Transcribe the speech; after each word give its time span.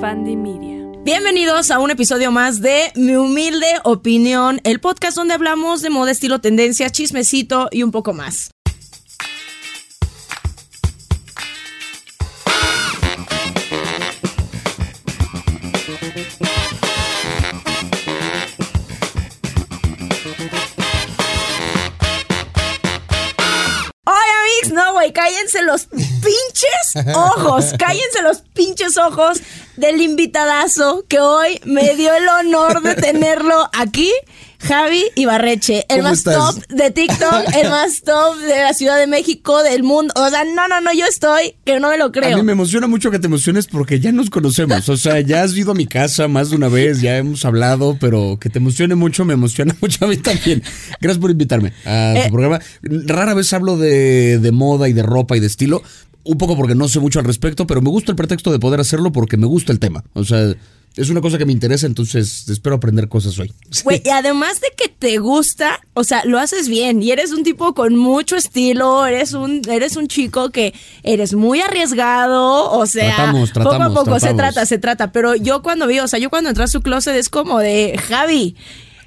Media. 0.00 0.88
Bienvenidos 1.04 1.70
a 1.70 1.78
un 1.78 1.90
episodio 1.90 2.32
más 2.32 2.62
de 2.62 2.90
Mi 2.94 3.16
Humilde 3.16 3.66
Opinión, 3.84 4.58
el 4.64 4.80
podcast 4.80 5.14
donde 5.14 5.34
hablamos 5.34 5.82
de 5.82 5.90
moda, 5.90 6.10
estilo, 6.10 6.40
tendencia, 6.40 6.88
chismecito 6.88 7.68
y 7.70 7.82
un 7.82 7.90
poco 7.90 8.14
más. 8.14 8.50
Oye, 24.06 24.30
Amix, 24.62 24.72
no, 24.72 24.94
güey, 24.94 25.12
cállense 25.12 25.62
los 25.62 25.88
pinches 26.22 27.14
ojos, 27.16 27.66
cállense 27.78 28.22
los 28.22 28.38
pinches 28.54 28.96
ojos 28.96 29.40
del 29.76 30.00
invitadazo 30.00 31.04
que 31.08 31.18
hoy 31.20 31.60
me 31.64 31.94
dio 31.96 32.12
el 32.14 32.28
honor 32.28 32.82
de 32.82 32.94
tenerlo 32.94 33.68
aquí. 33.78 34.10
Javi 34.62 35.04
Ibarreche, 35.14 35.86
el 35.88 36.00
¿Cómo 36.00 36.10
más 36.10 36.18
estás? 36.18 36.34
top 36.56 36.66
de 36.68 36.90
TikTok, 36.90 37.44
el 37.56 37.70
más 37.70 38.02
top 38.02 38.36
de 38.40 38.56
la 38.60 38.74
Ciudad 38.74 38.98
de 38.98 39.06
México, 39.06 39.62
del 39.62 39.82
mundo. 39.82 40.12
O 40.18 40.28
sea, 40.28 40.44
no, 40.44 40.68
no, 40.68 40.82
no, 40.82 40.92
yo 40.92 41.06
estoy 41.06 41.54
que 41.64 41.80
no 41.80 41.88
me 41.88 41.96
lo 41.96 42.04
A 42.06 42.12
creo. 42.12 42.36
mí 42.36 42.42
me 42.42 42.52
emociona 42.52 42.86
mucho 42.86 43.10
que 43.10 43.18
te 43.18 43.26
emociones 43.26 43.66
porque 43.68 44.00
ya 44.00 44.12
nos 44.12 44.28
conocemos. 44.28 44.86
O 44.90 44.98
sea, 44.98 45.18
ya 45.20 45.44
has 45.44 45.56
ido 45.56 45.70
a 45.72 45.74
mi 45.74 45.86
casa 45.86 46.28
más 46.28 46.50
de 46.50 46.56
una 46.56 46.68
vez, 46.68 47.00
ya 47.00 47.16
hemos 47.16 47.46
hablado, 47.46 47.96
pero 47.98 48.36
que 48.38 48.50
te 48.50 48.58
emocione 48.58 48.94
mucho 48.96 49.24
me 49.24 49.32
emociona 49.32 49.74
mucho 49.80 50.04
a 50.04 50.08
mí 50.08 50.18
también. 50.18 50.62
Gracias 51.00 51.18
por 51.18 51.30
invitarme 51.30 51.72
a 51.86 52.12
tu 52.16 52.20
Eh. 52.20 52.28
programa. 52.30 52.60
Rara 52.82 53.32
vez 53.32 53.50
hablo 53.54 53.78
de, 53.78 54.38
de 54.40 54.52
moda 54.52 54.90
y 54.90 54.92
de 54.92 55.02
ropa 55.02 55.38
y 55.38 55.40
de 55.40 55.46
estilo. 55.46 55.82
Un 56.24 56.38
poco 56.38 56.56
porque 56.56 56.74
no 56.74 56.88
sé 56.88 57.00
mucho 57.00 57.18
al 57.18 57.24
respecto, 57.24 57.66
pero 57.66 57.80
me 57.80 57.90
gusta 57.90 58.12
el 58.12 58.16
pretexto 58.16 58.52
de 58.52 58.58
poder 58.58 58.80
hacerlo 58.80 59.12
porque 59.12 59.36
me 59.36 59.46
gusta 59.46 59.72
el 59.72 59.78
tema. 59.78 60.04
O 60.12 60.24
sea, 60.24 60.54
es 60.96 61.08
una 61.08 61.20
cosa 61.20 61.38
que 61.38 61.46
me 61.46 61.52
interesa, 61.52 61.86
entonces 61.86 62.48
espero 62.48 62.76
aprender 62.76 63.08
cosas 63.08 63.38
hoy. 63.38 63.52
Güey, 63.84 64.02
y 64.04 64.10
además 64.10 64.60
de 64.60 64.68
que 64.76 64.88
te 64.88 65.18
gusta, 65.18 65.80
o 65.94 66.04
sea, 66.04 66.24
lo 66.24 66.38
haces 66.38 66.68
bien 66.68 67.02
y 67.02 67.12
eres 67.12 67.32
un 67.32 67.44
tipo 67.44 67.74
con 67.74 67.96
mucho 67.96 68.36
estilo, 68.36 69.06
eres 69.06 69.32
un 69.32 69.62
eres 69.68 69.96
un 69.96 70.08
chico 70.08 70.50
que 70.50 70.74
eres 71.02 71.34
muy 71.34 71.60
arriesgado, 71.60 72.70
o 72.70 72.86
sea, 72.86 73.14
Tratamos, 73.14 73.50
poco 73.50 73.60
a 73.60 73.78
tratamos, 73.78 74.04
poco 74.04 74.20
se 74.20 74.34
trata, 74.34 74.66
se 74.66 74.78
trata, 74.78 75.12
pero 75.12 75.36
yo 75.36 75.62
cuando 75.62 75.86
vi, 75.86 76.00
o 76.00 76.08
sea, 76.08 76.18
yo 76.18 76.28
cuando 76.28 76.50
entré 76.50 76.64
a 76.64 76.68
su 76.68 76.82
closet 76.82 77.14
es 77.14 77.28
como 77.28 77.60
de 77.60 77.98
Javi, 78.08 78.56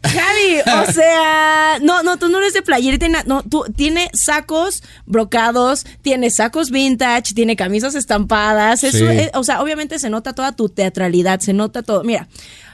Javi, 0.04 0.60
o 0.88 0.92
sea, 0.92 1.80
no, 1.82 2.04
no, 2.04 2.18
tú 2.18 2.28
no 2.30 2.40
eres 2.40 2.54
de 2.54 2.62
playerita, 2.62 3.08
no, 3.26 3.42
tú 3.44 3.64
tiene 3.76 4.10
sacos 4.14 4.84
brocados, 5.06 5.86
tiene 6.02 6.30
sacos 6.30 6.70
vintage, 6.72 7.34
tiene 7.34 7.56
camisas 7.56 7.96
estampadas, 7.96 8.82
Sí. 8.82 8.88
es- 8.88 9.32
o 9.34 9.44
sea, 9.44 9.62
obviamente 9.62 10.00
se 10.00 10.10
nota 10.10 10.34
toda 10.34 10.52
tu 10.52 10.70
teatralidad, 10.70 11.40
se 11.40 11.54
nota 11.54 11.84
todo. 11.84 12.04
Mira, 12.04 12.28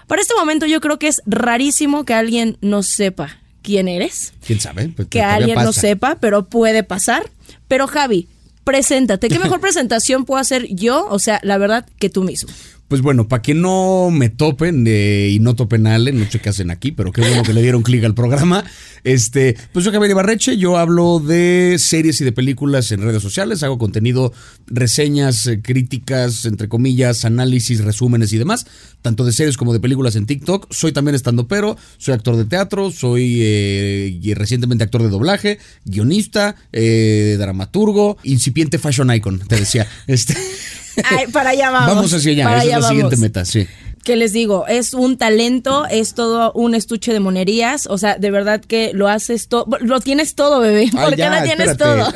para 0.07 0.21
este 0.21 0.33
momento 0.33 0.65
yo 0.65 0.81
creo 0.81 0.97
que 0.97 1.07
es 1.07 1.21
rarísimo 1.25 2.03
que 2.03 2.13
alguien 2.15 2.57
no 2.61 2.81
sepa 2.83 3.37
quién 3.61 3.87
eres, 3.87 4.33
¿Quién 4.45 4.59
sabe? 4.59 4.89
Pues, 4.89 5.07
que 5.07 5.19
todavía 5.19 5.35
alguien 5.35 5.55
no 5.63 5.71
sepa, 5.73 6.15
pero 6.19 6.45
puede 6.45 6.83
pasar. 6.83 7.29
Pero 7.67 7.85
Javi, 7.87 8.27
preséntate. 8.63 9.27
¿Qué 9.29 9.37
mejor 9.37 9.59
presentación 9.61 10.25
puedo 10.25 10.41
hacer 10.41 10.67
yo? 10.73 11.05
O 11.09 11.19
sea, 11.19 11.39
la 11.43 11.57
verdad, 11.59 11.85
que 11.99 12.09
tú 12.09 12.23
mismo. 12.23 12.49
Pues 12.89 13.03
bueno, 13.03 13.27
para 13.27 13.43
que 13.43 13.53
no 13.53 14.09
me 14.11 14.29
topen 14.29 14.83
eh, 14.87 15.29
y 15.31 15.37
no 15.37 15.55
topen 15.55 15.85
a 15.85 15.93
Ale, 15.93 16.11
no 16.11 16.25
qué 16.27 16.49
hacen 16.49 16.71
aquí, 16.71 16.91
pero 16.91 17.11
qué 17.11 17.21
bueno 17.21 17.43
que 17.43 17.53
le 17.53 17.61
dieron 17.61 17.83
clic 17.83 18.03
al 18.03 18.15
programa. 18.15 18.65
Este, 19.03 19.55
pues 19.71 19.85
yo 19.85 19.91
Javier 19.91 20.09
Ibarreche, 20.09 20.57
yo 20.57 20.75
hablo 20.75 21.19
de 21.19 21.77
series 21.77 22.19
y 22.19 22.25
de 22.25 22.31
películas 22.31 22.91
en 22.91 23.01
redes 23.01 23.21
sociales, 23.21 23.61
hago 23.61 23.77
contenido, 23.77 24.33
reseñas, 24.65 25.45
eh, 25.45 25.61
críticas, 25.61 26.45
entre 26.45 26.67
comillas, 26.67 27.25
análisis, 27.25 27.83
resúmenes 27.83 28.33
y 28.33 28.39
demás, 28.39 28.65
tanto 29.03 29.23
de 29.23 29.33
series 29.33 29.55
como 29.55 29.71
de 29.71 29.79
películas 29.79 30.15
en 30.15 30.25
TikTok. 30.25 30.73
Soy 30.73 30.91
también 30.91 31.13
estando 31.13 31.47
pero, 31.47 31.77
soy 31.99 32.15
actor 32.15 32.37
de 32.37 32.45
teatro, 32.45 32.89
soy 32.89 33.37
eh, 33.41 34.19
y 34.19 34.33
recientemente 34.33 34.83
actor 34.83 35.03
de 35.03 35.09
doblaje, 35.09 35.59
guionista, 35.85 36.55
eh, 36.73 37.35
dramaturgo, 37.37 38.17
incipiente 38.23 38.79
fashion 38.79 39.13
icon, 39.13 39.39
te 39.39 39.57
decía. 39.57 39.87
Este, 40.07 40.35
Ay, 41.03 41.27
para 41.31 41.51
allá 41.51 41.71
vamos. 41.71 41.95
vamos 41.95 42.13
hacia 42.13 42.31
allá, 42.31 42.43
para 42.43 42.63
esa 42.63 42.75
es 42.75 42.81
la 42.81 42.87
siguiente 42.87 43.17
meta, 43.17 43.45
sí. 43.45 43.67
¿Qué 44.03 44.15
les 44.15 44.31
digo? 44.31 44.65
Es 44.67 44.93
un 44.93 45.17
talento, 45.17 45.85
es 45.85 46.13
todo 46.15 46.51
un 46.53 46.73
estuche 46.73 47.11
de 47.13 47.19
monerías. 47.19 47.85
O 47.85 47.97
sea, 47.97 48.17
de 48.17 48.31
verdad 48.31 48.61
que 48.61 48.91
lo 48.93 49.07
haces 49.07 49.47
todo. 49.49 49.67
Lo 49.81 49.99
tienes 49.99 50.35
todo, 50.35 50.61
bebé. 50.61 50.89
Ay, 50.95 51.05
¿Por 51.05 51.15
qué 51.15 51.29
lo 51.29 51.43
tienes 51.43 51.69
espérate. 51.71 52.11
todo? 52.11 52.13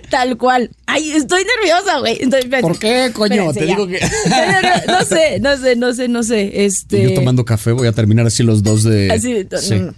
Tal 0.10 0.36
cual. 0.36 0.70
Ay, 0.86 1.12
estoy 1.12 1.42
nerviosa, 1.44 1.98
güey. 1.98 2.20
¿Por 2.60 2.78
qué, 2.78 3.10
coño? 3.14 3.52
Te 3.52 3.60
ya. 3.60 3.66
digo 3.66 3.86
que-. 3.88 3.98
No 4.86 5.04
sé, 5.04 5.40
no 5.40 5.56
sé, 5.56 5.76
no 5.76 5.92
sé, 5.94 6.08
no 6.08 6.22
sé. 6.22 6.64
Este. 6.66 7.02
Yo 7.02 7.14
tomando 7.14 7.44
café 7.44 7.72
voy 7.72 7.88
a 7.88 7.92
terminar 7.92 8.26
así 8.26 8.42
los 8.42 8.62
dos 8.62 8.82
de... 8.84 9.10
Así 9.10 9.46
Sí. 9.60 9.74
no, 9.76 9.86
no. 9.86 9.94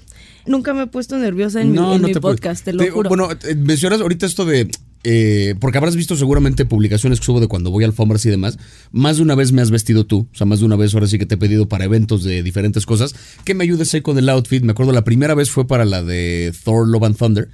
Nunca 0.47 0.73
me 0.73 0.85
he 0.85 0.87
puesto 0.87 1.19
nerviosa 1.19 1.61
en 1.61 1.73
mi, 1.73 1.79
en 1.79 2.01
mi 2.03 2.15
podcast, 2.15 2.65
te 2.65 2.73
lo 2.73 2.91
juro. 2.91 3.11
Bueno, 3.11 3.29
eh, 3.31 3.55
mencionas 3.57 4.01
ahorita 4.01 4.25
esto 4.25 4.47
de... 4.47 4.71
eh, 5.05 5.55
porque 5.61 5.79
habrás 5.79 5.97
visto 5.97 6.17
seguramente 6.17 6.65
publicaciones 6.65 7.21
que 7.21 7.27
subo 7.27 7.41
de 7.41 7.47
cuando 7.47 7.71
voy 7.71 7.85
a 7.85 7.87
alfombras 7.87 8.25
y 8.27 8.31
demás. 8.31 8.59
Más 8.91 9.17
de 9.17 9.23
una 9.23 9.35
vez 9.35 9.53
me 9.53 9.63
has 9.63 9.71
vestido 9.71 10.07
tú. 10.07 10.29
O 10.33 10.37
sea, 10.37 10.47
más 10.47 10.61
de 10.61 10.67
una 10.67 10.77
vez 10.77 10.95
ahora 10.95 11.07
sí 11.07 11.19
que 11.19 11.27
te 11.27 11.37
he 11.37 11.39
pedido 11.39 11.69
para 11.69 11.85
eventos 11.85 12.25
de 12.25 12.43
diferentes 12.43 12.87
cosas. 12.87 13.15
Que 13.45 13.55
me 13.55 13.65
ayudes 13.65 13.93
ahí 13.95 14.01
con 14.01 14.19
el 14.19 14.29
outfit. 14.29 14.63
Me 14.63 14.73
acuerdo 14.73 14.93
la 14.93 15.05
primera 15.05 15.35
vez 15.35 15.51
fue 15.51 15.67
para 15.67 15.85
la 15.85 16.03
de 16.03 16.53
Thor 16.65 16.89
Love 16.89 17.05
and 17.05 17.17
Thunder. 17.17 17.49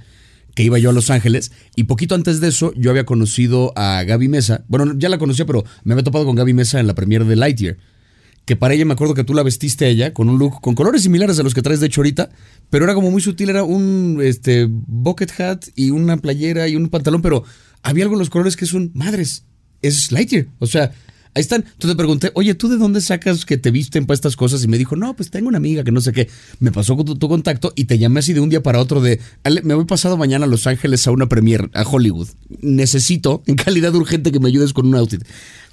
Que 0.55 0.63
iba 0.63 0.79
yo 0.79 0.89
a 0.89 0.93
Los 0.93 1.09
Ángeles. 1.09 1.51
Y 1.75 1.83
poquito 1.83 2.15
antes 2.15 2.39
de 2.39 2.47
eso 2.47 2.73
yo 2.75 2.89
había 2.89 3.05
conocido 3.05 3.73
a 3.75 4.03
Gaby 4.03 4.27
Mesa. 4.27 4.63
Bueno, 4.67 4.93
ya 4.97 5.09
la 5.09 5.17
conocía, 5.17 5.45
pero 5.45 5.63
me 5.83 5.93
había 5.93 6.03
topado 6.03 6.25
con 6.25 6.35
Gaby 6.35 6.53
Mesa 6.53 6.79
en 6.79 6.87
la 6.87 6.95
premiere 6.95 7.25
de 7.25 7.35
Lightyear. 7.35 7.77
Que 8.45 8.55
para 8.55 8.73
ella 8.73 8.85
me 8.85 8.93
acuerdo 8.93 9.13
que 9.13 9.23
tú 9.23 9.33
la 9.33 9.43
vestiste 9.43 9.87
ella 9.87 10.13
con 10.13 10.29
un 10.29 10.37
look 10.37 10.61
con 10.61 10.75
colores 10.75 11.01
similares 11.01 11.39
a 11.39 11.43
los 11.43 11.53
que 11.53 11.61
traes 11.61 11.79
de 11.79 11.87
hecho 11.87 12.01
ahorita, 12.01 12.29
pero 12.69 12.85
era 12.85 12.93
como 12.93 13.11
muy 13.11 13.21
sutil, 13.21 13.49
era 13.49 13.63
un 13.63 14.19
este 14.23 14.67
bucket 14.69 15.39
hat 15.39 15.65
y 15.75 15.89
una 15.89 16.17
playera 16.17 16.67
y 16.67 16.75
un 16.75 16.89
pantalón, 16.89 17.21
pero 17.21 17.43
había 17.81 18.03
algo 18.03 18.15
en 18.15 18.19
los 18.19 18.29
colores 18.29 18.55
que 18.55 18.65
es 18.65 18.73
un 18.73 18.91
madres, 18.93 19.45
es 19.81 20.11
Lightyear, 20.11 20.47
o 20.59 20.67
sea, 20.67 20.91
ahí 21.35 21.41
están. 21.41 21.61
Entonces 21.61 21.91
te 21.91 21.95
pregunté, 21.95 22.31
oye, 22.33 22.55
¿tú 22.55 22.69
de 22.69 22.77
dónde 22.77 23.01
sacas 23.01 23.45
que 23.45 23.57
te 23.57 23.69
visten 23.69 24.05
para 24.05 24.15
estas 24.15 24.35
cosas? 24.35 24.63
Y 24.63 24.67
me 24.67 24.77
dijo, 24.77 24.95
no, 24.95 25.15
pues 25.15 25.29
tengo 25.29 25.49
una 25.49 25.57
amiga 25.57 25.83
que 25.83 25.91
no 25.91 26.01
sé 26.01 26.13
qué. 26.13 26.29
Me 26.59 26.71
pasó 26.71 26.95
con 26.95 27.05
tu, 27.05 27.15
tu 27.15 27.27
contacto 27.27 27.73
y 27.75 27.85
te 27.85 27.99
llamé 27.99 28.21
así 28.21 28.33
de 28.33 28.39
un 28.39 28.49
día 28.49 28.63
para 28.63 28.79
otro 28.79 29.01
de, 29.01 29.19
"Ale, 29.43 29.61
me 29.61 29.73
voy 29.73 29.85
pasado 29.85 30.17
mañana 30.17 30.45
a 30.45 30.47
Los 30.47 30.65
Ángeles 30.65 31.05
a 31.05 31.11
una 31.11 31.27
premiere, 31.27 31.69
a 31.73 31.83
Hollywood. 31.83 32.29
Necesito, 32.61 33.43
en 33.45 33.55
calidad 33.55 33.93
urgente, 33.93 34.31
que 34.31 34.39
me 34.39 34.47
ayudes 34.47 34.73
con 34.73 34.87
un 34.87 34.95
outfit. 34.95 35.23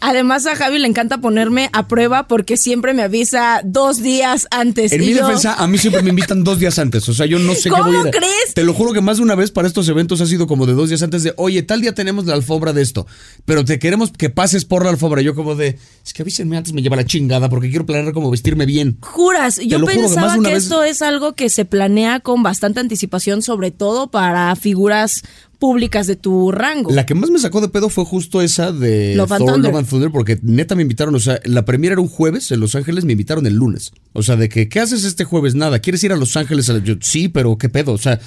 Además, 0.05 0.47
a 0.47 0.57
Javi 0.57 0.81
le 0.81 0.89
encanta 0.89 1.19
ponerme 1.19 1.71
a 1.73 1.87
prueba 1.87 2.27
porque 2.27 2.57
siempre 2.57 2.93
me 2.93 3.03
avisa 3.03 3.61
dos 3.65 4.03
días 4.03 4.49
antes. 4.51 4.91
En 4.93 5.03
y 5.03 5.07
mi 5.07 5.15
yo- 5.15 5.25
defensa, 5.25 5.55
a 5.55 5.67
mí 5.69 5.79
siempre 5.79 6.03
me 6.03 6.11
invitan 6.11 6.43
dos 6.43 6.59
días 6.59 6.79
antes. 6.81 7.09
O 7.09 7.15
sea, 7.15 7.25
yo 7.25 7.39
no 7.39 7.55
sé 7.55 7.71
¿Cómo 7.71 7.85
qué 7.85 7.91
voy 7.91 7.99
a 7.99 8.09
ir 8.09 8.11
crees? 8.15 8.55
Te 8.55 8.65
lo 8.65 8.75
juro 8.75 8.93
que 8.93 9.01
más 9.01 9.19
de 9.19 9.23
una 9.23 9.37
vez 9.37 9.53
para 9.53 9.69
estos 9.69 9.89
eventos 9.89 10.21
ha 10.21 10.27
sido 10.27 10.49
como 10.49 10.67
de 10.67 10.73
dos 10.73 10.89
días 10.89 11.03
antes 11.03 11.23
de, 11.23 11.33
oye, 11.37 11.63
tal 11.63 11.81
día 11.81 11.95
tenemos 11.95 12.27
la 12.27 12.35
alfombra 12.35 12.73
de 12.73 12.83
esto, 12.83 13.07
pero 13.45 13.65
te 13.65 13.79
queremos 13.79 14.11
que 14.11 14.29
pases 14.29 14.65
por 14.65 14.85
la 14.85 14.91
alfombra. 14.91 15.23
Yo 15.23 15.37
como 15.37 15.55
de, 15.55 15.79
es 16.05 16.13
que 16.13 16.23
avísenme 16.23 16.57
antes, 16.57 16.73
me 16.73 16.83
lleva 16.83 16.97
la 16.97 17.05
chingada 17.07 17.49
porque 17.49 17.71
quiero 17.71 17.87
planear 17.87 18.13
como 18.13 18.29
vestirme 18.31 18.67
bien. 18.67 18.99
Juras, 19.03 19.61
yo 19.65 19.87
que 19.87 19.95
pensaba 19.95 20.35
que, 20.35 20.41
vez- 20.41 20.65
esto 20.65 20.83
es 20.83 21.01
algo 21.01 21.35
que 21.35 21.49
se 21.49 21.65
planea 21.65 22.19
con 22.19 22.43
bastante 22.43 22.81
anticipación, 22.81 23.41
sobre 23.43 23.71
todo 23.71 24.11
para 24.11 24.55
figuras 24.57 25.23
públicas 25.63 26.09
de 26.09 26.17
tu 26.17 26.51
rango. 26.51 26.91
La 26.91 27.07
que 27.07 27.15
más 27.15 27.31
me 27.31 27.39
sacó 27.39 27.61
de 27.61 27.69
pedo 27.69 27.89
fue 27.89 28.05
justo 28.05 28.43
esa 28.43 28.73
de 28.73 29.15
Love 29.15 29.31
and 29.31 29.39
Thor 29.39 29.53
Thunder. 29.53 29.71
Love 29.71 29.79
and 29.79 29.89
Thunder, 29.89 30.11
porque 30.11 30.41
neta 30.43 30.75
me 30.75 30.83
invitaron, 30.83 31.15
o 31.15 31.21
sea, 31.21 31.39
la 31.45 31.65
premiera 31.65 31.93
era 31.93 32.01
un 32.01 32.09
jueves 32.09 32.51
en 32.51 32.59
Los 32.59 32.75
Ángeles, 32.75 33.05
me 33.05 33.13
invitaron 33.13 33.47
el 33.47 33.55
lunes. 33.55 33.93
O 34.13 34.25
sea, 34.25 34.35
de 34.35 34.49
que, 34.49 34.69
¿qué 34.69 34.81
haces 34.81 35.05
este 35.05 35.23
jueves? 35.23 35.55
Nada, 35.55 35.79
¿quieres 35.79 36.03
ir 36.03 36.11
a 36.11 36.17
Los 36.17 36.37
Ángeles? 36.37 36.67
Yo, 36.83 36.95
sí, 37.01 37.29
pero 37.29 37.59
¿qué 37.59 37.69
pedo? 37.69 37.93
O 37.93 37.99
sea, 37.99 38.19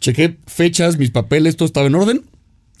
chequé 0.00 0.38
fechas, 0.48 0.98
mis 0.98 1.12
papeles, 1.12 1.56
todo 1.56 1.66
estaba 1.66 1.86
en 1.86 1.94
orden. 1.94 2.22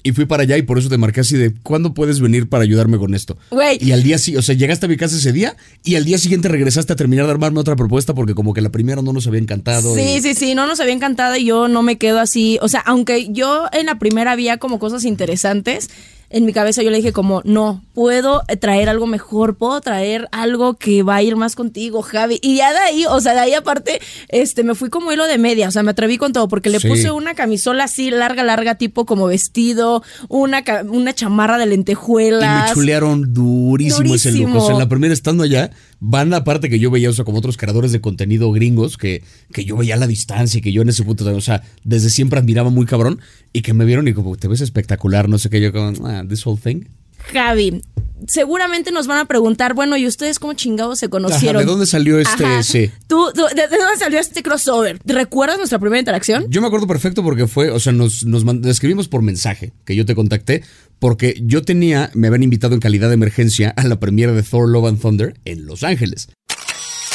Y 0.02 0.12
fui 0.12 0.24
para 0.24 0.42
allá 0.44 0.56
y 0.56 0.62
por 0.62 0.78
eso 0.78 0.88
te 0.88 0.96
marqué 0.98 1.20
así 1.20 1.36
de, 1.36 1.52
¿cuándo 1.62 1.92
puedes 1.94 2.20
venir 2.20 2.48
para 2.48 2.64
ayudarme 2.64 2.96
con 2.98 3.14
esto? 3.14 3.36
Güey. 3.50 3.78
Y 3.80 3.92
al 3.92 4.02
día 4.02 4.18
sí, 4.18 4.36
o 4.36 4.42
sea, 4.42 4.54
llegaste 4.54 4.86
a 4.86 4.88
mi 4.88 4.96
casa 4.96 5.16
ese 5.16 5.32
día 5.32 5.56
y 5.84 5.96
al 5.96 6.04
día 6.04 6.16
siguiente 6.18 6.48
regresaste 6.48 6.92
a 6.92 6.96
terminar 6.96 7.26
de 7.26 7.32
armarme 7.32 7.60
otra 7.60 7.76
propuesta 7.76 8.14
porque 8.14 8.34
como 8.34 8.54
que 8.54 8.60
la 8.60 8.70
primera 8.70 9.02
no 9.02 9.12
nos 9.12 9.26
había 9.26 9.40
encantado. 9.40 9.94
Sí, 9.94 10.00
y- 10.16 10.20
sí, 10.22 10.34
sí, 10.34 10.54
no 10.54 10.66
nos 10.66 10.80
había 10.80 10.94
encantado 10.94 11.36
y 11.36 11.44
yo 11.44 11.68
no 11.68 11.82
me 11.82 11.98
quedo 11.98 12.18
así. 12.20 12.58
O 12.62 12.68
sea, 12.68 12.80
aunque 12.80 13.28
yo 13.32 13.66
en 13.72 13.86
la 13.86 13.98
primera 13.98 14.32
había 14.32 14.56
como 14.58 14.78
cosas 14.78 15.04
interesantes, 15.04 15.90
en 16.30 16.44
mi 16.44 16.52
cabeza 16.52 16.82
yo 16.82 16.90
le 16.90 16.96
dije 16.98 17.12
como, 17.12 17.42
no, 17.44 17.82
puedo 17.92 18.42
traer 18.60 18.88
algo 18.88 19.06
mejor, 19.06 19.56
puedo 19.56 19.80
traer 19.80 20.28
algo 20.30 20.74
que 20.74 21.02
va 21.02 21.16
a 21.16 21.22
ir 21.22 21.34
más 21.36 21.56
contigo, 21.56 22.02
Javi. 22.02 22.38
Y 22.40 22.56
ya 22.56 22.72
de 22.72 22.78
ahí, 22.78 23.04
o 23.06 23.20
sea, 23.20 23.34
de 23.34 23.40
ahí 23.40 23.54
aparte, 23.54 24.00
este, 24.28 24.62
me 24.62 24.74
fui 24.76 24.90
como 24.90 25.12
hilo 25.12 25.26
de 25.26 25.38
media, 25.38 25.66
o 25.68 25.70
sea, 25.72 25.82
me 25.82 25.90
atreví 25.90 26.18
con 26.18 26.32
todo, 26.32 26.46
porque 26.48 26.70
le 26.70 26.78
Sí. 26.80 26.88
puse 26.88 27.10
una 27.10 27.34
camisola 27.34 27.84
así, 27.84 28.10
larga, 28.10 28.42
larga, 28.44 28.76
tipo 28.76 29.04
como 29.06 29.26
vestido, 29.26 30.02
una, 30.28 30.62
una 30.88 31.12
chamarra 31.14 31.58
de 31.58 31.66
Y 31.66 31.68
lentejuelas. 31.70 32.68
me 32.68 32.74
chulearon 32.74 33.34
durísimo, 33.34 34.14
ese 34.14 34.30
look. 34.32 34.54
O 34.56 34.60
sea, 34.60 34.72
en 34.74 34.78
la 34.78 34.88
primera 34.88 35.12
estando 35.12 35.42
allá, 35.44 35.70
van 36.00 36.32
aparte 36.34 36.68
que 36.70 36.78
yo 36.78 36.90
veía, 36.90 37.10
o 37.10 37.12
sea, 37.12 37.24
como 37.24 37.38
otros 37.38 37.56
creadores 37.56 37.92
de 37.92 38.00
contenido 38.00 38.50
gringos, 38.50 38.96
que, 38.96 39.22
que 39.52 39.64
yo 39.64 39.76
veía 39.76 39.94
a 39.94 39.98
la 39.98 40.06
distancia 40.06 40.58
y 40.58 40.62
que 40.62 40.72
yo 40.72 40.82
en 40.82 40.88
ese 40.88 41.04
punto, 41.04 41.24
o 41.34 41.40
sea, 41.40 41.62
desde 41.84 42.10
siempre 42.10 42.38
admiraba 42.38 42.70
muy 42.70 42.86
cabrón, 42.86 43.20
y 43.52 43.62
que 43.62 43.74
me 43.74 43.84
vieron 43.84 44.08
y 44.08 44.14
como, 44.14 44.36
te 44.36 44.48
ves 44.48 44.62
espectacular, 44.62 45.28
no 45.28 45.38
sé 45.38 45.50
qué, 45.50 45.60
yo 45.60 45.72
como, 45.72 46.06
ah, 46.08 46.24
this 46.26 46.44
whole 46.46 46.58
thing. 46.60 46.84
Javi, 47.32 47.82
seguramente 48.26 48.92
nos 48.92 49.06
van 49.06 49.18
a 49.18 49.24
preguntar, 49.26 49.74
bueno, 49.74 49.96
¿y 49.96 50.06
ustedes 50.06 50.38
cómo 50.38 50.54
chingados 50.54 50.98
se 50.98 51.08
conocieron? 51.08 51.56
Ajá, 51.56 51.64
¿de 51.64 51.70
dónde 51.70 51.86
salió 51.86 52.18
este? 52.18 52.44
Ajá. 52.44 52.62
Sí. 52.62 52.90
¿Tú, 53.06 53.30
tú- 53.34 53.46
de, 53.54 53.68
de 53.68 53.76
dónde 53.78 53.96
salió 53.98 54.18
este 54.18 54.42
crossover? 54.42 54.98
¿Recuerdas 55.04 55.58
nuestra 55.58 55.78
primera 55.78 55.98
interacción? 55.98 56.46
Yo 56.48 56.60
me 56.60 56.66
acuerdo 56.66 56.86
perfecto 56.86 57.22
porque 57.22 57.46
fue, 57.46 57.70
o 57.70 57.80
sea, 57.80 57.92
nos, 57.92 58.24
nos 58.24 58.44
escribimos 58.66 59.08
por 59.08 59.22
mensaje, 59.22 59.72
que 59.84 59.94
yo 59.96 60.04
te 60.06 60.14
contacté, 60.14 60.62
porque 60.98 61.40
yo 61.42 61.62
tenía, 61.62 62.10
me 62.14 62.26
habían 62.26 62.42
invitado 62.42 62.74
en 62.74 62.80
calidad 62.80 63.08
de 63.08 63.14
emergencia 63.14 63.70
a 63.76 63.84
la 63.84 63.98
premiere 64.00 64.32
de 64.32 64.42
Thor 64.42 64.68
Love 64.68 64.86
and 64.88 65.00
Thunder 65.00 65.34
en 65.44 65.64
Los 65.66 65.82
Ángeles. 65.82 66.28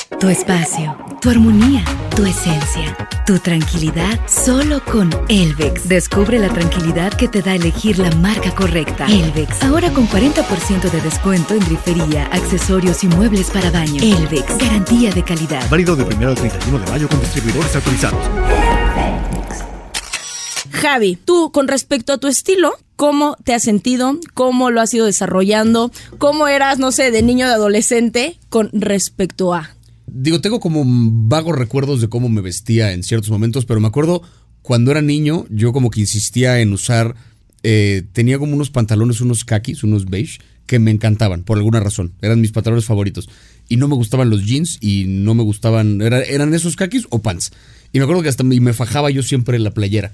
Tu 0.09 0.29
espacio, 0.29 0.95
tu 1.19 1.29
armonía, 1.29 1.83
tu 2.15 2.25
esencia, 2.25 2.95
tu 3.25 3.39
tranquilidad, 3.39 4.19
solo 4.27 4.79
con 4.85 5.09
Elvex. 5.29 5.89
Descubre 5.89 6.37
la 6.37 6.47
tranquilidad 6.49 7.11
que 7.11 7.27
te 7.27 7.41
da 7.41 7.55
elegir 7.55 7.97
la 7.97 8.11
marca 8.11 8.53
correcta. 8.53 9.07
Elvex, 9.07 9.63
ahora 9.63 9.91
con 9.91 10.07
40% 10.07 10.89
de 10.91 11.01
descuento 11.01 11.55
en 11.55 11.59
grifería, 11.61 12.27
accesorios 12.27 13.03
y 13.03 13.07
muebles 13.07 13.49
para 13.49 13.71
baño. 13.71 14.01
Elvex, 14.01 14.57
garantía 14.57 15.11
de 15.11 15.23
calidad. 15.23 15.67
Válido 15.69 15.95
de 15.95 16.03
1 16.03 16.27
al 16.29 16.35
31 16.35 16.79
de 16.79 16.91
mayo 16.91 17.09
con 17.09 17.19
distribuidores 17.19 17.75
autorizados. 17.75 18.23
Javi, 20.71 21.15
tú 21.15 21.51
con 21.51 21.67
respecto 21.67 22.13
a 22.13 22.17
tu 22.19 22.27
estilo, 22.27 22.77
¿cómo 22.95 23.37
te 23.43 23.53
has 23.53 23.63
sentido? 23.63 24.17
¿Cómo 24.33 24.69
lo 24.69 24.81
has 24.81 24.93
ido 24.93 25.07
desarrollando? 25.07 25.91
¿Cómo 26.19 26.47
eras, 26.47 26.77
no 26.77 26.91
sé, 26.91 27.11
de 27.11 27.23
niño, 27.23 27.47
de 27.47 27.53
adolescente 27.53 28.37
con 28.49 28.69
respecto 28.71 29.53
a? 29.53 29.74
Digo, 30.17 30.39
tengo 30.39 30.61
como 30.61 30.83
vagos 30.85 31.57
recuerdos 31.57 31.99
de 31.99 32.07
cómo 32.07 32.29
me 32.29 32.39
vestía 32.39 32.93
en 32.93 33.03
ciertos 33.03 33.29
momentos, 33.31 33.65
pero 33.65 33.81
me 33.81 33.87
acuerdo 33.87 34.21
cuando 34.61 34.91
era 34.91 35.01
niño, 35.01 35.45
yo 35.49 35.73
como 35.73 35.89
que 35.91 35.99
insistía 35.99 36.61
en 36.61 36.71
usar, 36.71 37.15
eh, 37.63 38.03
tenía 38.13 38.39
como 38.39 38.53
unos 38.53 38.69
pantalones, 38.69 39.19
unos 39.19 39.43
kakis, 39.43 39.83
unos 39.83 40.05
beige, 40.05 40.39
que 40.67 40.79
me 40.79 40.89
encantaban, 40.91 41.43
por 41.43 41.57
alguna 41.57 41.81
razón. 41.81 42.13
Eran 42.21 42.39
mis 42.39 42.53
pantalones 42.53 42.85
favoritos. 42.85 43.27
Y 43.67 43.75
no 43.75 43.89
me 43.89 43.95
gustaban 43.95 44.29
los 44.29 44.45
jeans 44.45 44.77
y 44.79 45.03
no 45.05 45.35
me 45.35 45.43
gustaban, 45.43 46.01
era- 46.01 46.21
eran 46.23 46.53
esos 46.53 46.77
kakis 46.77 47.07
o 47.09 47.21
pants. 47.21 47.51
Y 47.91 47.97
me 47.99 48.05
acuerdo 48.05 48.23
que 48.23 48.29
hasta 48.29 48.43
me, 48.43 48.57
me 48.61 48.71
fajaba 48.73 49.09
yo 49.11 49.21
siempre 49.21 49.57
en 49.57 49.65
la 49.65 49.71
playera. 49.71 50.13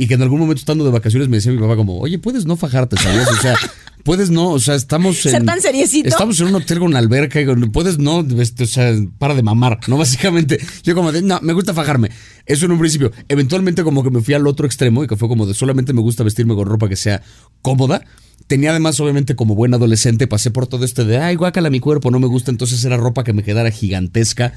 Y 0.00 0.06
que 0.06 0.14
en 0.14 0.22
algún 0.22 0.40
momento 0.40 0.60
estando 0.60 0.82
de 0.82 0.90
vacaciones 0.90 1.28
me 1.28 1.36
decía 1.36 1.52
mi 1.52 1.58
papá 1.58 1.76
como, 1.76 1.98
oye, 1.98 2.18
puedes 2.18 2.46
no 2.46 2.56
fajarte, 2.56 2.96
¿sabes? 2.96 3.28
O 3.28 3.36
sea, 3.36 3.54
puedes 4.02 4.30
no, 4.30 4.48
o 4.48 4.58
sea, 4.58 4.74
estamos 4.74 5.26
en... 5.26 5.32
Ser 5.32 5.44
tan 5.44 5.60
seriecito. 5.60 6.08
Estamos 6.08 6.40
en 6.40 6.46
un 6.46 6.54
hotel 6.54 6.78
con 6.78 6.96
alberca 6.96 7.38
y 7.38 7.44
con- 7.44 7.70
puedes 7.70 7.98
no, 7.98 8.26
este, 8.40 8.64
o 8.64 8.66
sea, 8.66 8.94
para 9.18 9.34
de 9.34 9.42
mamar, 9.42 9.78
¿no? 9.88 9.98
Básicamente, 9.98 10.58
yo 10.84 10.94
como 10.94 11.12
de, 11.12 11.20
no, 11.20 11.38
me 11.42 11.52
gusta 11.52 11.74
fajarme. 11.74 12.10
Eso 12.46 12.64
en 12.64 12.72
un 12.72 12.78
principio. 12.78 13.12
Eventualmente 13.28 13.82
como 13.84 14.02
que 14.02 14.08
me 14.10 14.22
fui 14.22 14.32
al 14.32 14.46
otro 14.46 14.64
extremo 14.64 15.04
y 15.04 15.06
que 15.06 15.16
fue 15.16 15.28
como 15.28 15.44
de 15.44 15.52
solamente 15.52 15.92
me 15.92 16.00
gusta 16.00 16.24
vestirme 16.24 16.54
con 16.54 16.66
ropa 16.66 16.88
que 16.88 16.96
sea 16.96 17.20
cómoda. 17.60 18.00
Tenía 18.46 18.70
además, 18.70 18.98
obviamente, 19.00 19.36
como 19.36 19.54
buen 19.54 19.74
adolescente, 19.74 20.26
pasé 20.26 20.50
por 20.50 20.66
todo 20.66 20.86
este 20.86 21.04
de, 21.04 21.18
ay, 21.18 21.36
guácala 21.36 21.68
mi 21.68 21.78
cuerpo, 21.78 22.10
no 22.10 22.18
me 22.18 22.26
gusta. 22.26 22.50
Entonces 22.50 22.82
era 22.86 22.96
ropa 22.96 23.22
que 23.22 23.34
me 23.34 23.42
quedara 23.42 23.70
gigantesca, 23.70 24.54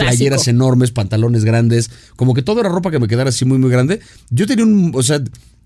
Clásico. 0.00 0.16
playeras 0.18 0.48
enormes, 0.48 0.90
pantalones 0.92 1.44
grandes, 1.44 1.90
como 2.16 2.34
que 2.34 2.42
todo 2.42 2.60
era 2.60 2.68
ropa 2.68 2.90
que 2.90 2.98
me 2.98 3.08
quedara 3.08 3.30
así 3.30 3.44
muy, 3.44 3.58
muy 3.58 3.70
grande. 3.70 4.00
Yo 4.30 4.46
tenía 4.46 4.64
un, 4.64 4.92
o 4.94 5.02
sea, 5.02 5.20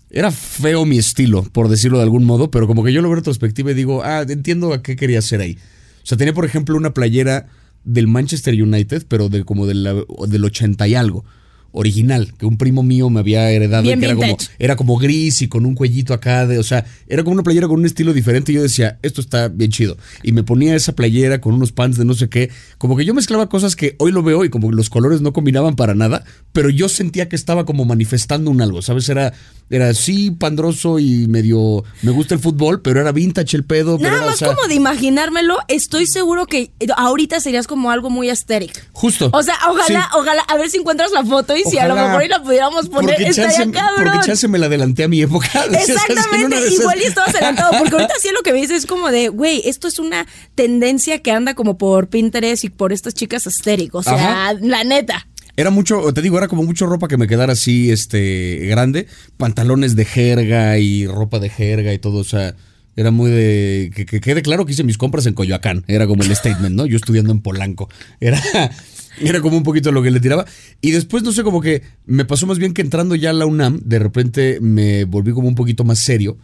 era 0.09 0.31
feo 0.31 0.85
mi 0.85 0.97
estilo, 0.97 1.43
por 1.43 1.69
decirlo 1.69 1.97
de 1.97 2.03
algún 2.03 2.25
modo, 2.25 2.51
pero 2.51 2.67
como 2.67 2.83
que 2.83 2.91
yo 2.93 3.01
lo 3.01 3.07
veo 3.07 3.13
en 3.13 3.19
retrospectiva 3.21 3.71
y 3.71 3.73
digo, 3.75 4.03
ah, 4.03 4.25
entiendo 4.27 4.73
a 4.73 4.81
qué 4.83 4.95
quería 4.95 5.19
hacer 5.19 5.39
ahí. 5.41 5.57
O 6.03 6.05
sea, 6.05 6.17
tenía, 6.17 6.33
por 6.33 6.45
ejemplo, 6.45 6.75
una 6.75 6.93
playera 6.93 7.47
del 7.83 8.07
Manchester 8.07 8.61
United, 8.61 9.05
pero 9.07 9.29
de 9.29 9.43
como 9.43 9.65
de 9.67 9.73
la- 9.75 10.03
del 10.27 10.43
80 10.45 10.87
y 10.87 10.95
algo. 10.95 11.23
Original, 11.73 12.33
que 12.37 12.45
un 12.45 12.57
primo 12.57 12.83
mío 12.83 13.09
me 13.09 13.19
había 13.19 13.49
heredado 13.49 13.83
Bien 13.83 13.99
que 13.99 14.05
era 14.05 14.15
como, 14.15 14.37
era 14.59 14.75
como 14.75 14.97
gris 14.97 15.41
y 15.41 15.47
con 15.47 15.65
un 15.65 15.73
cuellito 15.75 16.13
acá, 16.13 16.45
de, 16.45 16.59
o 16.59 16.63
sea, 16.63 16.85
era 17.07 17.23
como 17.23 17.33
una 17.33 17.43
playera 17.43 17.67
con 17.67 17.79
un 17.79 17.85
estilo 17.85 18.13
diferente 18.13 18.51
y 18.51 18.55
yo 18.55 18.61
decía, 18.61 18.99
esto 19.01 19.21
está 19.21 19.47
bien 19.47 19.71
chido. 19.71 19.97
Y 20.23 20.31
me 20.33 20.43
ponía 20.43 20.75
esa 20.75 20.93
playera 20.93 21.39
con 21.41 21.53
unos 21.53 21.71
pants 21.71 21.97
de 21.97 22.05
no 22.05 22.13
sé 22.13 22.29
qué, 22.29 22.49
como 22.77 22.97
que 22.97 23.05
yo 23.05 23.13
mezclaba 23.13 23.47
cosas 23.49 23.75
que 23.75 23.95
hoy 23.99 24.11
lo 24.11 24.21
veo 24.23 24.43
y 24.43 24.49
como 24.49 24.69
que 24.69 24.75
los 24.75 24.89
colores 24.89 25.21
no 25.21 25.33
combinaban 25.33 25.75
para 25.75 25.95
nada, 25.95 26.23
pero 26.51 26.69
yo 26.69 26.89
sentía 26.89 27.29
que 27.29 27.35
estaba 27.35 27.65
como 27.65 27.85
manifestando 27.85 28.51
un 28.51 28.61
algo, 28.61 28.81
¿sabes? 28.81 29.07
Era, 29.09 29.33
era 29.69 29.89
así 29.89 30.31
pandroso 30.31 30.99
y 30.99 31.27
medio, 31.27 31.83
me 32.01 32.11
gusta 32.11 32.33
el 32.35 32.41
fútbol, 32.41 32.81
pero 32.81 32.99
era 32.99 33.11
vintage 33.11 33.55
el 33.55 33.63
pedo. 33.63 33.97
pero 33.97 34.09
Nada 34.11 34.17
era, 34.17 34.25
o 34.25 34.29
más 34.31 34.39
sea, 34.39 34.53
como 34.53 34.67
de 34.67 34.75
imaginármelo, 34.75 35.57
estoy 35.67 36.05
seguro 36.05 36.45
que 36.47 36.71
ahorita 36.97 37.39
serías 37.39 37.67
como 37.67 37.91
algo 37.91 38.09
muy 38.09 38.29
aesthetic. 38.29 38.87
Justo. 38.91 39.29
O 39.33 39.41
sea, 39.43 39.55
ojalá, 39.69 40.01
Sí. 40.11 40.17
ojalá, 40.17 40.41
a 40.41 40.57
ver 40.57 40.69
si 40.69 40.77
encuentras 40.77 41.11
la 41.11 41.23
foto 41.23 41.55
y 41.55 41.60
si 41.69 41.77
a 41.77 41.87
lo 41.87 41.95
mejor 41.95 42.23
y 42.23 42.27
la 42.27 42.41
pudiéramos 42.41 42.89
poner, 42.89 43.15
porque 43.15 43.29
estaría 43.29 43.51
chance, 43.57 43.71
cabrón. 43.71 44.03
porque 44.13 44.27
chance 44.27 44.47
me 44.47 44.57
la 44.59 44.65
adelanté 44.67 45.03
a 45.03 45.07
mi 45.07 45.21
época. 45.21 45.47
Exactamente, 45.71 46.57
esas- 46.57 46.71
igual 46.73 46.99
y 46.99 47.03
estabas 47.05 47.35
adelantado, 47.35 47.71
porque 47.79 47.95
ahorita 47.95 48.13
sí 48.19 48.29
lo 48.33 48.41
que 48.41 48.53
me 48.53 48.61
dices 48.61 48.77
es 48.79 48.85
como 48.85 49.09
de, 49.11 49.29
güey, 49.29 49.61
esto 49.65 49.87
es 49.87 49.99
una 49.99 50.25
tendencia 50.55 51.19
que 51.21 51.31
anda 51.31 51.53
como 51.53 51.77
por 51.77 52.07
Pinterest 52.09 52.63
y 52.63 52.69
por 52.69 52.93
estas 52.93 53.13
chicas 53.13 53.47
astéricos, 53.47 54.07
o 54.07 54.09
sea, 54.09 54.49
Ajá. 54.49 54.53
la 54.61 54.83
neta. 54.83 55.27
Era 55.57 55.69
mucho, 55.69 56.13
te 56.13 56.21
digo, 56.21 56.37
era 56.37 56.47
como 56.47 56.63
mucho 56.63 56.85
ropa 56.85 57.07
que 57.07 57.17
me 57.17 57.27
quedara 57.27 57.53
así, 57.53 57.91
este, 57.91 58.57
grande, 58.67 59.07
pantalones 59.37 59.95
de 59.95 60.05
jerga 60.05 60.77
y 60.77 61.05
ropa 61.07 61.39
de 61.39 61.49
jerga 61.49 61.93
y 61.93 61.99
todo, 61.99 62.19
o 62.19 62.23
sea, 62.23 62.55
era 63.01 63.11
muy 63.11 63.31
de, 63.31 63.91
que, 63.93 64.05
que 64.05 64.21
quede 64.21 64.41
claro 64.41 64.65
que 64.65 64.73
hice 64.73 64.83
mis 64.83 64.97
compras 64.97 65.25
en 65.25 65.33
Coyoacán, 65.33 65.83
era 65.87 66.07
como 66.07 66.23
el 66.23 66.35
statement, 66.35 66.75
¿no? 66.75 66.85
Yo 66.85 66.95
estudiando 66.95 67.31
en 67.31 67.41
Polanco, 67.41 67.89
era, 68.19 68.39
era 69.19 69.41
como 69.41 69.57
un 69.57 69.63
poquito 69.63 69.91
lo 69.91 70.01
que 70.01 70.11
le 70.11 70.19
tiraba, 70.19 70.45
y 70.79 70.91
después, 70.91 71.23
no 71.23 71.31
sé, 71.31 71.43
como 71.43 71.61
que 71.61 71.81
me 72.05 72.25
pasó 72.25 72.47
más 72.47 72.59
bien 72.59 72.73
que 72.73 72.81
entrando 72.81 73.15
ya 73.15 73.31
a 73.31 73.33
la 73.33 73.45
UNAM, 73.45 73.81
de 73.83 73.99
repente 73.99 74.59
me 74.61 75.05
volví 75.05 75.33
como 75.33 75.47
un 75.47 75.55
poquito 75.55 75.83
más 75.83 75.99
serio, 75.99 76.37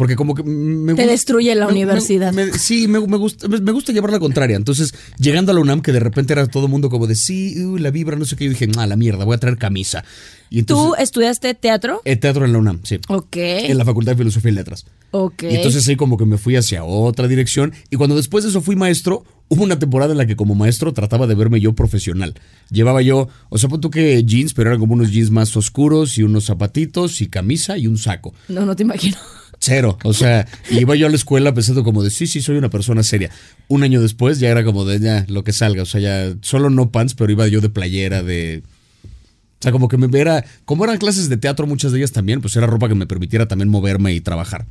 porque 0.00 0.16
como 0.16 0.34
que 0.34 0.42
me 0.42 0.94
Te 0.94 1.02
gusta- 1.02 1.10
destruye 1.12 1.54
la 1.54 1.66
me- 1.66 1.72
universidad. 1.72 2.32
me- 2.32 2.54
sí, 2.54 2.88
me, 2.88 2.98
gusta, 3.00 3.48
me, 3.48 3.70
gusta 3.70 3.92
llevar 3.92 4.10
la 4.10 4.18
contraria. 4.18 4.56
Entonces, 4.56 4.94
llegando 5.18 5.52
a 5.52 5.54
la 5.54 5.60
UNAM, 5.60 5.82
que 5.82 5.92
de 5.92 6.00
repente 6.00 6.32
era 6.32 6.46
todo 6.46 6.64
el 6.64 6.70
mundo 6.70 6.88
como 6.88 7.06
de 7.06 7.14
sí, 7.14 7.62
uh, 7.62 7.76
la 7.76 7.90
vibra, 7.90 8.16
no 8.16 8.24
sé 8.24 8.34
qué, 8.34 8.44
yo 8.44 8.50
dije, 8.52 8.66
ah, 8.78 8.86
la 8.86 8.96
mierda, 8.96 9.26
voy 9.26 9.34
a 9.34 9.38
traer 9.38 9.58
camisa. 9.58 10.02
Y 10.48 10.62
¿Tú 10.62 10.94
estudiaste 10.94 11.52
teatro? 11.52 12.00
eh, 12.06 12.16
teatro 12.16 12.46
en 12.46 12.52
la 12.54 12.58
UNAM, 12.58 12.80
sí. 12.82 12.98
Ok. 13.08 13.36
En 13.36 13.76
la 13.76 13.84
Facultad 13.84 14.12
de 14.12 14.18
Filosofía 14.18 14.50
y 14.50 14.54
Letras. 14.54 14.86
Ok. 15.10 15.42
Y 15.42 15.56
entonces 15.56 15.86
ahí 15.86 15.96
como 15.96 16.16
que 16.16 16.24
me 16.24 16.38
fui 16.38 16.56
hacia 16.56 16.82
otra 16.82 17.28
dirección. 17.28 17.74
Y 17.90 17.96
cuando 17.96 18.16
después 18.16 18.42
de 18.44 18.50
eso 18.50 18.62
fui 18.62 18.74
maestro, 18.76 19.22
hubo 19.48 19.62
una 19.64 19.78
temporada 19.78 20.12
en 20.12 20.18
la 20.18 20.26
que 20.26 20.34
como 20.36 20.54
maestro 20.54 20.92
trataba 20.94 21.26
de 21.26 21.34
verme 21.34 21.60
yo 21.60 21.74
profesional. 21.74 22.34
Llevaba 22.70 23.02
yo, 23.02 23.28
o 23.50 23.58
sea, 23.58 23.68
pon 23.68 23.80
tú 23.82 23.90
que 23.90 24.24
jeans, 24.24 24.54
pero 24.54 24.70
eran 24.70 24.80
como 24.80 24.94
unos 24.94 25.12
jeans 25.12 25.30
más 25.30 25.54
oscuros 25.56 26.16
y 26.18 26.22
unos 26.22 26.46
zapatitos 26.46 27.20
y 27.20 27.28
camisa 27.28 27.76
y 27.76 27.86
un 27.86 27.98
saco. 27.98 28.32
No, 28.48 28.64
no 28.66 28.74
te 28.74 28.82
imagino. 28.84 29.18
Cero. 29.60 29.98
O 30.04 30.14
sea, 30.14 30.46
iba 30.70 30.96
yo 30.96 31.06
a 31.06 31.10
la 31.10 31.16
escuela 31.16 31.52
pensando 31.52 31.84
como 31.84 32.02
de 32.02 32.10
sí, 32.10 32.26
sí, 32.26 32.40
soy 32.40 32.56
una 32.56 32.70
persona 32.70 33.02
seria. 33.02 33.30
Un 33.68 33.82
año 33.82 34.00
después 34.00 34.40
ya 34.40 34.48
era 34.48 34.64
como 34.64 34.84
de 34.84 34.98
ya, 35.00 35.26
lo 35.28 35.44
que 35.44 35.52
salga. 35.52 35.82
O 35.82 35.86
sea, 35.86 36.00
ya 36.00 36.34
solo 36.40 36.70
no 36.70 36.90
pants, 36.90 37.14
pero 37.14 37.30
iba 37.30 37.46
yo 37.46 37.60
de 37.60 37.68
playera, 37.68 38.22
de. 38.22 38.62
O 39.04 39.62
sea, 39.62 39.70
como 39.70 39.88
que 39.88 39.98
me 39.98 40.18
era. 40.18 40.44
Como 40.64 40.84
eran 40.84 40.96
clases 40.96 41.28
de 41.28 41.36
teatro, 41.36 41.66
muchas 41.66 41.92
de 41.92 41.98
ellas 41.98 42.12
también, 42.12 42.40
pues 42.40 42.56
era 42.56 42.66
ropa 42.66 42.88
que 42.88 42.94
me 42.94 43.06
permitiera 43.06 43.46
también 43.46 43.68
moverme 43.68 44.14
y 44.14 44.20
trabajar. 44.20 44.66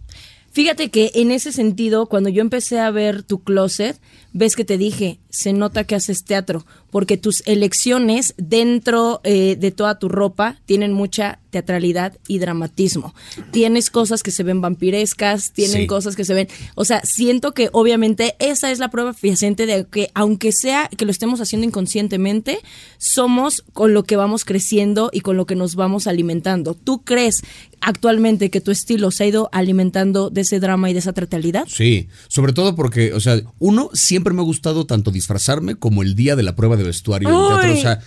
Fíjate 0.52 0.90
que 0.90 1.12
en 1.14 1.30
ese 1.30 1.52
sentido, 1.52 2.08
cuando 2.08 2.30
yo 2.30 2.42
empecé 2.42 2.80
a 2.80 2.90
ver 2.90 3.22
tu 3.22 3.44
closet, 3.44 4.00
ves 4.34 4.56
que 4.56 4.66
te 4.66 4.80
dije, 4.80 5.20
se 5.30 5.54
nota 5.54 5.84
que 5.84 5.94
haces 5.94 6.24
teatro, 6.24 6.66
porque 6.92 7.18
tus 7.18 7.44
elecciones 7.46 8.34
dentro 8.38 9.22
eh, 9.24 9.56
de 9.60 9.72
toda 9.72 10.00
tu 10.00 10.10
ropa 10.10 10.58
tienen 10.66 10.94
mucha 10.94 11.40
teatralidad 11.50 12.16
y 12.28 12.38
dramatismo. 12.38 13.16
Tienes 13.52 13.90
cosas 13.90 14.22
que 14.22 14.30
se 14.30 14.44
ven 14.44 14.62
vampirescas, 14.62 15.52
tienen 15.52 15.82
Sí. 15.82 15.88
cosas 15.88 16.16
que 16.16 16.24
se 16.24 16.34
ven, 16.36 16.48
o 16.76 16.86
sea, 16.86 17.02
siento 17.04 17.54
que 17.56 17.70
obviamente 17.72 18.36
esa 18.40 18.70
es 18.72 18.78
la 18.80 18.92
prueba 18.92 19.14
fehaciente 19.14 19.66
de 19.66 19.86
que 19.86 20.12
aunque 20.14 20.52
sea 20.52 20.90
que 20.96 21.06
lo 21.06 21.12
estemos 21.12 21.42
haciendo 21.42 21.66
inconscientemente, 21.66 22.60
somos 22.98 23.64
con 23.74 23.94
lo 23.94 24.04
que 24.04 24.16
vamos 24.16 24.46
creciendo 24.46 25.10
y 25.12 25.22
con 25.22 25.38
lo 25.38 25.46
que 25.46 25.56
nos 25.56 25.76
vamos 25.76 26.06
alimentando. 26.06 26.76
¿Tú 26.76 27.04
crees 27.04 27.42
actualmente 27.82 28.50
que 28.50 28.62
tu 28.62 28.72
estilo 28.72 29.10
se 29.10 29.24
ha 29.24 29.28
ido 29.28 29.50
alimentando 29.52 30.30
de 30.30 30.42
ese 30.42 30.60
drama 30.60 30.90
y 30.90 30.94
de 30.94 31.00
esa 31.00 31.14
teatralidad? 31.14 31.66
Sí, 31.68 32.10
sobre 32.28 32.54
todo 32.54 32.76
porque, 32.76 33.14
o 33.14 33.20
sea, 33.20 33.42
uno, 33.58 33.90
siempre 33.94 34.34
me 34.34 34.42
ha 34.42 34.46
gustado 34.46 34.86
tanto 34.86 35.12
disfrazarme 35.12 35.76
como 35.76 36.04
el 36.04 36.14
día 36.16 36.36
de 36.36 36.44
la 36.44 36.56
prueba 36.56 36.76
de 36.80 36.86
vestuario 36.86 37.30
en 37.30 37.48
teatro. 37.48 37.72
Uy. 37.72 37.78
O 37.78 37.82
sea, 37.82 38.00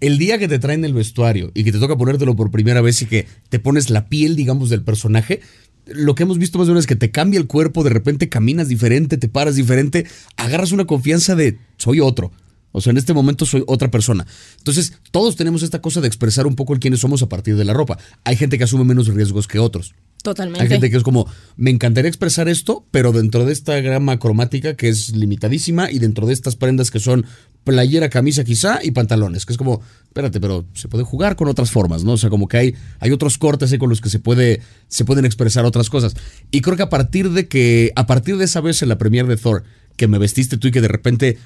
el 0.00 0.18
día 0.18 0.38
que 0.38 0.48
te 0.48 0.58
traen 0.58 0.84
el 0.84 0.94
vestuario 0.94 1.50
y 1.54 1.64
que 1.64 1.72
te 1.72 1.78
toca 1.78 1.96
ponértelo 1.96 2.36
por 2.36 2.50
primera 2.50 2.80
vez 2.80 3.02
y 3.02 3.06
que 3.06 3.26
te 3.48 3.58
pones 3.58 3.90
la 3.90 4.08
piel, 4.08 4.36
digamos, 4.36 4.70
del 4.70 4.82
personaje. 4.82 5.40
Lo 5.86 6.14
que 6.14 6.22
hemos 6.22 6.38
visto 6.38 6.58
más 6.58 6.66
de 6.66 6.72
una 6.72 6.78
vez 6.78 6.84
es 6.84 6.88
que 6.88 6.96
te 6.96 7.10
cambia 7.10 7.40
el 7.40 7.46
cuerpo, 7.46 7.82
de 7.82 7.90
repente 7.90 8.28
caminas 8.28 8.68
diferente, 8.68 9.16
te 9.16 9.28
paras 9.28 9.56
diferente, 9.56 10.06
agarras 10.36 10.72
una 10.72 10.84
confianza 10.84 11.34
de 11.34 11.58
soy 11.78 12.00
otro. 12.00 12.30
O 12.72 12.80
sea, 12.80 12.90
en 12.90 12.98
este 12.98 13.14
momento 13.14 13.46
soy 13.46 13.64
otra 13.66 13.90
persona. 13.90 14.26
Entonces, 14.58 14.92
todos 15.10 15.36
tenemos 15.36 15.62
esta 15.62 15.80
cosa 15.80 16.00
de 16.00 16.06
expresar 16.06 16.46
un 16.46 16.54
poco 16.54 16.74
el 16.74 16.80
quiénes 16.80 17.00
somos 17.00 17.22
a 17.22 17.28
partir 17.28 17.56
de 17.56 17.64
la 17.64 17.72
ropa. 17.72 17.98
Hay 18.24 18.36
gente 18.36 18.58
que 18.58 18.64
asume 18.64 18.84
menos 18.84 19.08
riesgos 19.08 19.48
que 19.48 19.58
otros. 19.58 19.94
Totalmente. 20.22 20.62
Hay 20.62 20.68
gente 20.68 20.90
que 20.90 20.96
es 20.96 21.02
como, 21.02 21.26
me 21.56 21.70
encantaría 21.70 22.08
expresar 22.08 22.48
esto, 22.48 22.86
pero 22.90 23.12
dentro 23.12 23.46
de 23.46 23.52
esta 23.52 23.80
gama 23.80 24.18
cromática 24.18 24.74
que 24.74 24.88
es 24.88 25.10
limitadísima 25.16 25.90
y 25.90 25.98
dentro 25.98 26.26
de 26.26 26.34
estas 26.34 26.56
prendas 26.56 26.90
que 26.90 27.00
son 27.00 27.24
playera, 27.68 28.08
camisa 28.08 28.44
quizá 28.44 28.80
y 28.82 28.92
pantalones, 28.92 29.44
que 29.44 29.52
es 29.52 29.58
como, 29.58 29.82
espérate, 30.04 30.40
pero 30.40 30.64
se 30.72 30.88
puede 30.88 31.04
jugar 31.04 31.36
con 31.36 31.48
otras 31.48 31.70
formas, 31.70 32.02
¿no? 32.02 32.12
O 32.12 32.16
sea, 32.16 32.30
como 32.30 32.48
que 32.48 32.56
hay, 32.56 32.74
hay 32.98 33.10
otros 33.10 33.36
cortes 33.36 33.70
ahí 33.70 33.76
con 33.76 33.90
los 33.90 34.00
que 34.00 34.08
se, 34.08 34.18
puede, 34.18 34.62
se 34.88 35.04
pueden 35.04 35.26
expresar 35.26 35.66
otras 35.66 35.90
cosas. 35.90 36.14
Y 36.50 36.62
creo 36.62 36.78
que 36.78 36.82
a 36.82 36.88
partir 36.88 37.28
de 37.30 37.46
que, 37.46 37.92
a 37.94 38.06
partir 38.06 38.38
de 38.38 38.46
esa 38.46 38.62
vez 38.62 38.80
en 38.80 38.88
la 38.88 38.96
premiere 38.96 39.28
de 39.28 39.36
Thor, 39.36 39.64
que 39.96 40.08
me 40.08 40.16
vestiste 40.16 40.56
tú 40.56 40.68
y 40.68 40.70
que 40.70 40.80
de 40.80 40.88
repente 40.88 41.36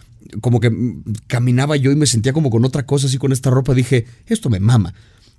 como 0.41 0.61
que 0.61 0.71
mm, 0.71 1.03
caminaba 1.27 1.75
yo 1.75 1.91
y 1.91 1.97
me 1.97 2.07
sentía 2.07 2.33
como 2.33 2.51
con 2.51 2.65
otra 2.65 2.87
cosa 2.87 3.09
así 3.09 3.19
con 3.19 3.33
esta 3.33 3.51
ropa, 3.51 3.75
dije, 3.75 4.07
esto 4.27 4.49
me 4.49 4.61
mama. 4.61 4.95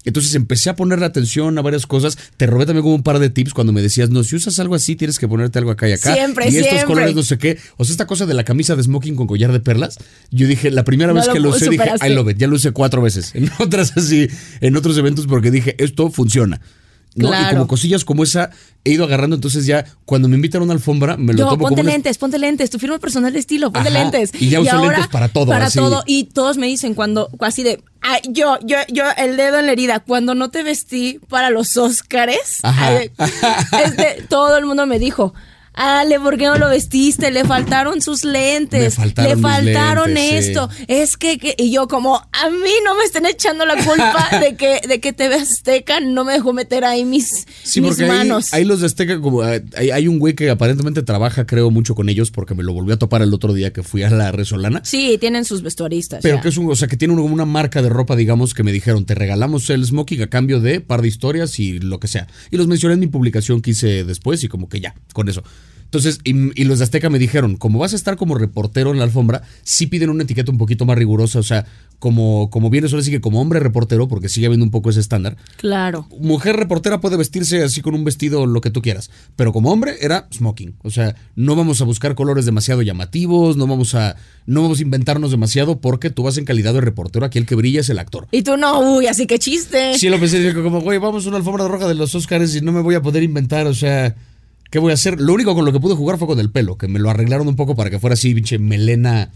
Entonces 0.05 0.35
empecé 0.35 0.69
a 0.69 0.75
ponerle 0.75 1.05
atención 1.05 1.57
a 1.57 1.61
varias 1.61 1.85
cosas. 1.87 2.17
Te 2.37 2.45
robé 2.47 2.65
también 2.65 2.83
como 2.83 2.95
un 2.95 3.03
par 3.03 3.19
de 3.19 3.29
tips 3.29 3.53
cuando 3.53 3.73
me 3.73 3.81
decías, 3.81 4.09
no, 4.09 4.23
si 4.23 4.35
usas 4.35 4.59
algo 4.59 4.75
así, 4.75 4.95
tienes 4.95 5.19
que 5.19 5.27
ponerte 5.27 5.59
algo 5.59 5.71
acá 5.71 5.87
y 5.87 5.93
acá. 5.93 6.13
Siempre, 6.13 6.45
Y 6.45 6.57
estos 6.57 6.63
siempre. 6.69 6.85
colores, 6.85 7.15
no 7.15 7.23
sé 7.23 7.37
qué. 7.37 7.57
O 7.77 7.85
sea, 7.85 7.93
esta 7.93 8.07
cosa 8.07 8.25
de 8.25 8.33
la 8.33 8.43
camisa 8.43 8.75
de 8.75 8.83
smoking 8.83 9.15
con 9.15 9.27
collar 9.27 9.51
de 9.51 9.59
perlas. 9.59 9.97
Yo 10.31 10.47
dije, 10.47 10.71
la 10.71 10.83
primera 10.83 11.13
No 11.13 11.15
vez 11.19 11.27
lo 11.27 11.33
que 11.33 11.39
lo 11.39 11.49
usé, 11.49 11.69
dije. 11.69 11.89
I 12.05 12.09
love 12.13 12.29
it. 12.31 12.37
Ya 12.37 12.47
lo 12.47 12.55
usé 12.55 12.71
cuatro 12.71 13.01
veces. 13.01 13.31
En 13.43 13.49
otras 13.59 13.95
así, 13.97 14.27
en 14.61 14.75
otros 14.77 14.97
eventos, 14.97 15.27
porque 15.27 15.51
dije, 15.51 15.75
esto 15.83 16.09
funciona. 16.09 16.61
¿No? 17.15 17.29
Y 17.29 17.45
como 17.53 17.67
cosillas 17.67 18.03
como 18.05 18.23
esa 18.23 18.49
he 18.83 18.91
ido 18.91 19.03
agarrando. 19.05 19.35
Entonces 19.35 19.65
ya 19.65 19.85
cuando 20.05 20.27
me 20.27 20.35
invitan 20.35 20.61
a 20.61 20.65
una 20.65 20.73
alfombra, 20.73 21.15
me 21.17 21.33
lo 21.33 21.39
Yo, 21.39 21.45
tomo 21.45 21.57
ponte 21.59 21.75
como 21.75 21.81
una- 21.83 21.91
lentes, 21.91 22.17
ponte 22.17 22.39
lentes, 22.39 22.69
tu 22.69 22.79
firma 22.79 22.97
personal 22.99 23.31
de 23.33 23.39
estilo, 23.39 23.71
ponte 23.71 23.89
Ajá, 23.89 23.99
lentes. 23.99 24.31
y 24.39 24.49
ya 24.49 24.59
uso 24.59 24.77
lentes 24.81 25.07
para 25.07 25.29
todo, 25.29 25.47
Para 25.47 25.65
así. 25.67 25.77
todo. 25.79 26.03
Y 26.07 26.25
todos 26.25 26.57
me 26.57 26.67
dicen 26.67 26.93
cuando, 26.95 27.29
así 27.39 27.63
de, 27.63 27.83
"Ay, 28.01 28.21
yo, 28.29 28.57
yo, 28.63 28.77
yo, 28.91 29.03
el 29.17 29.37
dedo 29.37 29.59
en 29.59 29.67
la 29.67 29.71
herida, 29.71 29.99
cuando 29.99 30.35
no 30.35 30.49
te 30.49 30.63
vestí 30.63 31.19
para 31.29 31.49
los 31.49 31.77
Óscares, 31.77 32.59
este, 33.85 34.23
todo 34.29 34.57
el 34.57 34.65
mundo 34.65 34.85
me 34.85 34.99
dijo. 34.99 35.33
Ale, 35.73 36.19
¿por 36.19 36.37
qué 36.37 36.45
no 36.45 36.57
lo 36.57 36.69
vestiste? 36.69 37.31
Le 37.31 37.45
faltaron 37.45 38.01
sus 38.01 38.23
lentes. 38.23 38.79
Me 38.79 38.91
faltaron 38.91 39.35
Le 39.35 39.41
faltaron 39.41 40.13
lentes, 40.13 40.45
sí. 40.45 40.51
esto. 40.51 40.69
Es 40.87 41.17
que, 41.17 41.37
que- 41.37 41.55
y 41.57 41.71
yo 41.71 41.87
como, 41.87 42.15
a 42.17 42.49
mí 42.49 42.69
no 42.85 42.95
me 42.95 43.03
estén 43.03 43.25
echando 43.25 43.65
la 43.65 43.75
culpa 43.83 44.29
de 44.39 44.55
que, 44.55 44.81
de 44.87 44.99
que 44.99 45.13
TV 45.13 45.35
Azteca 45.35 45.99
no 45.99 46.23
me 46.25 46.33
dejó 46.33 46.53
meter 46.53 46.83
ahí 46.85 47.05
mis, 47.05 47.45
Sí, 47.63 47.81
mis 47.81 47.89
porque 47.91 48.03
ahí, 48.03 48.09
manos. 48.09 48.53
ahí 48.53 48.65
los 48.65 48.81
de 48.81 48.85
Azteca, 48.85 49.19
como 49.19 49.43
eh, 49.47 49.63
hay, 49.75 49.89
hay 49.91 50.07
un 50.07 50.19
güey 50.19 50.35
que 50.35 50.49
aparentemente 50.49 51.01
trabaja, 51.01 51.45
creo, 51.47 51.71
mucho 51.71 51.95
con 51.95 52.07
ellos, 52.09 52.29
porque 52.31 52.53
me 52.53 52.63
lo 52.63 52.73
volví 52.73 52.91
a 52.91 52.97
topar 52.97 53.21
el 53.23 53.33
otro 53.33 53.53
día 53.53 53.73
que 53.73 53.81
fui 53.83 54.03
a 54.03 54.09
la 54.09 54.31
Resolana. 54.31 54.81
Sí, 54.83 55.17
tienen 55.19 55.43
sus 55.45 55.63
vestuaristas. 55.63 56.19
Pero 56.21 56.35
ya. 56.37 56.41
que 56.41 56.49
es 56.49 56.57
un, 56.57 56.69
o 56.71 56.75
sea, 56.75 56.87
que 56.87 56.97
tiene 56.97 57.13
una, 57.15 57.23
una 57.23 57.45
marca 57.45 57.81
de 57.81 57.89
ropa, 57.89 58.15
digamos, 58.15 58.53
que 58.53 58.63
me 58.63 58.71
dijeron, 58.71 59.05
te 59.05 59.15
regalamos 59.15 59.69
el 59.71 59.83
smoking 59.85 60.21
a 60.21 60.27
cambio 60.27 60.59
de 60.59 60.81
par 60.81 61.01
de 61.01 61.07
historias 61.07 61.59
y 61.59 61.79
lo 61.79 61.99
que 61.99 62.07
sea. 62.07 62.27
Y 62.51 62.57
los 62.57 62.67
mencioné 62.67 62.93
en 62.93 62.99
mi 62.99 63.07
publicación 63.07 63.61
que 63.61 63.71
hice 63.71 64.03
después 64.03 64.43
y 64.43 64.47
como 64.47 64.69
que 64.69 64.79
ya, 64.79 64.93
con 65.13 65.29
eso. 65.29 65.43
Entonces, 65.93 66.21
y, 66.23 66.59
y 66.59 66.65
los 66.65 66.79
de 66.79 66.85
Azteca 66.85 67.11
me 67.11 67.19
dijeron, 67.19 67.55
como 67.55 67.77
vas 67.77 67.93
a 67.93 67.95
estar 67.95 68.15
como 68.15 68.33
reportero 68.33 68.89
en 68.89 68.97
la 68.97 69.03
alfombra, 69.03 69.43
sí 69.61 69.85
piden 69.85 70.09
una 70.09 70.23
etiqueta 70.23 70.51
un 70.51 70.57
poquito 70.57 70.87
más 70.87 70.97
rigurosa, 70.97 71.37
o 71.37 71.43
sea, 71.43 71.67
como, 71.99 72.49
como 72.49 72.71
vienes 72.71 72.91
ahora 72.91 73.03
sí 73.03 73.11
que 73.11 73.21
como 73.21 73.39
hombre 73.39 73.59
reportero, 73.59 74.07
porque 74.07 74.27
sigue 74.27 74.47
habiendo 74.47 74.65
un 74.65 74.71
poco 74.71 74.89
ese 74.89 74.99
estándar, 74.99 75.37
Claro. 75.57 76.07
mujer 76.19 76.55
reportera 76.55 76.99
puede 76.99 77.15
vestirse 77.15 77.61
así 77.61 77.81
con 77.81 77.93
un 77.93 78.03
vestido 78.03 78.47
lo 78.47 78.59
que 78.59 78.71
tú 78.71 78.81
quieras, 78.81 79.11
pero 79.35 79.53
como 79.53 79.71
hombre 79.71 79.97
era 80.01 80.27
smoking, 80.33 80.73
o 80.81 80.89
sea, 80.89 81.15
no 81.35 81.55
vamos 81.55 81.79
a 81.79 81.83
buscar 81.83 82.15
colores 82.15 82.45
demasiado 82.45 82.81
llamativos, 82.81 83.55
no 83.55 83.67
vamos 83.67 83.93
a 83.93 84.15
no 84.47 84.63
vamos 84.63 84.79
a 84.79 84.81
inventarnos 84.81 85.29
demasiado 85.29 85.79
porque 85.79 86.09
tú 86.09 86.23
vas 86.23 86.39
en 86.39 86.45
calidad 86.45 86.73
de 86.73 86.81
reportero, 86.81 87.23
aquí 87.23 87.37
el 87.37 87.45
que 87.45 87.53
brilla 87.53 87.81
es 87.81 87.89
el 87.91 87.99
actor. 87.99 88.27
Y 88.31 88.41
tú 88.41 88.57
no, 88.57 88.95
uy, 88.97 89.05
así 89.05 89.27
que 89.27 89.37
chiste. 89.37 89.95
Sí, 89.99 90.09
lo 90.09 90.19
pensé, 90.19 90.55
como, 90.55 90.81
güey, 90.81 90.97
vamos 90.97 91.25
a 91.25 91.29
una 91.29 91.37
alfombra 91.37 91.67
roja 91.67 91.87
de 91.87 91.93
los 91.93 92.15
Oscars 92.15 92.55
y 92.55 92.61
no 92.61 92.71
me 92.71 92.81
voy 92.81 92.95
a 92.95 93.01
poder 93.03 93.21
inventar, 93.21 93.67
o 93.67 93.73
sea, 93.75 94.15
¿qué 94.73 94.79
voy 94.79 94.89
a 94.89 94.95
hacer? 94.95 95.21
Lo 95.21 95.35
único 95.35 95.53
con 95.53 95.65
lo 95.65 95.71
que 95.71 95.79
pude 95.79 95.93
jugar 95.93 96.17
fue 96.17 96.27
con 96.27 96.39
el 96.39 96.49
pelo, 96.49 96.79
que 96.79 96.87
me 96.87 96.97
lo 96.97 97.11
arreglaron 97.11 97.47
un 97.47 97.55
poco 97.55 97.75
para 97.75 97.91
que 97.91 97.99
fuera 97.99 98.15
así, 98.15 98.33
pinche 98.33 98.57
melena 98.57 99.29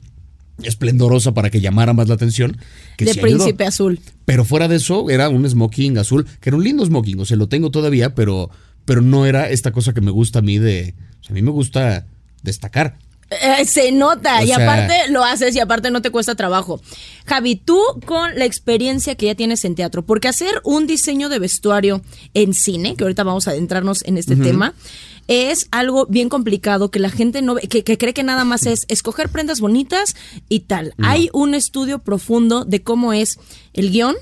esplendorosa 0.63 1.36
para 1.36 1.51
que 1.51 1.62
llamara 1.62 1.94
más 1.94 2.08
la 2.08 2.15
atención. 2.15 2.58
Que 2.98 3.06
de 3.06 3.13
sí 3.13 3.20
ayudó. 3.20 3.38
príncipe 3.38 3.63
azul. 3.63 4.00
Pero 4.25 4.46
fuera 4.46 4.67
de 4.67 4.77
eso, 4.77 5.12
era 5.12 5.29
un 5.29 5.48
smoking 5.48 6.00
azul, 6.00 6.25
que 6.41 6.50
era 6.50 6.58
un 6.58 6.63
lindo 6.63 6.84
smoking, 6.84 7.20
o 7.20 7.25
sea, 7.25 7.38
lo 7.38 7.48
tengo 7.50 7.70
todavía, 7.70 8.15
pero, 8.15 8.50
pero 8.84 9.01
no 9.01 9.27
era 9.27 9.48
esta 9.51 9.72
cosa 9.72 9.94
que 9.94 10.01
me 10.01 10.10
gusta 10.10 10.39
a 10.39 10.41
mí 10.41 10.58
de. 10.58 10.96
O 11.22 11.24
sea, 11.24 11.34
a 11.34 11.36
mí 11.36 11.44
me 11.44 11.51
gusta 11.51 12.08
destacar. 12.41 12.98
Eh, 13.29 13.65
se 13.65 13.91
nota 13.91 14.39
O 14.39 14.43
y 14.43 14.48
sea- 14.48 14.55
aparte 14.63 15.12
lo 15.12 15.24
haces 15.24 15.53
y 15.55 15.60
aparte 15.60 15.91
no 15.91 16.01
te 16.01 16.12
cuesta 16.12 16.36
trabajo. 16.36 16.79
Javi, 17.25 17.55
tú 17.57 17.79
con 18.05 18.36
la 18.39 18.46
experiencia 18.46 19.15
que 19.15 19.25
ya 19.25 19.36
tienes 19.36 19.65
en 19.65 19.75
teatro, 19.75 20.05
porque 20.05 20.29
hacer 20.29 20.62
un 20.63 20.88
diseño 20.88 21.27
de 21.27 21.39
vestuario 21.39 22.01
en 22.34 22.53
cine, 22.53 22.96
que 22.96 23.03
ahorita 23.03 23.24
vamos 23.24 23.48
a 23.48 23.51
adentrarnos 23.51 24.01
en 24.05 24.17
este 24.17 24.38
tema, 24.38 24.74
es 25.27 25.67
algo 25.72 26.05
bien 26.05 26.29
complicado 26.29 26.89
que 26.89 27.00
la 27.00 27.10
gente 27.10 27.41
no 27.41 27.55
ve, 27.55 27.63
que, 27.63 27.84
que 27.84 27.98
cree 27.98 28.13
que 28.13 28.24
nada 28.24 28.46
más 28.46 28.65
es 28.65 28.86
escoger 28.88 29.27
prendas 29.27 29.60
bonitas 29.60 30.15
y 30.48 30.62
tal. 30.62 30.93
Hay 31.03 31.29
un 31.34 31.53
estudio 31.53 32.00
profundo 32.00 32.63
de 32.63 32.81
cómo 32.81 33.12
es 33.12 33.39
el 33.74 33.91
guion, 33.91 34.15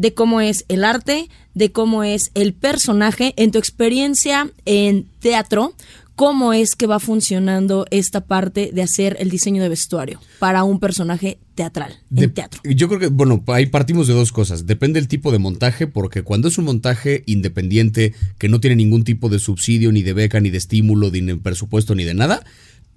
de 0.00 0.14
cómo 0.14 0.40
es 0.40 0.64
el 0.68 0.82
arte, 0.82 1.28
de 1.52 1.72
cómo 1.72 2.04
es 2.04 2.30
el 2.34 2.54
personaje. 2.54 3.34
En 3.36 3.50
tu 3.50 3.58
experiencia 3.58 4.50
en 4.64 5.04
teatro, 5.20 5.74
¿cómo 6.16 6.54
es 6.54 6.74
que 6.74 6.86
va 6.86 7.00
funcionando 7.00 7.84
esta 7.90 8.22
parte 8.22 8.70
de 8.72 8.82
hacer 8.82 9.16
el 9.20 9.28
diseño 9.28 9.62
de 9.62 9.68
vestuario 9.68 10.18
para 10.38 10.64
un 10.64 10.80
personaje 10.80 11.36
teatral, 11.54 11.98
De- 12.08 12.24
en 12.24 12.32
teatro? 12.32 12.62
Yo 12.64 12.88
creo 12.88 12.98
que, 12.98 13.08
bueno, 13.08 13.44
ahí 13.48 13.66
partimos 13.66 14.06
de 14.06 14.14
dos 14.14 14.32
cosas. 14.32 14.66
Depende 14.66 15.00
del 15.00 15.08
tipo 15.08 15.32
de 15.32 15.38
montaje, 15.38 15.86
porque 15.86 16.22
cuando 16.22 16.48
es 16.48 16.56
un 16.56 16.64
montaje 16.64 17.22
independiente, 17.26 18.14
que 18.38 18.48
no 18.48 18.58
tiene 18.58 18.76
ningún 18.76 19.04
tipo 19.04 19.28
de 19.28 19.38
subsidio, 19.38 19.92
ni 19.92 20.00
de 20.02 20.14
beca, 20.14 20.40
ni 20.40 20.48
de 20.48 20.58
estímulo, 20.58 21.10
ni 21.10 21.20
de 21.20 21.36
presupuesto, 21.36 21.94
ni 21.94 22.04
de 22.04 22.14
nada, 22.14 22.42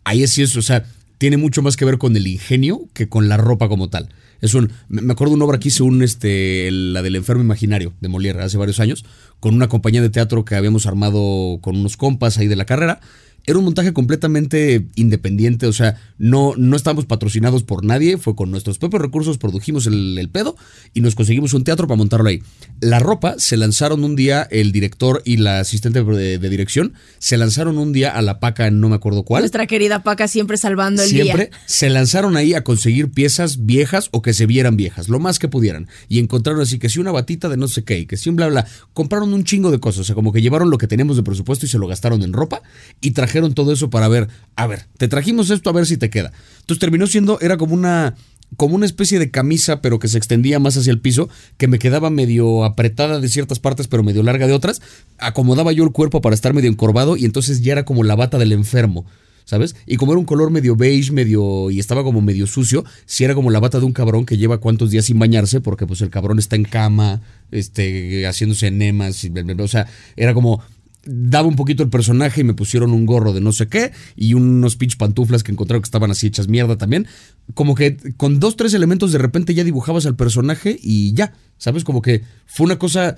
ahí 0.05 0.25
sí 0.27 0.41
es, 0.41 0.55
o 0.55 0.61
sea, 0.61 0.85
tiene 1.17 1.35
mucho 1.35 1.61
más 1.61 1.75
que 1.75 1.83
ver 1.85 1.97
con 1.97 2.15
el 2.15 2.27
ingenio 2.27 2.87
que 2.93 3.09
con 3.09 3.27
la 3.27 3.35
ropa 3.35 3.67
como 3.67 3.89
tal. 3.89 4.07
Es 4.43 4.55
un, 4.55 4.73
me 4.89 5.13
acuerdo 5.13 5.31
de 5.31 5.35
una 5.37 5.45
obra 5.45 5.57
que 5.57 5.69
hice, 5.69 5.83
un, 5.83 6.03
este, 6.03 6.69
la 6.69 7.01
del 7.01 7.15
enfermo 7.15 7.41
imaginario 7.41 7.93
de 8.01 8.09
Molière 8.09 8.41
hace 8.41 8.57
varios 8.57 8.81
años, 8.81 9.05
con 9.39 9.55
una 9.55 9.69
compañía 9.69 10.01
de 10.01 10.09
teatro 10.09 10.43
que 10.43 10.55
habíamos 10.55 10.85
armado 10.85 11.59
con 11.61 11.77
unos 11.77 11.95
compas 11.95 12.37
ahí 12.37 12.47
de 12.47 12.57
la 12.57 12.65
carrera. 12.65 12.99
Era 13.45 13.57
un 13.59 13.65
montaje 13.65 13.91
completamente 13.91 14.87
independiente, 14.95 15.67
o 15.67 15.73
sea, 15.73 15.97
no, 16.17 16.53
no 16.57 16.75
estábamos 16.75 17.05
patrocinados 17.05 17.63
por 17.63 17.83
nadie, 17.83 18.17
fue 18.17 18.35
con 18.35 18.51
nuestros 18.51 18.77
propios 18.77 19.01
recursos, 19.01 19.37
produjimos 19.37 19.85
el, 19.85 20.17
el 20.17 20.29
pedo 20.29 20.55
y 20.93 21.01
nos 21.01 21.15
conseguimos 21.15 21.53
un 21.53 21.63
teatro 21.63 21.87
para 21.87 21.97
montarlo 21.97 22.29
ahí. 22.29 22.41
La 22.79 22.99
ropa 22.99 23.35
se 23.37 23.57
lanzaron 23.57 24.03
un 24.03 24.15
día, 24.15 24.47
el 24.49 24.71
director 24.71 25.21
y 25.25 25.37
la 25.37 25.59
asistente 25.59 26.03
de, 26.03 26.37
de 26.37 26.49
dirección, 26.49 26.93
se 27.19 27.37
lanzaron 27.37 27.77
un 27.77 27.91
día 27.91 28.11
a 28.11 28.21
la 28.21 28.39
paca, 28.39 28.71
no 28.71 28.87
me 28.87 28.95
acuerdo 28.95 29.23
cuál. 29.23 29.41
Nuestra 29.41 29.67
querida 29.67 30.03
Paca 30.03 30.27
siempre 30.27 30.57
salvando 30.57 31.01
el 31.03 31.09
Siempre 31.09 31.47
día. 31.47 31.59
se 31.65 31.89
lanzaron 31.89 32.37
ahí 32.37 32.53
a 32.53 32.63
conseguir 32.63 33.11
piezas 33.11 33.65
viejas 33.65 34.07
o 34.11 34.21
que 34.21 34.33
se 34.33 34.45
vieran 34.45 34.77
viejas, 34.77 35.09
lo 35.09 35.19
más 35.19 35.39
que 35.39 35.47
pudieran. 35.49 35.87
Y 36.07 36.19
encontraron 36.19 36.61
así 36.61 36.79
que 36.79 36.87
si 36.89 36.99
una 36.99 37.11
batita 37.11 37.49
de 37.49 37.57
no 37.57 37.67
sé 37.67 37.83
qué, 37.83 37.99
y 37.99 38.05
que 38.05 38.15
si 38.15 38.29
un 38.29 38.35
bla 38.37 38.47
bla. 38.47 38.65
Compraron 38.93 39.33
un 39.33 39.43
chingo 39.43 39.71
de 39.71 39.79
cosas, 39.79 40.01
o 40.01 40.03
sea, 40.05 40.15
como 40.15 40.31
que 40.31 40.41
llevaron 40.41 40.69
lo 40.69 40.77
que 40.77 40.87
teníamos 40.87 41.17
de 41.17 41.23
presupuesto 41.23 41.65
y 41.65 41.69
se 41.69 41.77
lo 41.77 41.87
gastaron 41.87 42.21
en 42.23 42.31
ropa 42.31 42.61
y 43.01 43.11
trajeron 43.11 43.32
todo 43.53 43.73
eso 43.73 43.89
para 43.89 44.07
ver, 44.07 44.27
a 44.55 44.67
ver, 44.67 44.85
te 44.97 45.07
trajimos 45.07 45.49
esto 45.49 45.69
a 45.69 45.73
ver 45.73 45.85
si 45.85 45.97
te 45.97 46.09
queda. 46.09 46.31
Entonces 46.61 46.79
terminó 46.79 47.07
siendo, 47.07 47.39
era 47.41 47.57
como 47.57 47.73
una 47.73 48.15
como 48.57 48.75
una 48.75 48.85
especie 48.85 49.19
de 49.19 49.31
camisa, 49.31 49.81
pero 49.81 49.99
que 49.99 50.07
se 50.07 50.17
extendía 50.17 50.59
más 50.59 50.77
hacia 50.77 50.91
el 50.91 50.99
piso, 50.99 51.29
que 51.57 51.67
me 51.67 51.79
quedaba 51.79 52.09
medio 52.09 52.63
apretada 52.63 53.19
de 53.19 53.27
ciertas 53.29 53.59
partes, 53.59 53.87
pero 53.87 54.03
medio 54.03 54.23
larga 54.23 54.47
de 54.47 54.53
otras. 54.53 54.81
Acomodaba 55.17 55.71
yo 55.71 55.83
el 55.83 55.91
cuerpo 55.91 56.21
para 56.21 56.35
estar 56.35 56.53
medio 56.53 56.69
encorvado 56.69 57.17
y 57.17 57.25
entonces 57.25 57.61
ya 57.61 57.73
era 57.73 57.85
como 57.85 58.03
la 58.03 58.15
bata 58.15 58.37
del 58.37 58.51
enfermo. 58.51 59.05
¿Sabes? 59.45 59.75
Y 59.85 59.97
como 59.97 60.13
era 60.13 60.19
un 60.19 60.25
color 60.25 60.51
medio 60.51 60.77
beige, 60.77 61.11
medio. 61.11 61.69
y 61.69 61.77
estaba 61.77 62.01
como 62.03 62.21
medio 62.21 62.47
sucio, 62.47 62.85
si 63.05 63.25
era 63.25 63.35
como 63.35 63.51
la 63.51 63.59
bata 63.59 63.77
de 63.79 63.85
un 63.85 63.91
cabrón 63.91 64.25
que 64.25 64.37
lleva 64.37 64.59
cuántos 64.59 64.89
días 64.89 65.03
sin 65.03 65.19
bañarse, 65.19 65.59
porque 65.59 65.85
pues 65.85 65.99
el 65.99 66.09
cabrón 66.09 66.39
está 66.39 66.55
en 66.55 66.63
cama, 66.63 67.21
este, 67.51 68.25
haciéndose 68.25 68.67
enemas, 68.67 69.27
o 69.59 69.67
sea, 69.67 69.87
era 70.15 70.33
como. 70.33 70.63
Daba 71.05 71.47
un 71.47 71.55
poquito 71.55 71.83
el 71.83 71.89
personaje 71.89 72.41
y 72.41 72.43
me 72.43 72.53
pusieron 72.53 72.91
un 72.93 73.05
gorro 73.05 73.33
de 73.33 73.41
no 73.41 73.51
sé 73.51 73.67
qué 73.67 73.91
y 74.15 74.33
unos 74.33 74.77
pinch 74.77 74.97
pantuflas 74.97 75.43
que 75.43 75.51
encontraron 75.51 75.81
que 75.81 75.87
estaban 75.87 76.11
así 76.11 76.27
hechas 76.27 76.47
mierda 76.47 76.77
también. 76.77 77.07
Como 77.53 77.75
que 77.75 77.97
con 78.17 78.39
dos, 78.39 78.55
tres 78.55 78.73
elementos 78.73 79.11
de 79.11 79.17
repente 79.17 79.53
ya 79.53 79.63
dibujabas 79.63 80.05
al 80.05 80.15
personaje 80.15 80.77
y 80.81 81.13
ya, 81.13 81.33
¿sabes? 81.57 81.83
Como 81.83 82.01
que 82.01 82.23
fue 82.45 82.65
una 82.65 82.79
cosa 82.79 83.17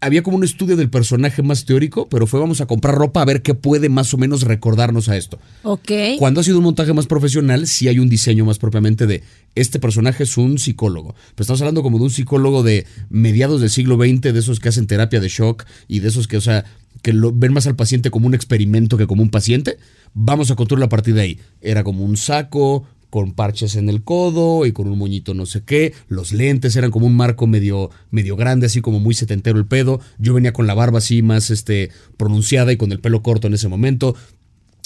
había 0.00 0.22
como 0.22 0.36
un 0.36 0.44
estudio 0.44 0.76
del 0.76 0.90
personaje 0.90 1.42
más 1.42 1.64
teórico, 1.64 2.08
pero 2.08 2.26
fue 2.26 2.38
vamos 2.40 2.60
a 2.60 2.66
comprar 2.66 2.94
ropa 2.94 3.20
a 3.20 3.24
ver 3.24 3.42
qué 3.42 3.54
puede 3.54 3.88
más 3.88 4.14
o 4.14 4.18
menos 4.18 4.42
recordarnos 4.42 5.08
a 5.08 5.16
esto. 5.16 5.38
Ok. 5.62 5.90
Cuando 6.18 6.40
ha 6.40 6.44
sido 6.44 6.58
un 6.58 6.64
montaje 6.64 6.92
más 6.92 7.06
profesional, 7.06 7.66
sí 7.66 7.88
hay 7.88 7.98
un 7.98 8.08
diseño 8.08 8.44
más 8.44 8.58
propiamente 8.58 9.06
de 9.06 9.22
este 9.54 9.80
personaje 9.80 10.22
es 10.22 10.36
un 10.36 10.58
psicólogo. 10.58 11.14
Pero 11.34 11.42
estamos 11.42 11.60
hablando 11.62 11.82
como 11.82 11.98
de 11.98 12.04
un 12.04 12.10
psicólogo 12.10 12.62
de 12.62 12.86
mediados 13.10 13.60
del 13.60 13.70
siglo 13.70 13.96
XX, 13.96 14.32
de 14.32 14.38
esos 14.38 14.60
que 14.60 14.68
hacen 14.68 14.86
terapia 14.86 15.20
de 15.20 15.28
shock 15.28 15.64
y 15.88 15.98
de 16.00 16.08
esos 16.08 16.28
que, 16.28 16.36
o 16.36 16.40
sea, 16.40 16.64
que 17.02 17.12
lo, 17.12 17.32
ven 17.32 17.52
más 17.52 17.66
al 17.66 17.76
paciente 17.76 18.10
como 18.10 18.26
un 18.26 18.34
experimento 18.34 18.96
que 18.96 19.06
como 19.06 19.22
un 19.22 19.30
paciente. 19.30 19.78
Vamos 20.14 20.50
a 20.50 20.56
construirlo 20.56 20.86
a 20.86 20.90
partir 20.90 21.14
de 21.14 21.22
ahí. 21.22 21.40
Era 21.60 21.84
como 21.84 22.04
un 22.04 22.16
saco, 22.16 22.86
con 23.10 23.32
parches 23.32 23.76
en 23.76 23.88
el 23.88 24.02
codo 24.02 24.66
y 24.66 24.72
con 24.72 24.88
un 24.88 24.98
moñito 24.98 25.34
no 25.34 25.46
sé 25.46 25.62
qué. 25.62 25.94
Los 26.08 26.32
lentes 26.32 26.76
eran 26.76 26.90
como 26.90 27.06
un 27.06 27.16
marco 27.16 27.46
medio, 27.46 27.90
medio 28.10 28.36
grande, 28.36 28.66
así 28.66 28.80
como 28.80 29.00
muy 29.00 29.14
setentero 29.14 29.58
el 29.58 29.66
pedo. 29.66 30.00
Yo 30.18 30.34
venía 30.34 30.52
con 30.52 30.66
la 30.66 30.74
barba 30.74 30.98
así 30.98 31.22
más 31.22 31.50
este, 31.50 31.90
pronunciada 32.16 32.72
y 32.72 32.76
con 32.76 32.92
el 32.92 33.00
pelo 33.00 33.22
corto 33.22 33.46
en 33.46 33.54
ese 33.54 33.68
momento. 33.68 34.14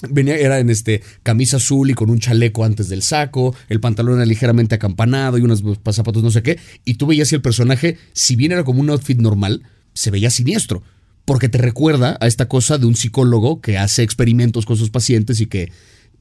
Venía, 0.09 0.37
era 0.37 0.59
en 0.59 0.69
este 0.69 1.02
camisa 1.23 1.59
azul 1.59 1.90
y 1.90 1.95
con 1.95 2.11
un 2.11 2.19
chaleco 2.19 2.64
antes 2.64 2.88
del 2.88 3.02
saco, 3.02 3.54
el 3.69 3.78
pantalón 3.78 4.16
era 4.16 4.26
ligeramente 4.26 4.75
acampanado 4.75 5.38
y 5.38 5.42
unos 5.42 5.62
zapatos 5.92 6.25
no 6.25 6.33
sé 6.33 6.42
qué, 6.42 6.59
y 6.85 6.95
tú 6.95 7.07
veías 7.07 7.28
si 7.28 7.37
el 7.37 7.40
personaje, 7.40 7.99
si 8.12 8.35
bien 8.35 8.50
era 8.50 8.64
como 8.64 8.81
un 8.81 8.90
outfit 8.90 9.21
normal, 9.21 9.62
se 9.95 10.11
veía 10.11 10.31
siniestro, 10.31 10.83
porque 11.25 11.49
te 11.49 11.59
recuerda 11.59 12.17
a 12.21 12.26
esta 12.26 12.49
cosa 12.49 12.79
de 12.79 12.87
un 12.87 12.97
psicólogo 12.97 13.61
que 13.61 13.79
hace 13.79 14.02
experimentos 14.02 14.67
con 14.67 14.76
sus 14.76 14.91
pacientes 14.91 15.41
y 15.41 15.47
que 15.47 15.71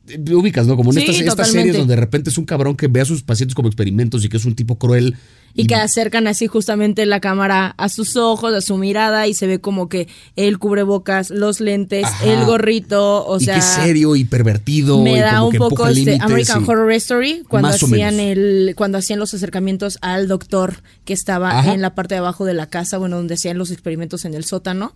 eh, 0.08 0.34
ubicas, 0.34 0.68
¿no? 0.68 0.78
Como 0.78 0.92
en 0.92 1.00
Sí, 1.00 1.02
estas, 1.02 1.28
estas 1.28 1.52
series 1.52 1.78
donde 1.78 1.96
de 1.96 2.02
repente 2.02 2.30
es 2.30 2.38
un 2.38 2.46
cabrón 2.46 2.76
que 2.76 2.88
ve 2.88 3.02
a 3.02 3.06
sus 3.06 3.24
pacientes 3.24 3.56
como 3.56 3.68
experimentos 3.68 4.24
y 4.24 4.30
que 4.30 4.38
es 4.38 4.46
un 4.46 4.56
tipo 4.56 4.78
cruel. 4.78 5.16
Y 5.54 5.68
que 5.68 5.76
acercan 5.76 6.28
así 6.28 6.48
justamente 6.48 7.06
la 7.06 7.20
cámara 7.20 7.74
a 7.78 7.90
sus 7.90 8.16
ojos, 8.16 8.54
a 8.54 8.62
su 8.62 8.78
mirada, 8.78 9.28
y 9.28 9.34
se 9.34 9.48
ve 9.48 9.60
como 9.60 9.90
que 9.90 10.08
el 10.36 10.60
cubrebocas, 10.60 11.30
los 11.30 11.60
lentes, 11.60 12.06
Ajá. 12.06 12.26
el 12.26 12.46
gorrito, 12.46 13.26
o 13.26 13.38
y 13.40 13.46
sea. 13.46 13.58
es 13.58 13.66
serio 13.66 14.16
y 14.16 14.24
pervertido. 14.26 15.02
me 15.02 15.14
y 15.18 15.20
da 15.20 15.34
como 15.36 15.46
un 15.48 15.52
que 15.52 15.58
poco 15.60 15.88
este 15.88 16.18
American 16.22 16.64
y- 16.64 16.70
Horror 16.70 16.92
Story 16.94 17.44
cuando 17.48 17.70
Más 17.70 17.84
hacían 17.84 18.20
el 18.20 18.74
cuando 18.76 18.98
hacían 18.98 19.20
los 19.20 19.34
acercamientos 19.34 19.98
al 20.02 20.28
doctor 20.28 20.76
que 21.06 21.14
estaba 21.14 21.60
Ajá. 21.60 21.74
en 21.74 21.82
la 21.82 21.96
parte 21.96 22.16
de 22.16 22.20
abajo 22.20 22.46
de 22.46 22.54
la 22.54 22.68
casa, 22.68 22.98
bueno, 22.98 23.18
donde 23.18 23.34
hacían 23.34 23.58
los 23.58 23.72
experimentos 23.72 24.26
en 24.26 24.34
el 24.34 24.46
sótano. 24.46 24.94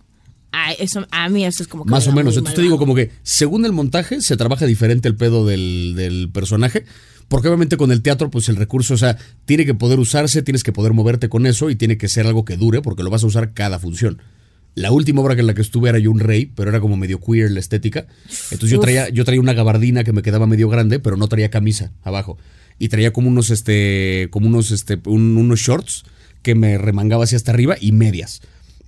Ay, 0.52 0.76
eso 0.78 1.06
a 1.10 1.28
mí 1.28 1.44
eso 1.44 1.62
es 1.62 1.68
como 1.68 1.84
que 1.84 1.90
Más 1.90 2.06
o 2.06 2.12
menos. 2.12 2.34
Entonces 2.34 2.54
te 2.56 2.62
digo 2.62 2.78
como 2.78 2.94
que 2.94 3.10
según 3.22 3.66
el 3.66 3.72
montaje 3.72 4.22
se 4.22 4.36
trabaja 4.38 4.64
diferente 4.64 5.06
el 5.08 5.14
pedo 5.16 5.44
del, 5.44 5.92
del 5.96 6.30
personaje. 6.32 6.86
Porque 7.28 7.48
obviamente 7.48 7.76
con 7.76 7.90
el 7.90 8.02
teatro, 8.02 8.30
pues 8.30 8.48
el 8.48 8.56
recurso, 8.56 8.94
o 8.94 8.96
sea, 8.96 9.16
tiene 9.46 9.66
que 9.66 9.74
poder 9.74 9.98
usarse, 9.98 10.42
tienes 10.42 10.62
que 10.62 10.72
poder 10.72 10.92
moverte 10.92 11.28
con 11.28 11.46
eso 11.46 11.70
y 11.70 11.76
tiene 11.76 11.98
que 11.98 12.08
ser 12.08 12.26
algo 12.26 12.44
que 12.44 12.56
dure 12.56 12.82
porque 12.82 13.02
lo 13.02 13.10
vas 13.10 13.24
a 13.24 13.26
usar 13.26 13.52
cada 13.52 13.78
función. 13.80 14.18
La 14.76 14.92
última 14.92 15.22
obra 15.22 15.34
en 15.34 15.46
la 15.46 15.54
que 15.54 15.62
estuve 15.62 15.88
era 15.88 15.98
yo 15.98 16.10
un 16.10 16.20
rey, 16.20 16.52
pero 16.54 16.70
era 16.70 16.80
como 16.80 16.96
medio 16.96 17.18
queer 17.20 17.50
la 17.50 17.60
estética. 17.60 18.06
Entonces 18.50 18.70
yo 18.70 18.78
traía, 18.78 19.08
yo 19.08 19.24
traía 19.24 19.40
una 19.40 19.54
gabardina 19.54 20.04
que 20.04 20.12
me 20.12 20.22
quedaba 20.22 20.46
medio 20.46 20.68
grande, 20.68 20.98
pero 21.00 21.16
no 21.16 21.26
traía 21.28 21.50
camisa 21.50 21.92
abajo. 22.02 22.36
Y 22.78 22.88
traía 22.88 23.12
como 23.12 23.28
unos, 23.28 23.48
este, 23.50 24.28
como 24.30 24.46
unos, 24.48 24.70
este, 24.70 25.00
un- 25.06 25.36
unos 25.38 25.60
shorts 25.60 26.04
que 26.42 26.54
me 26.54 26.76
remangaba 26.78 27.24
hacia 27.24 27.36
hasta 27.36 27.50
arriba 27.52 27.76
y 27.80 27.92
medias. 27.92 28.42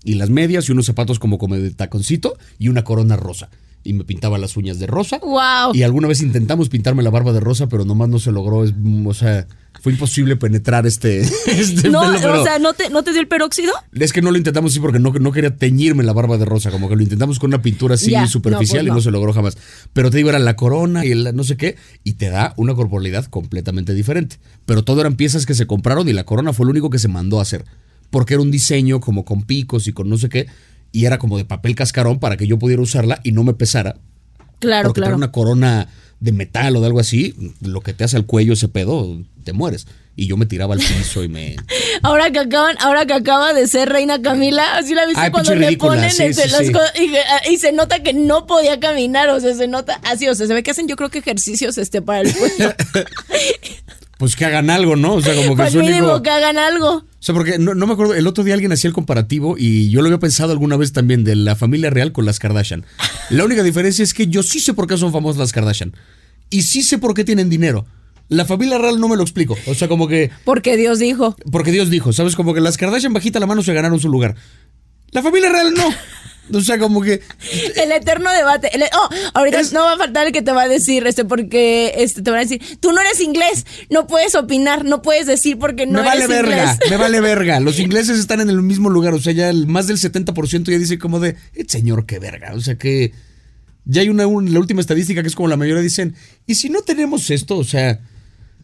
Y 0.05 0.15
las 0.15 0.29
medias 0.31 0.69
y 0.69 0.73
unos 0.73 0.87
zapatos 0.87 1.19
como, 1.19 1.39
como 1.39 1.57
de 1.57 1.71
taconcito 1.71 2.37
y 2.59 2.69
una 2.69 2.85
corona 2.85 3.17
rosa. 3.17 3.49
Y 3.85 3.93
me 3.93 4.05
pintaba 4.05 4.39
las 4.39 4.57
uñas 4.57 4.79
de 4.79 4.87
rosa. 4.87 5.19
Wow. 5.19 5.75
Y 5.75 5.83
alguna 5.83 6.09
vez 6.09 6.21
intentamos 6.21 6.69
pintarme 6.69 7.03
la 7.03 7.11
barba 7.11 7.33
de 7.33 7.41
rosa, 7.41 7.69
pero 7.69 7.85
nomás 7.85 8.09
no 8.09 8.19
se 8.19 8.33
logró. 8.33 8.65
Es, 8.65 8.75
mm, 8.77 9.07
o 9.07 9.15
sea, 9.15 9.47
fue 9.81 9.93
imposible 9.93 10.37
penetrar 10.37 10.87
este, 10.87 11.21
este 11.47 11.89
No, 11.89 12.01
pelo, 12.01 12.19
pero 12.21 12.41
o 12.41 12.45
sea, 12.45 12.59
¿no 12.59 12.75
te, 12.75 12.91
¿no 12.91 13.03
te 13.03 13.13
dio 13.13 13.21
el 13.21 13.29
peróxido? 13.29 13.73
es 13.93 14.13
que 14.13 14.23
no 14.23 14.31
lo 14.31 14.39
intentamos 14.39 14.73
así 14.73 14.81
porque 14.81 14.99
no, 14.99 15.13
no 15.13 15.33
quería 15.33 15.57
teñirme 15.57 16.03
la 16.03 16.13
barba 16.13 16.39
de 16.39 16.45
rosa, 16.45 16.71
como 16.71 16.89
que 16.89 16.97
lo 16.97 17.03
intentamos 17.03 17.39
con 17.39 17.49
una 17.49 17.63
pintura 17.63 17.95
así 17.95 18.15
superficial 18.27 18.53
no, 18.53 18.59
pues 18.59 18.73
y 18.85 18.89
no 18.89 18.95
no. 18.95 19.01
se 19.01 19.11
logró 19.11 19.33
jamás. 19.33 19.57
Pero 19.93 20.11
te 20.11 20.17
digo, 20.17 20.29
era 20.31 20.39
la 20.39 20.57
corona 20.57 21.05
y 21.05 21.13
el 21.13 21.35
no 21.35 21.45
sé 21.45 21.57
qué, 21.57 21.77
y 22.05 22.15
te 22.15 22.31
da 22.31 22.55
una 22.57 22.75
corporalidad 22.75 23.27
completamente 23.27 23.95
diferente. 23.95 24.39
Pero 24.67 24.83
todo 24.83 25.01
eran 25.01 25.17
piezas 25.17 25.47
que 25.47 25.55
se 25.55 25.67
compraron 25.67 26.09
y 26.09 26.13
la 26.13 26.25
corona 26.25 26.53
fue 26.53 26.67
lo 26.67 26.71
único 26.71 26.91
que 26.91 26.99
se 26.99 27.09
mandó 27.09 27.39
a 27.39 27.43
hacer. 27.43 27.65
Porque 28.11 28.35
era 28.35 28.43
un 28.43 28.51
diseño 28.51 29.01
como 29.01 29.25
con 29.25 29.43
picos 29.43 29.87
y 29.87 29.93
con 29.93 30.09
no 30.09 30.17
sé 30.17 30.29
qué, 30.29 30.47
y 30.93 31.05
era 31.05 31.19
como 31.19 31.39
de 31.39 31.45
papel 31.45 31.75
cascarón 31.75 32.19
para 32.19 32.37
que 32.37 32.47
yo 32.47 32.59
pudiera 32.59 32.83
usarla 32.83 33.21
y 33.23 33.33
no 33.33 33.45
me 33.45 33.55
pesara. 33.55 33.97
Claro, 34.59 34.89
porque 34.89 35.01
claro. 35.01 35.17
una 35.17 35.31
corona 35.31 35.89
de 36.21 36.33
metal 36.33 36.75
o 36.77 36.81
de 36.81 36.87
algo 36.87 37.01
así, 37.01 37.35
lo 37.61 37.81
que 37.81 37.93
te 37.93 38.05
hace 38.05 38.17
al 38.17 38.27
cuello 38.27 38.53
ese 38.53 38.69
pedo, 38.69 39.21
te 39.45 39.53
mueres. 39.53 39.87
Y 40.17 40.27
yo 40.27 40.37
me 40.37 40.47
tiraba 40.47 40.75
al 40.75 40.81
piso 40.81 41.23
y 41.23 41.29
me... 41.29 41.55
Ahora 42.03 42.33
que 42.33 42.41
acaban, 42.41 42.77
ahora 42.81 43.07
que 43.07 43.15
acaba 43.15 43.53
de 43.53 43.69
ser 43.69 43.89
reina 43.89 44.21
Camila, 44.21 44.77
así 44.77 44.95
la 44.95 45.07
viste 45.07 45.21
Ay, 45.21 45.31
cuando 45.31 45.55
le 45.55 45.69
ridícula, 45.69 45.95
ponen 45.95 46.11
sí, 46.11 46.25
entre 46.25 46.45
sí, 46.45 46.51
las 46.51 46.67
sí. 46.67 46.73
cosas 46.73 46.93
y, 46.99 47.53
y 47.53 47.57
se 47.59 47.71
nota 47.71 48.03
que 48.03 48.15
no 48.15 48.47
podía 48.47 48.81
caminar, 48.81 49.29
o 49.31 49.39
sea, 49.39 49.55
se 49.55 49.69
nota 49.69 50.01
así, 50.05 50.29
o 50.29 50.35
sea, 50.35 50.49
se 50.49 50.55
ve 50.55 50.65
que 50.65 50.73
hacen 50.73 50.89
yo 50.89 50.97
creo 50.97 51.09
que 51.09 51.19
ejercicios 51.19 51.79
este 51.79 52.03
para 52.03 52.23
el 52.23 52.35
cuello. 52.35 52.75
Pues 54.19 54.37
que 54.37 54.45
hagan 54.45 54.69
algo, 54.69 54.97
¿no? 54.97 55.15
O 55.15 55.23
sea, 55.23 55.35
como 55.35 55.51
que 55.57 55.63
Pues 55.63 55.73
su 55.73 55.79
único... 55.79 55.95
mínimo 55.95 56.23
que 56.23 56.31
hagan 56.31 56.59
algo. 56.59 56.89
O 56.97 57.05
sea, 57.21 57.35
porque 57.35 57.59
no, 57.59 57.75
no 57.75 57.87
me 57.87 57.93
acuerdo, 57.93 58.15
el 58.15 58.27
otro 58.27 58.45
día 58.45 58.55
alguien 58.55 58.73
hacía 58.73 58.89
el 58.89 58.95
comparativo 58.95 59.57
y 59.57 59.91
yo 59.91 60.03
lo 60.03 60.09
había 60.09 60.19
pensado 60.19 60.53
alguna 60.53 60.77
vez 60.77 60.93
también 60.93 61.25
de 61.25 61.37
la 61.37 61.55
familia 61.57 61.89
real 61.89 62.13
con 62.13 62.27
las 62.27 62.39
Kardashian. 62.39 62.85
La 63.31 63.45
única 63.45 63.63
diferencia 63.63 64.03
es 64.03 64.13
que 64.15 64.27
yo 64.27 64.43
sí 64.43 64.59
sé 64.61 64.75
por 64.75 64.87
qué 64.89 64.97
son 64.97 65.13
famosas 65.13 65.39
las 65.39 65.53
Kardashian. 65.53 65.95
Y 66.51 66.63
sí 66.63 66.83
sé 66.83 66.99
por 66.99 67.15
qué 67.15 67.25
tienen 67.25 67.49
dinero. 67.49 67.87
La 68.29 68.45
familia 68.45 68.77
real 68.79 69.01
no 69.01 69.09
me 69.09 69.17
lo 69.17 69.23
explico. 69.23 69.57
O 69.67 69.75
sea, 69.75 69.89
como 69.89 70.09
que... 70.09 70.31
Porque 70.45 70.77
Dios 70.77 70.99
dijo. 70.99 71.37
Porque 71.51 71.71
Dios 71.71 71.89
dijo, 71.89 72.13
¿sabes? 72.13 72.35
Como 72.37 72.55
que 72.55 72.61
las 72.61 72.77
Kardashian 72.77 73.13
bajita 73.13 73.39
la 73.41 73.47
mano 73.47 73.63
se 73.63 73.73
ganaron 73.73 74.01
su 74.01 74.09
lugar. 74.09 74.35
La 75.13 75.23
familia 75.23 75.49
real 75.51 75.73
no. 75.75 75.89
O 76.53 76.61
sea, 76.61 76.79
como 76.79 77.01
que... 77.03 77.21
El 77.77 77.93
eterno 77.93 78.31
debate. 78.33 78.75
El- 78.75 78.85
oh, 78.95 79.09
ahorita 79.35 79.61
Es- 79.61 79.73
no 79.73 79.81
va 79.83 79.93
a 79.95 79.97
faltar 79.97 80.27
el 80.27 80.33
que 80.33 80.43
te 80.43 80.53
va 80.53 80.63
a 80.63 80.69
decir, 80.69 81.07
este, 81.07 81.25
porque 81.25 81.95
este, 81.99 82.23
te 82.23 82.31
van 82.31 82.41
a 82.41 82.43
decir, 82.43 82.61
tú 82.81 82.93
no 82.93 83.01
eres 83.01 83.21
inglés, 83.21 83.67
no 83.91 84.07
puedes 84.07 84.35
opinar, 84.35 84.85
no 84.85 85.03
puedes 85.03 85.27
decir 85.27 85.59
porque 85.59 85.87
no 85.87 86.01
me 86.01 86.07
vale 86.07 86.25
eres 86.25 86.29
verga, 86.29 86.73
inglés. 86.73 86.91
me 86.91 86.97
vale 86.97 87.21
verga. 87.23 87.61
Los 87.61 87.79
ingleses 87.79 88.19
están 88.19 88.41
en 88.41 88.51
el 88.51 88.63
mismo 88.63 88.91
lugar. 88.91 89.15
O 89.15 89.21
sea, 89.21 89.33
ya 89.33 89.49
el, 89.51 89.67
más 89.67 89.87
del 89.87 89.99
70% 89.99 90.71
ya 90.71 90.79
dice 90.79 90.99
como 90.99 91.21
de, 91.21 91.37
"Eh, 91.55 91.65
señor, 91.67 92.07
qué 92.07 92.19
verga. 92.19 92.53
O 92.55 92.61
sea 92.61 92.77
que 92.77 93.13
ya 93.85 94.03
hay 94.03 94.09
una, 94.09 94.27
un- 94.27 94.53
la 94.53 94.59
última 94.61 94.81
estadística 94.81 95.23
que 95.23 95.29
es 95.29 95.35
como 95.35 95.49
la 95.49 95.57
mayoría 95.57 95.83
dicen, 95.83 96.15
¿y 96.47 96.55
si 96.57 96.69
no 96.69 96.83
tenemos 96.83 97.31
esto? 97.31 97.57
O 97.57 97.65
sea, 97.65 98.01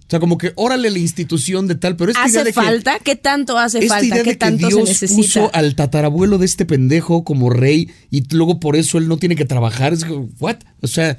o 0.06 0.10
sea 0.10 0.20
como 0.20 0.36
que 0.36 0.52
órale 0.56 0.90
la 0.90 0.98
institución 0.98 1.66
de 1.66 1.76
tal, 1.76 1.96
pero 1.96 2.10
esta 2.10 2.20
idea 2.28 2.40
¿Hace 2.42 2.44
de 2.44 2.52
que- 2.52 2.60
falta? 2.60 2.98
¿Qué 2.98 3.16
tanto 3.16 3.58
hace 3.58 3.78
esta 3.78 3.94
falta? 3.94 4.06
idea 4.06 4.16
¿Qué 4.18 4.22
de 4.24 4.30
que 4.32 4.36
tanto 4.36 4.68
Dios 4.68 4.80
se 4.80 5.06
necesita? 5.06 5.16
puso 5.40 5.50
al 5.54 5.74
tatarabuelo 5.74 6.38
de 6.38 6.44
este 6.46 6.66
pendejo 6.66 7.24
como 7.24 7.48
rey 7.50 7.90
y 8.10 8.22
luego 8.34 8.60
por 8.60 8.76
eso 8.76 8.98
él 8.98 9.08
no 9.08 9.16
tiene 9.16 9.34
que 9.34 9.44
trabajar. 9.46 9.92
Es 9.94 10.04
como, 10.04 10.28
¿what? 10.40 10.56
O 10.82 10.86
sea, 10.86 11.16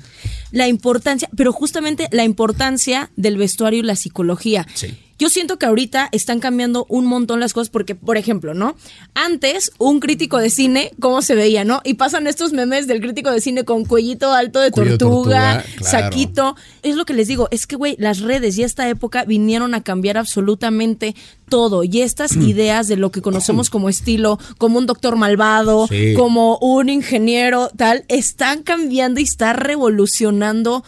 La 0.51 0.67
importancia, 0.67 1.27
pero 1.35 1.51
justamente 1.51 2.07
la 2.11 2.23
importancia 2.23 3.09
del 3.15 3.37
vestuario 3.37 3.79
y 3.79 3.83
la 3.83 3.95
psicología. 3.95 4.67
Sí. 4.75 4.93
Yo 5.25 5.29
siento 5.29 5.57
que 5.57 5.65
ahorita 5.65 6.07
están 6.11 6.39
cambiando 6.39 6.85
un 6.87 7.07
montón 7.07 7.39
las 7.39 7.51
cosas 7.51 7.71
porque, 7.71 7.95
por 7.95 8.15
ejemplo, 8.15 8.53
¿no? 8.53 8.75
Antes, 9.15 9.71
un 9.79 9.99
crítico 9.99 10.37
de 10.37 10.51
cine, 10.51 10.91
¿cómo 10.99 11.23
se 11.23 11.33
veía, 11.33 11.63
no? 11.65 11.81
Y 11.83 11.95
pasan 11.95 12.27
estos 12.27 12.53
memes 12.53 12.85
del 12.85 13.01
crítico 13.01 13.31
de 13.31 13.41
cine 13.41 13.63
con 13.63 13.85
cuellito 13.85 14.31
alto 14.31 14.59
de 14.59 14.69
tortuga, 14.69 14.97
tortuga, 14.99 15.63
claro. 15.77 16.03
saquito. 16.09 16.55
Es 16.83 16.95
lo 16.95 17.05
que 17.05 17.15
les 17.15 17.27
digo, 17.27 17.47
es 17.49 17.65
que, 17.65 17.75
güey, 17.75 17.95
las 17.97 18.19
redes 18.19 18.55
y 18.59 18.61
esta 18.61 18.87
época 18.87 19.25
vinieron 19.25 19.73
a 19.73 19.81
cambiar 19.81 20.19
absolutamente 20.19 21.15
todo. 21.49 21.83
Y 21.83 22.01
estas 22.01 22.35
ideas 22.35 22.87
de 22.87 22.95
lo 22.95 23.09
que 23.09 23.23
conocemos 23.23 23.71
como 23.71 23.89
estilo, 23.89 24.37
como 24.59 24.77
un 24.77 24.85
doctor 24.85 25.15
malvado, 25.15 25.87
Sí. 25.87 26.13
como 26.15 26.59
un 26.59 26.87
ingeniero, 26.89 27.71
tal, 27.75 28.05
están 28.09 28.61
cambiando 28.61 29.19
y 29.19 29.23
está 29.23 29.53
revolucionando 29.53 30.83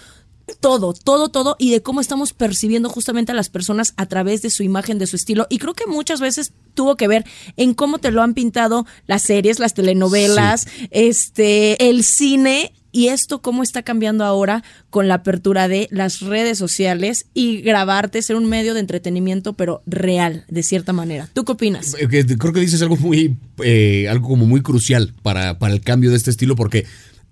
todo, 0.59 0.93
todo, 0.93 1.29
todo 1.29 1.55
y 1.59 1.71
de 1.71 1.81
cómo 1.81 2.01
estamos 2.01 2.33
percibiendo 2.33 2.89
justamente 2.89 3.31
a 3.31 3.35
las 3.35 3.49
personas 3.49 3.93
a 3.97 4.05
través 4.05 4.41
de 4.41 4.49
su 4.49 4.63
imagen, 4.63 4.99
de 4.99 5.07
su 5.07 5.15
estilo. 5.15 5.47
Y 5.49 5.57
creo 5.57 5.73
que 5.73 5.87
muchas 5.87 6.19
veces 6.19 6.53
tuvo 6.73 6.95
que 6.95 7.07
ver 7.07 7.25
en 7.57 7.73
cómo 7.73 7.99
te 7.99 8.11
lo 8.11 8.21
han 8.21 8.33
pintado 8.33 8.85
las 9.05 9.23
series, 9.23 9.59
las 9.59 9.73
telenovelas, 9.73 10.67
este, 10.91 11.89
el 11.89 12.03
cine. 12.03 12.73
Y 12.93 13.09
esto 13.09 13.41
cómo 13.41 13.61
está 13.61 13.83
cambiando 13.83 14.23
ahora 14.23 14.63
con 14.89 15.07
la 15.07 15.15
apertura 15.15 15.67
de 15.67 15.87
las 15.91 16.21
redes 16.21 16.57
sociales 16.57 17.27
y 17.33 17.61
grabarte, 17.61 18.21
ser 18.23 18.37
un 18.37 18.47
medio 18.47 18.73
de 18.73 18.79
entretenimiento, 18.79 19.53
pero 19.53 19.83
real, 19.85 20.45
de 20.47 20.63
cierta 20.63 20.93
manera. 20.93 21.29
¿Tú 21.33 21.45
qué 21.45 21.51
opinas? 21.51 21.95
Eh, 21.99 22.07
creo 22.07 22.53
que 22.53 22.59
dices 22.59 22.81
algo 22.81 22.95
muy, 22.95 23.37
eh, 23.63 24.07
algo 24.09 24.29
como 24.29 24.47
muy 24.47 24.61
crucial 24.61 25.13
para, 25.21 25.59
para 25.59 25.75
el 25.75 25.81
cambio 25.81 26.09
de 26.09 26.15
este 26.15 26.31
estilo, 26.31 26.55
porque 26.55 26.85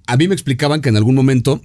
a 0.05 0.17
mí 0.17 0.27
me 0.27 0.35
explicaban 0.35 0.81
que 0.81 0.89
en 0.89 0.97
algún 0.97 1.15
momento, 1.15 1.61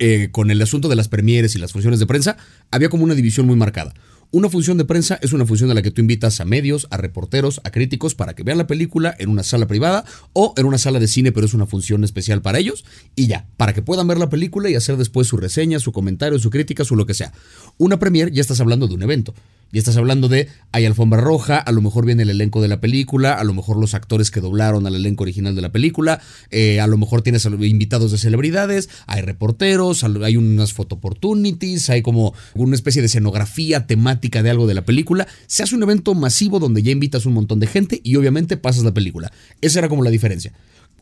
eh, 0.00 0.30
con 0.32 0.50
el 0.50 0.60
asunto 0.60 0.88
de 0.88 0.96
las 0.96 1.08
premieres 1.08 1.54
y 1.54 1.58
las 1.58 1.72
funciones 1.72 2.00
de 2.00 2.06
prensa, 2.06 2.36
había 2.70 2.88
como 2.88 3.04
una 3.04 3.14
división 3.14 3.46
muy 3.46 3.54
marcada. 3.54 3.94
Una 4.32 4.48
función 4.48 4.78
de 4.78 4.84
prensa 4.84 5.18
es 5.22 5.32
una 5.32 5.44
función 5.44 5.70
a 5.72 5.74
la 5.74 5.82
que 5.82 5.90
tú 5.90 6.00
invitas 6.00 6.40
a 6.40 6.44
medios, 6.44 6.86
a 6.90 6.96
reporteros, 6.96 7.60
a 7.64 7.72
críticos 7.72 8.14
para 8.14 8.34
que 8.34 8.44
vean 8.44 8.58
la 8.58 8.68
película 8.68 9.14
en 9.18 9.28
una 9.28 9.42
sala 9.42 9.66
privada 9.66 10.04
o 10.32 10.54
en 10.56 10.66
una 10.66 10.78
sala 10.78 11.00
de 11.00 11.08
cine, 11.08 11.32
pero 11.32 11.46
es 11.46 11.52
una 11.52 11.66
función 11.66 12.04
especial 12.04 12.40
para 12.40 12.60
ellos 12.60 12.84
y 13.16 13.26
ya, 13.26 13.48
para 13.56 13.72
que 13.72 13.82
puedan 13.82 14.06
ver 14.06 14.18
la 14.18 14.30
película 14.30 14.70
y 14.70 14.76
hacer 14.76 14.96
después 14.96 15.26
su 15.26 15.36
reseña, 15.36 15.80
su 15.80 15.90
comentario, 15.90 16.38
su 16.38 16.50
crítica, 16.50 16.84
su 16.84 16.94
lo 16.94 17.06
que 17.06 17.14
sea. 17.14 17.32
Una 17.76 17.98
premier 17.98 18.30
ya 18.30 18.40
estás 18.40 18.60
hablando 18.60 18.86
de 18.86 18.94
un 18.94 19.02
evento. 19.02 19.34
Ya 19.72 19.78
estás 19.78 19.96
hablando 19.96 20.28
de, 20.28 20.48
hay 20.72 20.84
alfombra 20.84 21.20
roja, 21.20 21.58
a 21.58 21.70
lo 21.70 21.80
mejor 21.80 22.04
viene 22.04 22.24
el 22.24 22.30
elenco 22.30 22.60
de 22.60 22.66
la 22.66 22.80
película, 22.80 23.34
a 23.34 23.44
lo 23.44 23.54
mejor 23.54 23.76
los 23.76 23.94
actores 23.94 24.32
que 24.32 24.40
doblaron 24.40 24.84
al 24.86 24.96
elenco 24.96 25.22
original 25.22 25.54
de 25.54 25.62
la 25.62 25.70
película, 25.70 26.20
eh, 26.50 26.80
a 26.80 26.88
lo 26.88 26.98
mejor 26.98 27.22
tienes 27.22 27.44
invitados 27.44 28.10
de 28.10 28.18
celebridades, 28.18 28.88
hay 29.06 29.22
reporteros, 29.22 30.02
hay 30.02 30.36
unas 30.36 30.72
photo 30.72 30.96
opportunities, 30.96 31.88
hay 31.88 32.02
como 32.02 32.34
una 32.54 32.74
especie 32.74 33.00
de 33.00 33.06
escenografía 33.06 33.86
temática 33.86 34.42
de 34.42 34.50
algo 34.50 34.66
de 34.66 34.74
la 34.74 34.84
película. 34.84 35.28
Se 35.46 35.62
hace 35.62 35.76
un 35.76 35.84
evento 35.84 36.14
masivo 36.14 36.58
donde 36.58 36.82
ya 36.82 36.90
invitas 36.90 37.24
un 37.24 37.34
montón 37.34 37.60
de 37.60 37.68
gente 37.68 38.00
y 38.02 38.16
obviamente 38.16 38.56
pasas 38.56 38.82
la 38.82 38.92
película. 38.92 39.30
Esa 39.60 39.78
era 39.78 39.88
como 39.88 40.02
la 40.02 40.10
diferencia. 40.10 40.52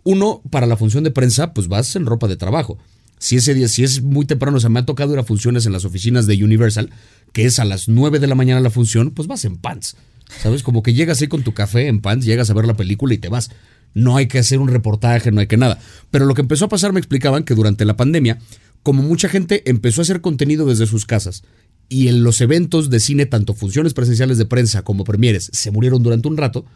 Uno, 0.04 0.42
para 0.50 0.66
la 0.66 0.76
función 0.76 1.04
de 1.04 1.10
prensa, 1.10 1.54
pues 1.54 1.68
vas 1.68 1.96
en 1.96 2.06
ropa 2.06 2.28
de 2.28 2.36
trabajo. 2.36 2.78
Si 3.18 3.36
ese 3.36 3.54
día, 3.54 3.68
si 3.68 3.84
es 3.84 4.02
muy 4.02 4.26
temprano, 4.26 4.56
o 4.56 4.60
sea, 4.60 4.70
me 4.70 4.80
ha 4.80 4.86
tocado 4.86 5.12
ir 5.12 5.18
a 5.18 5.24
funciones 5.24 5.66
en 5.66 5.72
las 5.72 5.84
oficinas 5.84 6.26
de 6.26 6.42
Universal, 6.42 6.90
que 7.32 7.44
es 7.44 7.58
a 7.58 7.64
las 7.64 7.88
9 7.88 8.18
de 8.18 8.26
la 8.26 8.34
mañana 8.34 8.60
la 8.60 8.70
función, 8.70 9.10
pues 9.10 9.28
vas 9.28 9.44
en 9.44 9.56
pants. 9.56 9.96
¿Sabes? 10.42 10.62
Como 10.62 10.82
que 10.82 10.92
llegas 10.92 11.20
ahí 11.20 11.28
con 11.28 11.42
tu 11.42 11.54
café 11.54 11.88
en 11.88 12.00
pants, 12.00 12.26
llegas 12.26 12.50
a 12.50 12.54
ver 12.54 12.66
la 12.66 12.76
película 12.76 13.14
y 13.14 13.18
te 13.18 13.28
vas. 13.28 13.50
No 13.94 14.16
hay 14.16 14.26
que 14.26 14.38
hacer 14.38 14.58
un 14.58 14.68
reportaje, 14.68 15.32
no 15.32 15.40
hay 15.40 15.46
que 15.46 15.56
nada. 15.56 15.78
Pero 16.10 16.26
lo 16.26 16.34
que 16.34 16.42
empezó 16.42 16.66
a 16.66 16.68
pasar 16.68 16.92
me 16.92 17.00
explicaban 17.00 17.44
que 17.44 17.54
durante 17.54 17.84
la 17.84 17.96
pandemia, 17.96 18.38
como 18.82 19.02
mucha 19.02 19.28
gente 19.28 19.68
empezó 19.68 20.00
a 20.00 20.02
hacer 20.02 20.20
contenido 20.20 20.66
desde 20.66 20.86
sus 20.86 21.06
casas 21.06 21.42
y 21.88 22.08
en 22.08 22.22
los 22.22 22.40
eventos 22.40 22.90
de 22.90 23.00
cine, 23.00 23.26
tanto 23.26 23.54
funciones 23.54 23.94
presenciales 23.94 24.38
de 24.38 24.44
prensa 24.44 24.82
como 24.82 25.04
premieres, 25.04 25.50
se 25.52 25.70
murieron 25.70 26.02
durante 26.02 26.28
un 26.28 26.36
rato, 26.36 26.66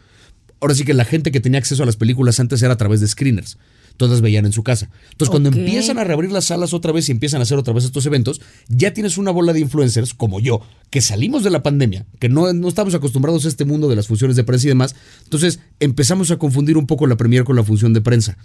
ahora 0.59 0.73
sí 0.73 0.83
que 0.85 0.93
la 0.93 1.05
gente 1.05 1.31
que 1.31 1.39
tenía 1.39 1.59
acceso 1.59 1.83
a 1.83 1.85
las 1.85 1.97
películas 1.97 2.39
antes 2.39 2.61
era 2.63 2.73
a 2.73 2.77
través 2.77 2.99
de 2.99 3.07
screeners. 3.07 3.57
Todas 3.97 4.21
veían 4.21 4.45
en 4.45 4.51
su 4.51 4.63
casa. 4.63 4.89
Entonces, 5.11 5.29
cuando 5.29 5.49
empiezan 5.49 5.99
a 5.99 6.03
reabrir 6.03 6.31
las 6.31 6.45
salas 6.45 6.73
otra 6.73 6.91
vez 6.91 7.09
y 7.09 7.11
empiezan 7.11 7.39
a 7.39 7.43
hacer 7.43 7.57
otra 7.57 7.73
vez 7.73 7.85
estos 7.85 8.05
eventos, 8.05 8.41
ya 8.67 8.93
tienes 8.93 9.17
una 9.17 9.31
bola 9.31 9.53
de 9.53 9.59
influencers 9.59 10.13
como 10.13 10.39
yo, 10.39 10.61
que 10.89 11.01
salimos 11.01 11.43
de 11.43 11.51
la 11.51 11.63
pandemia, 11.63 12.05
que 12.19 12.29
no, 12.29 12.51
no 12.53 12.67
estamos 12.67 12.95
acostumbrados 12.95 13.45
a 13.45 13.49
este 13.49 13.65
mundo 13.65 13.87
de 13.87 13.95
las 13.95 14.07
funciones 14.07 14.35
de 14.35 14.43
prensa 14.43 14.67
y 14.67 14.69
demás. 14.69 14.95
Entonces, 15.23 15.59
empezamos 15.79 16.31
a 16.31 16.37
confundir 16.37 16.77
un 16.77 16.87
poco 16.87 17.07
la 17.07 17.17
premier 17.17 17.43
con 17.43 17.55
la 17.55 17.63
función 17.63 17.93
de 17.93 18.01
prensa. 18.01 18.37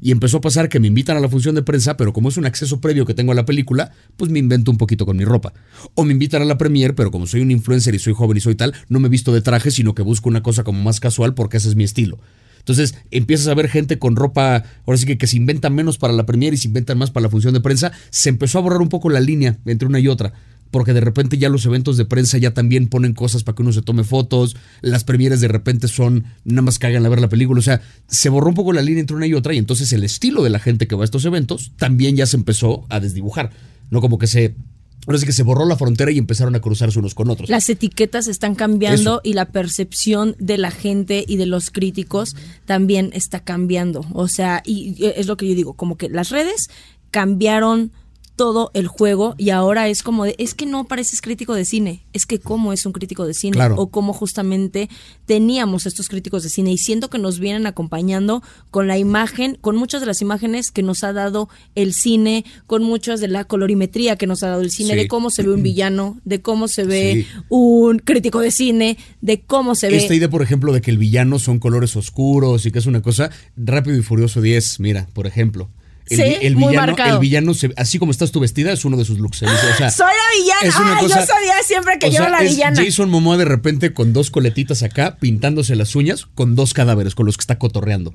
Y 0.00 0.10
empezó 0.10 0.38
a 0.38 0.40
pasar 0.40 0.68
que 0.68 0.80
me 0.80 0.88
invitan 0.88 1.16
a 1.16 1.20
la 1.20 1.28
función 1.28 1.54
de 1.54 1.62
prensa, 1.62 1.96
pero 1.96 2.12
como 2.12 2.28
es 2.28 2.36
un 2.36 2.46
acceso 2.46 2.80
previo 2.80 3.06
que 3.06 3.14
tengo 3.14 3.32
a 3.32 3.34
la 3.34 3.46
película, 3.46 3.92
pues 4.16 4.30
me 4.30 4.38
invento 4.38 4.70
un 4.70 4.76
poquito 4.76 5.06
con 5.06 5.16
mi 5.16 5.24
ropa. 5.24 5.52
O 5.94 6.04
me 6.04 6.12
invitan 6.12 6.42
a 6.42 6.44
la 6.44 6.58
premier, 6.58 6.94
pero 6.94 7.10
como 7.10 7.26
soy 7.26 7.40
un 7.40 7.50
influencer 7.50 7.94
y 7.94 7.98
soy 7.98 8.12
joven 8.12 8.36
y 8.36 8.40
soy 8.40 8.54
tal, 8.54 8.74
no 8.88 9.00
me 9.00 9.08
visto 9.08 9.32
de 9.32 9.40
traje, 9.40 9.70
sino 9.70 9.94
que 9.94 10.02
busco 10.02 10.28
una 10.28 10.42
cosa 10.42 10.64
como 10.64 10.82
más 10.82 11.00
casual 11.00 11.34
porque 11.34 11.56
ese 11.56 11.68
es 11.68 11.76
mi 11.76 11.84
estilo. 11.84 12.18
Entonces 12.64 12.94
empiezas 13.10 13.48
a 13.48 13.54
ver 13.54 13.68
gente 13.68 13.98
con 13.98 14.16
ropa, 14.16 14.64
ahora 14.86 14.96
sí 14.96 15.04
que, 15.04 15.18
que 15.18 15.26
se 15.26 15.36
inventa 15.36 15.68
menos 15.68 15.98
para 15.98 16.14
la 16.14 16.24
premier 16.24 16.54
y 16.54 16.56
se 16.56 16.68
inventan 16.68 16.96
más 16.96 17.10
para 17.10 17.24
la 17.24 17.30
función 17.30 17.52
de 17.52 17.60
prensa. 17.60 17.92
Se 18.08 18.30
empezó 18.30 18.58
a 18.58 18.62
borrar 18.62 18.80
un 18.80 18.88
poco 18.88 19.10
la 19.10 19.20
línea 19.20 19.58
entre 19.66 19.86
una 19.86 20.00
y 20.00 20.08
otra. 20.08 20.32
Porque 20.70 20.94
de 20.94 21.02
repente 21.02 21.38
ya 21.38 21.50
los 21.50 21.66
eventos 21.66 21.98
de 21.98 22.06
prensa 22.06 22.38
ya 22.38 22.52
también 22.52 22.88
ponen 22.88 23.12
cosas 23.12 23.44
para 23.44 23.54
que 23.54 23.62
uno 23.62 23.72
se 23.72 23.82
tome 23.82 24.02
fotos. 24.02 24.56
Las 24.80 25.04
premieres 25.04 25.40
de 25.40 25.46
repente 25.46 25.88
son 25.88 26.24
nada 26.44 26.62
más 26.62 26.78
que 26.78 26.86
hagan 26.86 27.04
a 27.04 27.08
ver 27.10 27.20
la 27.20 27.28
película. 27.28 27.60
O 27.60 27.62
sea, 27.62 27.82
se 28.08 28.30
borró 28.30 28.48
un 28.48 28.54
poco 28.54 28.72
la 28.72 28.82
línea 28.82 29.00
entre 29.00 29.14
una 29.14 29.26
y 29.26 29.34
otra. 29.34 29.54
Y 29.54 29.58
entonces 29.58 29.92
el 29.92 30.02
estilo 30.02 30.42
de 30.42 30.50
la 30.50 30.58
gente 30.58 30.88
que 30.88 30.96
va 30.96 31.02
a 31.02 31.04
estos 31.04 31.26
eventos 31.26 31.72
también 31.76 32.16
ya 32.16 32.26
se 32.26 32.36
empezó 32.36 32.86
a 32.88 32.98
desdibujar. 32.98 33.50
No 33.90 34.00
como 34.00 34.18
que 34.18 34.26
se. 34.26 34.56
Ahora 35.06 35.18
sí 35.18 35.26
que 35.26 35.32
se 35.32 35.42
borró 35.42 35.66
la 35.66 35.76
frontera 35.76 36.10
y 36.10 36.18
empezaron 36.18 36.54
a 36.54 36.60
cruzarse 36.60 36.98
unos 36.98 37.14
con 37.14 37.30
otros. 37.30 37.48
Las 37.50 37.68
etiquetas 37.68 38.26
están 38.26 38.54
cambiando 38.54 39.00
Eso. 39.00 39.20
y 39.24 39.34
la 39.34 39.46
percepción 39.46 40.36
de 40.38 40.58
la 40.58 40.70
gente 40.70 41.24
y 41.26 41.36
de 41.36 41.46
los 41.46 41.70
críticos 41.70 42.36
también 42.64 43.10
está 43.12 43.40
cambiando. 43.40 44.04
O 44.12 44.28
sea, 44.28 44.62
y 44.64 44.94
y 44.96 45.06
es 45.06 45.26
lo 45.26 45.36
que 45.36 45.48
yo 45.48 45.54
digo, 45.54 45.74
como 45.74 45.96
que 45.96 46.08
las 46.08 46.30
redes 46.30 46.68
cambiaron 47.10 47.92
todo 48.36 48.70
el 48.74 48.88
juego 48.88 49.34
y 49.38 49.50
ahora 49.50 49.88
es 49.88 50.02
como 50.02 50.24
de, 50.24 50.34
es 50.38 50.54
que 50.54 50.66
no 50.66 50.84
pareces 50.84 51.20
crítico 51.20 51.54
de 51.54 51.64
cine, 51.64 52.04
es 52.12 52.26
que 52.26 52.40
cómo 52.40 52.72
es 52.72 52.84
un 52.84 52.92
crítico 52.92 53.26
de 53.26 53.34
cine 53.34 53.52
Claro. 53.54 53.76
o 53.78 53.88
cómo 53.90 54.12
justamente 54.12 54.88
teníamos 55.26 55.86
estos 55.86 56.08
críticos 56.08 56.42
de 56.42 56.48
cine 56.48 56.72
y 56.72 56.78
siento 56.78 57.08
que 57.10 57.18
nos 57.18 57.38
vienen 57.38 57.66
acompañando 57.66 58.42
con 58.70 58.88
la 58.88 58.98
imagen, 58.98 59.56
con 59.60 59.76
muchas 59.76 60.00
de 60.00 60.06
las 60.08 60.20
imágenes 60.20 60.70
que 60.70 60.82
nos 60.82 61.04
ha 61.04 61.12
dado 61.12 61.48
el 61.74 61.94
cine, 61.94 62.44
con 62.66 62.82
muchas 62.82 63.20
de 63.20 63.28
la 63.28 63.44
colorimetría 63.44 64.16
que 64.16 64.26
nos 64.26 64.42
ha 64.42 64.48
dado 64.48 64.62
el 64.62 64.70
cine, 64.70 64.90
Sí. 64.94 64.96
de 64.96 65.08
cómo 65.08 65.30
se 65.30 65.42
ve 65.42 65.52
un 65.52 65.62
villano, 65.62 66.18
de 66.24 66.42
cómo 66.42 66.66
se 66.68 66.84
ve 66.84 67.12
Sí. 67.14 67.26
un 67.48 67.98
crítico 68.00 68.40
de 68.40 68.50
cine, 68.50 68.98
de 69.20 69.42
cómo 69.42 69.74
se 69.74 69.88
ve. 69.90 69.96
Esta 69.96 70.14
idea, 70.14 70.28
por 70.28 70.42
ejemplo, 70.42 70.72
de 70.72 70.80
que 70.80 70.90
el 70.90 70.98
villano 70.98 71.38
son 71.38 71.58
colores 71.60 71.96
oscuros 71.96 72.66
y 72.66 72.72
que 72.72 72.80
es 72.80 72.86
una 72.86 73.00
cosa 73.02 73.30
rápido 73.56 73.96
y 73.96 74.02
furioso 74.02 74.40
10, 74.40 74.80
mira, 74.80 75.06
por 75.12 75.26
ejemplo. 75.26 75.70
El, 76.10 76.16
Sí, 76.18 76.22
vi- 76.22 76.46
el 76.46 76.56
muy 76.56 76.68
villano, 76.72 76.86
marcado. 76.88 77.14
el 77.14 77.18
villano 77.20 77.54
se- 77.54 77.72
así 77.76 77.98
como 77.98 78.10
estás 78.12 78.30
tú 78.30 78.38
vestida, 78.40 78.72
es 78.72 78.84
uno 78.84 78.96
de 78.98 79.04
sus 79.06 79.18
looks. 79.18 79.42
O 79.42 79.46
sea, 79.78 79.90
Soy 79.90 80.06
la 80.06 80.42
villana. 80.42 80.60
es 80.68 80.76
una 80.76 80.98
cosa- 81.00 81.20
yo 81.20 81.26
sabía 81.26 81.54
siempre 81.64 81.98
que 81.98 82.06
yo 82.10 82.18
sea, 82.18 82.26
era 82.28 82.38
la 82.38 82.44
es 82.44 82.50
villana. 82.50 82.76
Jason 82.84 83.08
Momoa 83.08 83.38
de 83.38 83.46
repente 83.46 83.94
con 83.94 84.12
dos 84.12 84.30
coletitas 84.30 84.82
acá, 84.82 85.16
pintándose 85.18 85.76
las 85.76 85.96
uñas, 85.96 86.26
con 86.34 86.56
dos 86.56 86.74
cadáveres 86.74 87.14
con 87.14 87.24
los 87.24 87.36
que 87.38 87.42
está 87.42 87.58
cotorreando. 87.58 88.12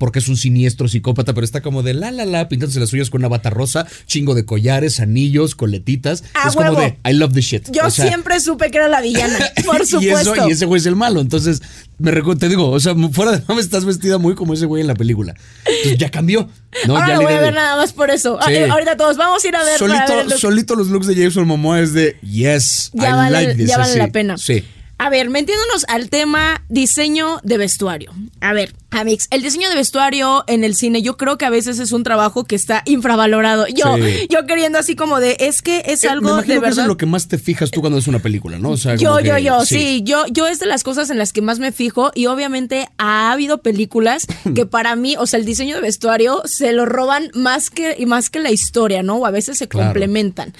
Porque 0.00 0.18
es 0.18 0.28
un 0.28 0.38
siniestro 0.38 0.88
psicópata, 0.88 1.34
pero 1.34 1.44
está 1.44 1.60
como 1.60 1.82
de 1.82 1.92
la 1.92 2.10
la 2.10 2.24
la, 2.24 2.48
pintándose 2.48 2.80
las 2.80 2.90
uñas 2.94 3.10
con 3.10 3.20
una 3.20 3.28
bata 3.28 3.50
rosa, 3.50 3.86
chingo 4.06 4.34
de 4.34 4.46
collares, 4.46 4.98
anillos, 4.98 5.54
coletitas. 5.54 6.24
¡A 6.32 6.48
es 6.48 6.54
como 6.56 6.72
de 6.72 6.96
I 7.06 7.12
love 7.12 7.34
the 7.34 7.42
shit. 7.42 7.68
Yo 7.70 7.84
O 7.86 7.90
sea, 7.90 8.06
siempre 8.06 8.40
supe 8.40 8.70
que 8.70 8.78
era 8.78 8.88
la 8.88 9.02
villana, 9.02 9.36
por 9.66 9.82
y, 9.82 9.84
supuesto. 9.86 10.34
eso, 10.34 10.48
y 10.48 10.52
ese 10.52 10.64
güey 10.64 10.80
es 10.80 10.86
el 10.86 10.96
malo. 10.96 11.20
Entonces, 11.20 11.60
me 11.98 12.12
te 12.36 12.48
digo, 12.48 12.70
o 12.70 12.80
sea, 12.80 12.94
fuera 13.12 13.32
de 13.32 13.42
mames, 13.48 13.66
estás 13.66 13.84
vestida 13.84 14.16
muy 14.16 14.34
como 14.34 14.54
ese 14.54 14.64
güey 14.64 14.80
en 14.80 14.86
la 14.86 14.94
película. 14.94 15.34
Entonces 15.66 15.98
ya 15.98 16.10
cambió. 16.10 16.48
¿no? 16.86 16.96
Ahora 16.96 17.08
ya 17.08 17.16
voy 17.16 17.32
a 17.34 17.40
ver 17.40 17.50
de- 17.50 17.52
nada 17.52 17.76
más 17.76 17.92
por 17.92 18.10
eso. 18.10 18.38
Ah, 18.40 18.46
Sí. 18.46 18.54
eh, 18.54 18.70
ahorita 18.70 18.96
todos 18.96 19.18
vamos 19.18 19.44
a 19.44 19.48
ir 19.48 19.54
a 19.54 19.62
ver. 19.64 19.78
Solito, 20.38 20.76
los 20.76 20.88
looks 20.88 21.08
de 21.08 21.14
Jason 21.14 21.46
Momoa 21.46 21.78
es 21.80 21.92
de 21.92 22.16
yes, 22.22 22.90
ya 22.94 23.10
I 23.10 23.12
vale, 23.12 23.30
like 23.32 23.54
this. 23.54 23.68
ya 23.68 23.76
vale 23.76 23.90
así. 23.90 23.98
la 23.98 24.08
pena. 24.08 24.38
Sí. 24.38 24.64
A 25.02 25.08
ver, 25.08 25.30
metiéndonos 25.30 25.86
al 25.88 26.10
tema 26.10 26.62
diseño 26.68 27.38
de 27.42 27.56
vestuario. 27.56 28.12
A 28.42 28.52
ver, 28.52 28.74
Amix, 28.90 29.28
el 29.30 29.40
diseño 29.40 29.70
de 29.70 29.74
vestuario 29.76 30.44
en 30.46 30.62
el 30.62 30.74
cine 30.76 31.00
yo 31.00 31.16
creo 31.16 31.38
que 31.38 31.46
a 31.46 31.50
veces 31.50 31.78
es 31.78 31.92
un 31.92 32.02
trabajo 32.02 32.44
que 32.44 32.54
está 32.54 32.82
infravalorado. 32.84 33.66
Yo, 33.68 33.96
Sí. 33.96 34.26
yo 34.28 34.44
queriendo 34.46 34.78
así 34.78 34.96
como 34.96 35.18
de, 35.18 35.38
es 35.40 35.62
que 35.62 35.82
es 35.86 36.04
Eh, 36.04 36.08
me 36.08 36.12
algo 36.12 36.28
imagino 36.32 36.40
de 36.42 36.46
que 36.46 36.52
eso 36.52 36.60
verdad. 36.60 36.84
es 36.84 36.88
lo 36.88 36.96
que 36.98 37.06
más 37.06 37.28
te 37.28 37.38
fijas 37.38 37.70
tú 37.70 37.80
cuando 37.80 37.98
es 37.98 38.08
una 38.08 38.18
película, 38.18 38.58
¿no? 38.58 38.70
O 38.72 38.76
sea, 38.76 38.96
Yo, 38.96 39.20
yo, 39.20 39.38
yo, 39.38 39.64
sí. 39.64 40.02
yo, 40.04 40.26
yo 40.30 40.46
es 40.48 40.58
de 40.58 40.66
las 40.66 40.82
cosas 40.82 41.08
en 41.08 41.16
las 41.16 41.32
que 41.32 41.40
más 41.40 41.60
me 41.60 41.72
fijo 41.72 42.10
y 42.14 42.26
obviamente 42.26 42.88
ha 42.98 43.32
habido 43.32 43.62
películas 43.62 44.26
que 44.54 44.66
para 44.66 44.96
mí, 44.96 45.16
o 45.18 45.26
sea, 45.26 45.38
el 45.40 45.46
diseño 45.46 45.76
de 45.76 45.80
vestuario 45.80 46.42
se 46.44 46.72
lo 46.72 46.84
roban 46.84 47.30
más 47.32 47.70
que, 47.70 47.96
y 47.98 48.04
más 48.04 48.28
que 48.28 48.40
la 48.40 48.50
historia, 48.50 49.02
¿no? 49.02 49.16
O 49.16 49.24
a 49.24 49.30
veces 49.30 49.56
se 49.56 49.66
Claro. 49.66 49.86
complementan. 49.86 50.52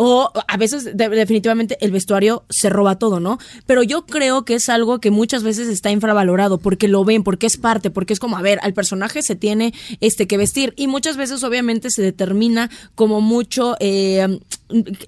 O 0.00 0.30
a 0.46 0.56
veces 0.56 0.84
de- 0.96 1.08
definitivamente 1.08 1.76
el 1.80 1.90
vestuario 1.90 2.44
se 2.48 2.70
roba 2.70 2.98
todo, 3.00 3.18
¿no? 3.18 3.38
Pero 3.66 3.82
yo 3.82 4.06
creo 4.06 4.44
que 4.44 4.54
es 4.54 4.68
algo 4.68 5.00
que 5.00 5.10
muchas 5.10 5.42
veces 5.42 5.66
está 5.68 5.90
infravalorado 5.90 6.58
porque 6.58 6.86
lo 6.86 7.04
ven, 7.04 7.24
porque 7.24 7.46
es 7.46 7.56
parte, 7.56 7.90
porque 7.90 8.12
es 8.12 8.20
como, 8.20 8.36
a 8.36 8.42
ver, 8.42 8.60
al 8.62 8.74
personaje 8.74 9.22
se 9.22 9.34
tiene 9.34 9.74
este 10.00 10.28
que 10.28 10.36
vestir 10.36 10.72
y 10.76 10.86
muchas 10.86 11.16
veces 11.16 11.42
obviamente 11.42 11.90
se 11.90 12.00
determina 12.02 12.70
como 12.94 13.20
mucho, 13.20 13.74
eh, 13.80 14.38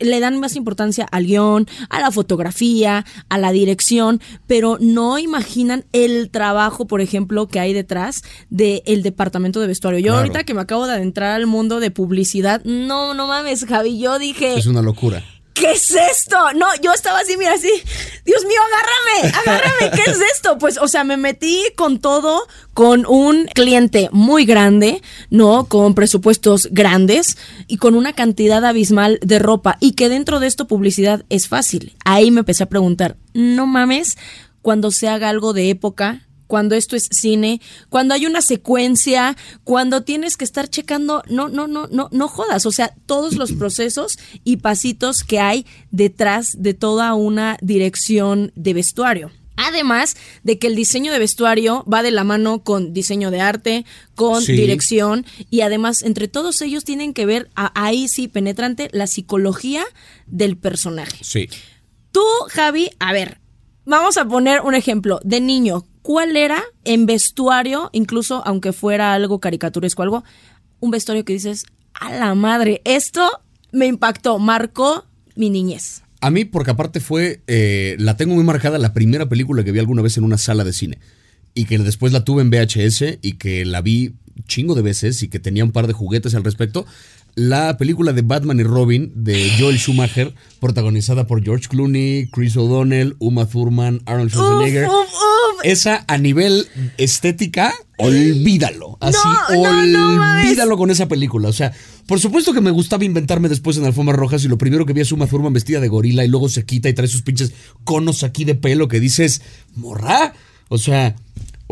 le 0.00 0.20
dan 0.20 0.40
más 0.40 0.56
importancia 0.56 1.06
al 1.12 1.26
guion, 1.26 1.68
a 1.88 2.00
la 2.00 2.10
fotografía, 2.10 3.04
a 3.28 3.38
la 3.38 3.52
dirección, 3.52 4.20
pero 4.46 4.78
no 4.80 5.18
imaginan 5.18 5.84
el 5.92 6.30
trabajo, 6.30 6.86
por 6.86 7.00
ejemplo, 7.00 7.46
que 7.46 7.60
hay 7.60 7.72
detrás 7.72 8.22
del 8.48 9.02
departamento 9.02 9.60
de 9.60 9.66
vestuario. 9.68 10.00
Yo 10.00 10.06
Claro. 10.06 10.18
ahorita 10.18 10.44
que 10.44 10.54
me 10.54 10.62
acabo 10.62 10.86
de 10.86 10.94
adentrar 10.94 11.30
al 11.36 11.46
mundo 11.46 11.78
de 11.78 11.90
publicidad, 11.92 12.62
no, 12.64 13.14
no 13.14 13.26
mames, 13.28 13.64
Javi, 13.66 13.98
yo 14.00 14.18
dije... 14.18 14.58
Es 14.58 14.66
locura. 14.82 15.22
¿Qué 15.60 15.72
es 15.72 15.90
esto? 15.90 16.36
No, 16.56 16.66
yo 16.82 16.92
estaba 16.92 17.18
así, 17.18 17.36
mira, 17.36 17.52
así. 17.52 17.70
Dios 18.24 18.44
mío, 18.46 18.58
agárrame, 18.66 19.36
agárrame. 19.36 19.90
¿Qué 19.90 20.10
es 20.10 20.18
esto? 20.34 20.56
Pues, 20.58 20.78
o 20.78 20.88
sea, 20.88 21.04
me 21.04 21.18
metí 21.18 21.64
con 21.76 22.00
todo, 22.00 22.46
con 22.72 23.04
un 23.06 23.46
cliente 23.46 24.08
muy 24.10 24.46
grande, 24.46 25.02
¿no? 25.28 25.64
Con 25.64 25.94
presupuestos 25.94 26.68
grandes 26.70 27.36
y 27.66 27.76
con 27.76 27.94
una 27.94 28.14
cantidad 28.14 28.64
abismal 28.64 29.18
de 29.22 29.38
ropa. 29.38 29.76
Y 29.80 29.92
que 29.92 30.08
dentro 30.08 30.40
de 30.40 30.46
esto 30.46 30.66
publicidad 30.66 31.26
es 31.28 31.48
fácil. 31.48 31.94
Ahí 32.06 32.30
me 32.30 32.40
empecé 32.40 32.62
a 32.62 32.68
preguntar, 32.70 33.18
no 33.34 33.66
mames, 33.66 34.16
cuando 34.62 34.90
se 34.90 35.08
haga 35.08 35.28
algo 35.28 35.52
de 35.52 35.68
época, 35.68 36.26
cuando 36.50 36.74
esto 36.74 36.96
es 36.96 37.08
cine, 37.12 37.60
cuando 37.88 38.12
hay 38.12 38.26
una 38.26 38.42
secuencia, 38.42 39.36
cuando 39.62 40.02
tienes 40.02 40.36
que 40.36 40.44
estar 40.44 40.68
checando, 40.68 41.22
no, 41.30 41.48
no, 41.48 41.68
no, 41.68 41.86
no, 41.86 42.08
no 42.10 42.28
jodas, 42.28 42.66
o 42.66 42.72
sea, 42.72 42.92
todos 43.06 43.36
los 43.36 43.52
procesos 43.60 44.18
y 44.44 44.56
pasitos 44.56 45.22
que 45.22 45.38
hay 45.38 45.64
detrás 45.92 46.56
de 46.58 46.74
toda 46.74 47.14
una 47.14 47.56
dirección 47.62 48.50
de 48.56 48.74
vestuario. 48.74 49.30
Además 49.62 50.16
de 50.42 50.58
que 50.58 50.66
el 50.66 50.74
diseño 50.74 51.12
de 51.12 51.18
vestuario 51.18 51.84
va 51.84 52.02
de 52.02 52.10
la 52.10 52.24
mano 52.24 52.64
con 52.64 52.92
diseño 52.94 53.30
de 53.30 53.40
arte, 53.42 53.84
con 54.14 54.42
Sí. 54.42 54.52
dirección 54.52 55.26
y 55.50 55.60
además 55.60 56.02
entre 56.02 56.28
todos 56.28 56.62
ellos 56.62 56.82
tienen 56.84 57.12
que 57.14 57.26
ver 57.26 57.50
a- 57.54 57.70
ahí 57.80 58.08
sí 58.08 58.26
penetrante 58.26 58.88
la 58.92 59.06
psicología 59.06 59.84
del 60.26 60.56
personaje. 60.56 61.18
Sí. 61.22 61.48
Tú, 62.10 62.24
Javi, 62.48 62.90
a 62.98 63.12
ver, 63.12 63.38
vamos 63.84 64.16
a 64.16 64.24
poner 64.24 64.60
un 64.62 64.74
ejemplo 64.74 65.20
de 65.24 65.40
niño. 65.40 65.84
¿Cuál 66.02 66.36
era 66.36 66.62
en 66.84 67.06
vestuario, 67.06 67.90
incluso 67.92 68.42
aunque 68.46 68.72
fuera 68.72 69.14
algo 69.14 69.40
caricaturesco, 69.40 70.02
algo, 70.02 70.24
un 70.80 70.90
vestuario 70.90 71.24
que 71.24 71.34
dices, 71.34 71.64
a 71.94 72.12
la 72.12 72.34
madre, 72.34 72.80
esto 72.84 73.28
me 73.72 73.86
impactó, 73.86 74.38
marcó 74.38 75.04
mi 75.36 75.50
niñez? 75.50 76.02
A 76.20 76.30
mí, 76.30 76.44
porque 76.44 76.70
aparte 76.70 77.00
fue, 77.00 77.42
eh, 77.46 77.96
la 77.98 78.16
tengo 78.16 78.34
muy 78.34 78.44
marcada 78.44 78.78
la 78.78 78.92
primera 78.92 79.28
película 79.28 79.64
que 79.64 79.72
vi 79.72 79.78
alguna 79.78 80.02
vez 80.02 80.16
en 80.18 80.24
una 80.24 80.38
sala 80.38 80.64
de 80.64 80.72
cine. 80.72 80.98
Y 81.54 81.64
que 81.64 81.78
después 81.78 82.12
la 82.12 82.24
tuve 82.24 82.42
en 82.42 82.50
VHS 82.50 83.18
y 83.22 83.32
que 83.32 83.64
la 83.64 83.80
vi 83.80 84.14
chingo 84.46 84.74
de 84.74 84.82
veces 84.82 85.22
y 85.22 85.28
que 85.28 85.38
tenía 85.38 85.64
un 85.64 85.72
par 85.72 85.86
de 85.86 85.92
juguetes 85.92 86.34
al 86.34 86.44
respecto. 86.44 86.86
La 87.34 87.76
película 87.76 88.12
de 88.12 88.22
Batman 88.22 88.60
y 88.60 88.62
Robin 88.62 89.12
de 89.14 89.50
Joel 89.58 89.78
Schumacher, 89.78 90.34
protagonizada 90.60 91.26
por 91.26 91.42
George 91.42 91.68
Clooney, 91.68 92.28
Chris 92.32 92.56
O'Donnell, 92.56 93.16
Uma 93.18 93.46
Thurman, 93.46 94.02
Arnold 94.06 94.30
Schwarzenegger. 94.30 94.86
Uf, 94.86 94.92
uf, 94.92 95.14
uf. 95.14 95.60
Esa 95.64 96.04
a 96.08 96.18
nivel 96.18 96.66
estética, 96.98 97.72
olvídalo. 97.98 98.96
Así, 99.00 99.18
no, 99.52 99.86
no 99.86 100.16
mames. 100.16 100.46
olvídalo 100.46 100.76
con 100.76 100.90
esa 100.90 101.08
película. 101.08 101.48
O 101.48 101.52
sea, 101.52 101.72
por 102.06 102.20
supuesto 102.20 102.52
que 102.52 102.60
me 102.60 102.70
gustaba 102.70 103.04
inventarme 103.04 103.48
después 103.48 103.76
en 103.76 103.84
Alfombras 103.84 104.18
Rojas 104.18 104.44
y 104.44 104.48
lo 104.48 104.58
primero 104.58 104.86
que 104.86 104.92
vi 104.92 105.00
es 105.00 105.12
Uma 105.12 105.26
Thurman 105.26 105.52
vestida 105.52 105.80
de 105.80 105.88
gorila 105.88 106.24
y 106.24 106.28
luego 106.28 106.48
se 106.48 106.64
quita 106.64 106.88
y 106.88 106.94
trae 106.94 107.08
sus 107.08 107.22
pinches 107.22 107.52
conos 107.84 108.22
aquí 108.22 108.44
de 108.44 108.54
pelo 108.54 108.88
que 108.88 109.00
dices, 109.00 109.42
morra. 109.76 110.34
O 110.68 110.78
sea, 110.78 111.16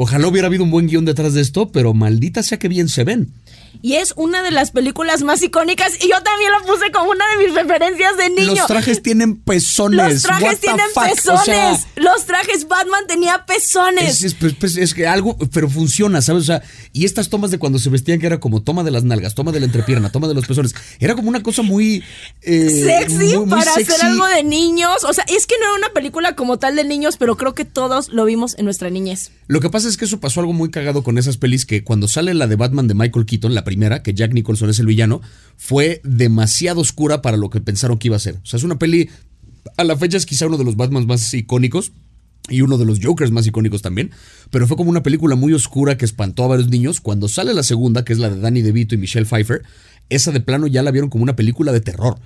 Ojalá 0.01 0.29
hubiera 0.29 0.47
habido 0.47 0.63
un 0.63 0.71
buen 0.71 0.87
guion 0.87 1.05
detrás 1.05 1.35
de 1.35 1.41
esto, 1.41 1.73
pero 1.73 1.93
maldita 1.93 2.45
sea 2.45 2.61
que 2.61 2.69
bien 2.69 2.89
se 2.89 3.03
ven. 3.03 3.33
Y 3.81 3.95
es 3.95 4.13
una 4.17 4.43
de 4.43 4.51
las 4.51 4.71
películas 4.73 5.23
más 5.23 5.43
icónicas. 5.43 5.93
Y 6.03 6.09
yo 6.09 6.21
también 6.23 6.51
la 6.51 6.61
puse 6.67 6.91
como 6.93 7.11
una 7.11 7.25
de 7.37 7.47
mis 7.47 7.55
referencias 7.55 8.17
de 8.17 8.31
niño. 8.31 8.55
Los 8.57 8.67
trajes 8.67 9.03
tienen 9.03 9.37
pezones. 9.37 10.13
Los 10.15 10.23
trajes 10.23 10.43
What 10.53 10.57
tienen 10.59 10.87
pezones. 10.95 11.41
O 11.41 11.45
sea, 11.45 11.79
Los 11.97 12.25
trajes 12.27 12.67
Batman 12.69 13.05
tenía 13.07 13.45
pezones. 13.47 14.09
Es, 14.19 14.25
es- 14.25 14.35
pues, 14.35 14.55
pues, 14.55 14.77
es 14.77 14.95
que 14.95 15.07
algo, 15.07 15.37
pero 15.53 15.69
funciona, 15.71 16.21
¿sabes? 16.23 16.43
O 16.43 16.47
sea, 16.47 16.63
y 16.93 17.05
estas 17.05 17.29
tomas 17.29 17.51
de 17.51 17.59
cuando 17.59 17.79
se 17.79 17.89
vestían, 17.91 18.19
que 18.19 18.27
era 18.27 18.41
como 18.41 18.63
toma 18.63 18.83
de 18.85 18.91
las 18.91 19.05
nalgas, 19.05 19.35
toma 19.35 19.53
de 19.53 19.61
la 19.61 19.67
entrepierna, 19.67 20.11
toma 20.11 20.29
de 20.29 20.35
los 20.35 20.47
pezones, 20.47 20.75
era 20.99 21.15
como 21.15 21.29
una 21.29 21.43
cosa 21.43 21.63
muy. 21.63 22.03
eh, 22.43 22.85
sexy 22.85 23.15
muy- 23.15 23.47
muy 23.47 23.51
para 23.59 23.75
sexy. 23.75 23.93
hacer 23.93 24.07
algo 24.07 24.27
de 24.27 24.43
niños. 24.43 25.05
O 25.05 25.13
sea, 25.13 25.25
es 25.29 25.47
que 25.47 25.55
no 25.61 25.67
era 25.67 25.75
una 25.75 25.89
película 25.91 26.35
como 26.35 26.59
tal 26.59 26.75
de 26.77 26.85
niños, 26.85 27.17
pero 27.17 27.37
creo 27.37 27.55
que 27.55 27.65
todos 27.65 28.09
lo 28.09 28.25
vimos 28.25 28.57
en 28.59 28.65
nuestra 28.65 28.91
niñez. 28.91 29.31
Lo 29.47 29.61
que 29.61 29.71
pasa 29.71 29.89
es 29.89 29.97
que 29.97 30.05
eso 30.05 30.21
pasó 30.21 30.41
algo 30.41 30.53
muy 30.53 30.71
cagado 30.71 31.03
con 31.03 31.17
esas 31.17 31.37
pelis 31.37 31.65
que 31.65 31.85
cuando 31.85 32.07
sale 32.09 32.35
la 32.35 32.47
de 32.47 32.57
Batman 32.57 32.87
de 32.89 32.95
Michael 32.95 33.25
Keaton, 33.25 33.55
la 33.55 33.65
primera, 33.69 34.03
que 34.03 34.15
Jack 34.15 34.33
Nicholson 34.33 34.71
es 34.71 34.79
el 34.79 34.87
villano, 34.87 35.21
fue 35.59 36.01
demasiado 36.05 36.81
oscura 36.81 37.21
para 37.21 37.37
lo 37.37 37.51
que 37.51 37.61
pensaron 37.61 37.99
que 37.99 38.09
iba 38.09 38.17
a 38.17 38.21
ser. 38.21 38.37
O 38.43 38.47
sea, 38.47 38.57
es 38.57 38.65
una 38.65 38.79
peli, 38.79 39.11
a 39.77 39.85
la 39.85 39.97
fecha 39.97 40.17
es 40.17 40.25
quizá 40.25 40.47
uno 40.47 40.57
de 40.57 40.65
los 40.65 40.77
Batmans 40.77 41.07
más 41.07 41.35
icónicos. 41.35 41.93
Y 42.51 42.63
uno 42.63 42.79
de 42.79 42.87
los 42.87 42.99
Jokers 43.03 43.31
más 43.31 43.47
icónicos 43.47 43.83
también. 43.83 44.11
Pero 44.51 44.67
fue 44.67 44.79
como 44.79 44.89
una 44.89 45.03
película 45.03 45.37
muy 45.37 45.53
oscura 45.53 45.99
que 45.99 46.07
espantó 46.07 46.45
a 46.45 46.47
varios 46.47 46.71
niños. 46.71 46.99
Cuando 47.03 47.29
sale 47.29 47.53
la 47.53 47.63
segunda, 47.63 48.07
que 48.07 48.15
es 48.15 48.19
la 48.19 48.31
de 48.31 48.41
Danny 48.41 48.63
DeVito 48.63 48.95
y 48.95 48.99
Michelle 48.99 49.27
Pfeiffer, 49.27 49.65
esa 50.09 50.33
de 50.33 50.41
plano 50.41 50.67
ya 50.67 50.83
la 50.83 50.91
vieron 50.91 51.11
como 51.11 51.25
una 51.25 51.37
película 51.37 51.73
de 51.73 51.83
terror. 51.83 52.19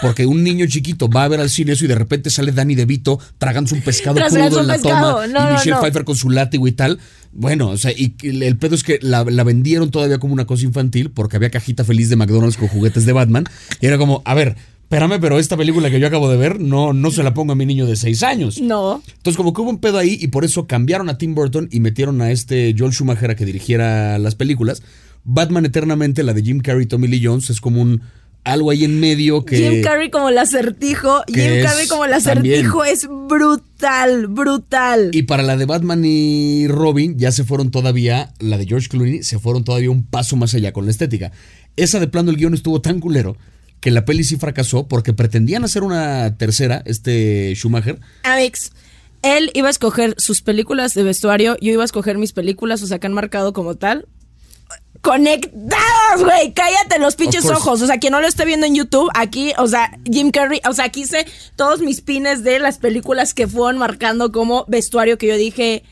Porque 0.00 0.26
un 0.26 0.44
niño 0.44 0.66
chiquito 0.66 1.08
va 1.08 1.24
a 1.24 1.28
ver 1.28 1.40
al 1.40 1.50
cine 1.50 1.72
eso 1.72 1.84
y 1.86 1.88
de 1.88 1.96
repente 1.96 2.30
sale 2.30 2.52
Danny 2.52 2.76
DeVito 2.76 3.18
tragándose 3.38 3.74
un 3.74 3.82
pescado 3.82 4.14
crudo 4.28 4.60
en 4.60 4.66
la 4.68 4.74
pescado. 4.74 5.12
toma. 5.14 5.26
No, 5.26 5.40
y 5.40 5.44
no, 5.44 5.52
Michelle 5.54 5.72
no. 5.72 5.80
Pfeiffer 5.80 6.04
con 6.04 6.14
su 6.14 6.30
látigo 6.30 6.68
y 6.68 6.72
tal. 6.72 7.00
Bueno, 7.36 7.70
o 7.70 7.76
sea, 7.76 7.92
y 7.92 8.14
el 8.22 8.56
pedo 8.56 8.76
es 8.76 8.84
que 8.84 8.98
la, 9.02 9.24
la 9.24 9.42
vendieron 9.42 9.90
todavía 9.90 10.18
como 10.18 10.32
una 10.32 10.46
cosa 10.46 10.64
infantil 10.64 11.10
porque 11.10 11.36
había 11.36 11.50
cajita 11.50 11.84
feliz 11.84 12.08
de 12.08 12.16
McDonald's 12.16 12.56
con 12.56 12.68
juguetes 12.68 13.04
de 13.06 13.12
Batman. 13.12 13.44
Y 13.80 13.86
era 13.86 13.98
como, 13.98 14.22
a 14.24 14.34
ver, 14.34 14.56
espérame, 14.84 15.20
pero 15.20 15.40
esta 15.40 15.56
película 15.56 15.90
que 15.90 15.98
yo 15.98 16.06
acabo 16.06 16.30
de 16.30 16.36
ver 16.36 16.60
no, 16.60 16.92
no 16.92 17.10
se 17.10 17.24
la 17.24 17.34
pongo 17.34 17.52
a 17.52 17.56
mi 17.56 17.66
niño 17.66 17.86
de 17.86 17.96
seis 17.96 18.22
años. 18.22 18.60
No. 18.60 19.02
Entonces, 19.16 19.36
como 19.36 19.52
que 19.52 19.60
hubo 19.60 19.70
un 19.70 19.78
pedo 19.78 19.98
ahí 19.98 20.16
y 20.20 20.28
por 20.28 20.44
eso 20.44 20.66
cambiaron 20.68 21.08
a 21.08 21.18
Tim 21.18 21.34
Burton 21.34 21.68
y 21.72 21.80
metieron 21.80 22.22
a 22.22 22.30
este 22.30 22.74
Joel 22.78 22.92
Schumacher 22.92 23.30
a 23.30 23.36
que 23.36 23.44
dirigiera 23.44 24.18
las 24.18 24.36
películas. 24.36 24.82
Batman 25.24 25.64
Eternamente, 25.64 26.22
la 26.22 26.34
de 26.34 26.42
Jim 26.42 26.60
Carrey 26.60 26.84
y 26.84 26.86
Tommy 26.86 27.08
Lee 27.08 27.22
Jones, 27.24 27.50
es 27.50 27.60
como 27.60 27.82
un 27.82 28.02
algo 28.44 28.70
ahí 28.70 28.84
en 28.84 29.00
medio 29.00 29.44
que. 29.44 29.56
Jim 29.56 29.82
Carrey 29.82 30.10
como 30.10 30.28
el 30.28 30.38
acertijo. 30.38 31.22
Jim 31.26 31.62
Carrey 31.62 31.88
como 31.88 32.04
el 32.04 32.12
acertijo 32.12 32.84
es 32.84 33.08
brutal, 33.08 34.28
brutal. 34.28 35.10
Y 35.12 35.22
para 35.24 35.42
la 35.42 35.56
de 35.56 35.64
Batman 35.64 36.04
y 36.04 36.68
Robin 36.68 37.18
ya 37.18 37.32
se 37.32 37.44
fueron 37.44 37.70
todavía, 37.70 38.32
la 38.38 38.58
de 38.58 38.66
George 38.66 38.88
Clooney, 38.88 39.22
se 39.22 39.38
fueron 39.38 39.64
todavía 39.64 39.90
un 39.90 40.04
paso 40.04 40.36
más 40.36 40.54
allá 40.54 40.72
con 40.72 40.84
la 40.84 40.90
estética. 40.90 41.32
Esa 41.76 41.98
de 41.98 42.06
plano 42.06 42.30
el 42.30 42.36
guion 42.36 42.54
estuvo 42.54 42.80
tan 42.80 43.00
culero 43.00 43.36
que 43.80 43.90
la 43.90 44.04
peli 44.04 44.24
sí 44.24 44.36
fracasó 44.36 44.88
porque 44.88 45.12
pretendían 45.12 45.64
hacer 45.64 45.82
una 45.82 46.36
tercera, 46.38 46.82
este 46.86 47.52
Schumacher. 47.54 47.98
Amix, 48.22 48.72
él 49.22 49.50
iba 49.54 49.68
a 49.68 49.70
escoger 49.70 50.14
sus 50.18 50.42
películas 50.42 50.94
de 50.94 51.02
vestuario, 51.02 51.56
yo 51.60 51.72
iba 51.72 51.82
a 51.82 51.84
escoger 51.84 52.16
mis 52.16 52.32
películas, 52.32 52.82
o 52.82 52.86
sea, 52.86 52.98
que 52.98 53.06
han 53.06 53.12
marcado 53.12 53.52
como 53.52 53.74
tal. 53.74 54.06
Conectados, 55.04 56.22
güey. 56.24 56.52
Cállate 56.54 56.98
los 56.98 57.16
pinches 57.16 57.44
ojos. 57.46 57.82
O 57.82 57.86
sea, 57.86 57.98
quien 57.98 58.12
no 58.12 58.20
lo 58.20 58.26
esté 58.26 58.44
viendo 58.44 58.66
en 58.66 58.74
YouTube, 58.74 59.10
aquí, 59.14 59.52
o 59.58 59.66
sea, 59.68 59.90
Jim 60.10 60.30
Carrey, 60.30 60.60
o 60.68 60.72
sea, 60.72 60.86
aquí 60.86 61.02
hice 61.02 61.26
todos 61.56 61.80
mis 61.80 62.00
pines 62.00 62.42
de 62.44 62.58
las 62.58 62.78
películas 62.78 63.34
que 63.34 63.46
fueron 63.46 63.78
marcando 63.78 64.32
como 64.32 64.64
vestuario 64.68 65.18
que 65.18 65.26
yo 65.28 65.36
dije 65.36 65.82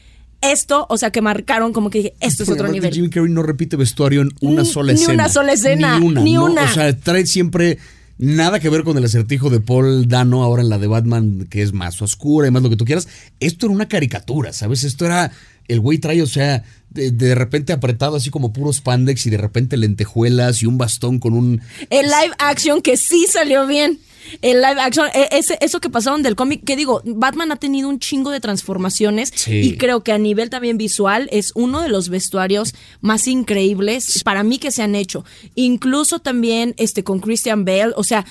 esto, 0.41 0.87
o 0.89 0.97
sea, 0.99 1.11
que 1.13 1.21
marcaron 1.23 1.73
como 1.73 1.89
que 1.91 1.99
dije, 1.99 2.15
esto 2.21 2.43
es 2.43 2.49
otro 2.49 2.67
nivel. 2.69 2.93
Jim 2.93 3.09
Carrey 3.11 3.31
no 3.31 3.43
repite 3.43 3.77
vestuario 3.77 4.23
en 4.23 4.31
una 4.41 4.63
Ni- 4.63 4.69
sola 4.69 4.93
ni 4.93 4.99
escena. 5.01 5.15
una 5.15 5.29
sola 5.29 5.53
escena, 5.53 5.99
Ni 6.01 6.07
una. 6.07 6.21
ni 6.23 6.33
¿no? 6.35 6.45
una. 6.47 6.65
O 6.65 6.69
sea, 6.75 6.97
trae 6.99 7.27
siempre 7.27 7.79
nada 8.19 8.59
que 8.61 8.69
ver 8.69 8.83
con 8.83 8.99
el 8.99 9.05
acertijo 9.05 9.51
de 9.51 9.61
Paul 9.61 10.09
Dano 10.09 10.43
ahora 10.43 10.63
en 10.63 10.69
la 10.69 10.79
de 10.79 10.87
Batman, 10.89 11.47
que 11.49 11.63
es 11.63 11.73
más 11.73 12.03
oscura 12.03 12.49
y 12.49 12.51
más 12.51 12.63
lo 12.63 12.71
que 12.71 12.77
tú 12.77 12.85
quieras. 12.85 13.07
Esto 13.41 13.67
era 13.67 13.75
una 13.75 13.89
caricatura, 13.89 14.53
¿sabes? 14.53 14.83
Esto 14.85 15.07
era. 15.07 15.31
El 15.73 15.81
güey 15.81 15.99
trae, 15.99 16.23
o 16.23 16.27
sea, 16.27 16.63
de, 16.91 17.11
de 17.11 17.35
repente 17.35 17.73
apretado 17.73 18.17
así 18.17 18.31
como 18.31 18.53
puros 18.53 18.81
pandex 18.81 19.27
y 19.27 19.31
de 19.31 19.39
repente 19.39 19.77
lentejuelas 19.77 20.63
y 20.63 20.67
un 20.67 20.79
bastón 20.79 21.19
con 21.19 21.33
un. 21.35 21.61
El 21.91 22.07
live 22.07 22.35
action 22.39 22.83
que 22.83 22.97
sí 22.97 23.27
salió 23.29 23.67
bien. 23.67 23.99
El 24.41 24.61
live 24.63 24.81
action, 24.81 25.09
e- 25.15 25.29
ese, 25.33 25.59
eso 25.61 25.81
que 25.81 25.91
pasaron 25.91 26.23
del 26.23 26.37
cómic, 26.37 26.63
que 26.65 26.77
digo, 26.77 27.03
Batman 27.05 27.51
ha 27.53 27.57
tenido 27.57 27.89
un 27.89 27.99
chingo 27.99 28.31
de 28.31 28.39
transformaciones 28.41 29.33
Sí. 29.35 29.61
y 29.61 29.77
creo 29.77 30.05
que 30.05 30.13
a 30.13 30.19
nivel 30.19 30.49
también 30.49 30.79
visual 30.79 31.29
es 31.33 31.51
uno 31.57 31.83
de 31.83 31.89
los 31.89 32.09
vestuarios 32.09 32.73
más 33.01 33.27
increíbles 33.27 34.23
para 34.23 34.43
mí 34.45 34.59
que 34.59 34.71
se 34.71 34.83
han 34.83 34.95
hecho. 34.95 35.25
Incluso 35.55 36.21
también 36.21 36.75
este 36.79 37.03
con 37.05 37.19
Christian 37.21 37.65
Bale, 37.65 37.93
o 37.97 38.05
sea, 38.05 38.25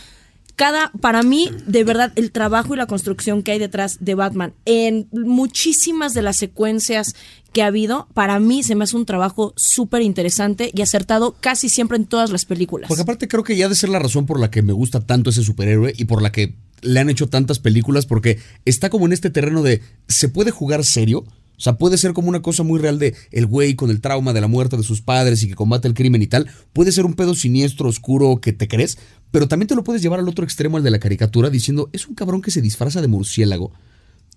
cada, 0.62 0.92
para 1.02 1.24
mí, 1.24 1.50
de 1.66 1.84
verdad, 1.84 2.14
el 2.16 2.32
trabajo 2.32 2.76
y 2.76 2.78
la 2.78 2.86
construcción 2.86 3.42
que 3.42 3.52
hay 3.52 3.58
detrás 3.58 3.98
de 4.00 4.14
Batman 4.14 4.54
en 4.66 5.08
muchísimas 5.12 6.14
de 6.14 6.22
las 6.22 6.38
secuencias 6.38 7.16
que 7.52 7.64
ha 7.64 7.66
habido, 7.66 8.08
para 8.14 8.40
mí 8.40 8.62
se 8.62 8.76
me 8.76 8.84
hace 8.84 8.96
un 8.96 9.08
trabajo 9.08 9.56
súper 9.58 10.04
interesante 10.04 10.70
y 10.72 10.84
acertado 10.84 11.36
casi 11.40 11.68
siempre 11.68 11.98
en 11.98 12.06
todas 12.06 12.30
las 12.30 12.46
películas. 12.46 12.90
Porque 12.90 13.02
aparte 13.02 13.28
creo 13.28 13.44
que 13.44 13.56
ya 13.56 13.70
de 13.70 13.74
ser 13.74 13.90
la 13.90 13.98
razón 13.98 14.28
por 14.28 14.40
la 14.40 14.52
que 14.52 14.62
me 14.62 14.72
gusta 14.72 15.00
tanto 15.00 15.32
ese 15.32 15.42
superhéroe 15.42 15.96
y 15.98 16.06
por 16.06 16.22
la 16.22 16.32
que 16.32 16.54
le 16.84 17.00
han 17.00 17.10
hecho 17.10 17.28
tantas 17.28 17.58
películas, 17.58 18.06
porque 18.06 18.38
está 18.64 18.92
como 18.92 19.08
en 19.08 19.14
este 19.14 19.32
terreno 19.32 19.64
de 19.64 19.82
se 20.08 20.30
puede 20.30 20.52
jugar 20.52 20.86
serio. 20.86 21.26
O 21.62 21.64
sea, 21.64 21.78
puede 21.78 22.00
ser 22.00 22.14
como 22.14 22.28
una 22.28 22.42
cosa 22.42 22.64
muy 22.64 22.80
real 22.80 22.98
de 22.98 23.14
el 23.30 23.46
güey 23.46 23.76
con 23.76 23.92
el 23.92 24.02
trauma 24.02 24.34
de 24.34 24.42
la 24.42 24.48
muerte 24.48 24.78
de 24.78 24.82
sus 24.82 25.04
padres 25.04 25.44
y 25.44 25.48
que 25.48 25.54
combate 25.54 25.88
el 25.88 25.94
crimen 25.94 26.24
y 26.24 26.26
tal. 26.26 26.48
Puede 26.74 26.92
ser 26.92 27.06
un 27.06 27.14
pedo 27.14 27.36
siniestro, 27.36 27.88
oscuro, 27.88 28.42
que 28.42 28.52
te 28.52 28.68
crees, 28.68 28.98
pero 29.30 29.48
también 29.48 29.68
te 29.68 29.76
lo 29.76 29.84
puedes 29.84 30.02
llevar 30.02 30.20
al 30.20 30.28
otro 30.28 30.44
extremo, 30.44 30.78
al 30.78 30.84
de 30.84 30.90
la 30.90 30.98
caricatura, 30.98 31.52
diciendo, 31.52 31.92
es 31.94 32.08
un 32.08 32.16
cabrón 32.16 32.42
que 32.42 32.50
se 32.50 32.64
disfraza 32.64 33.00
de 33.00 33.08
murciélago 33.08 33.74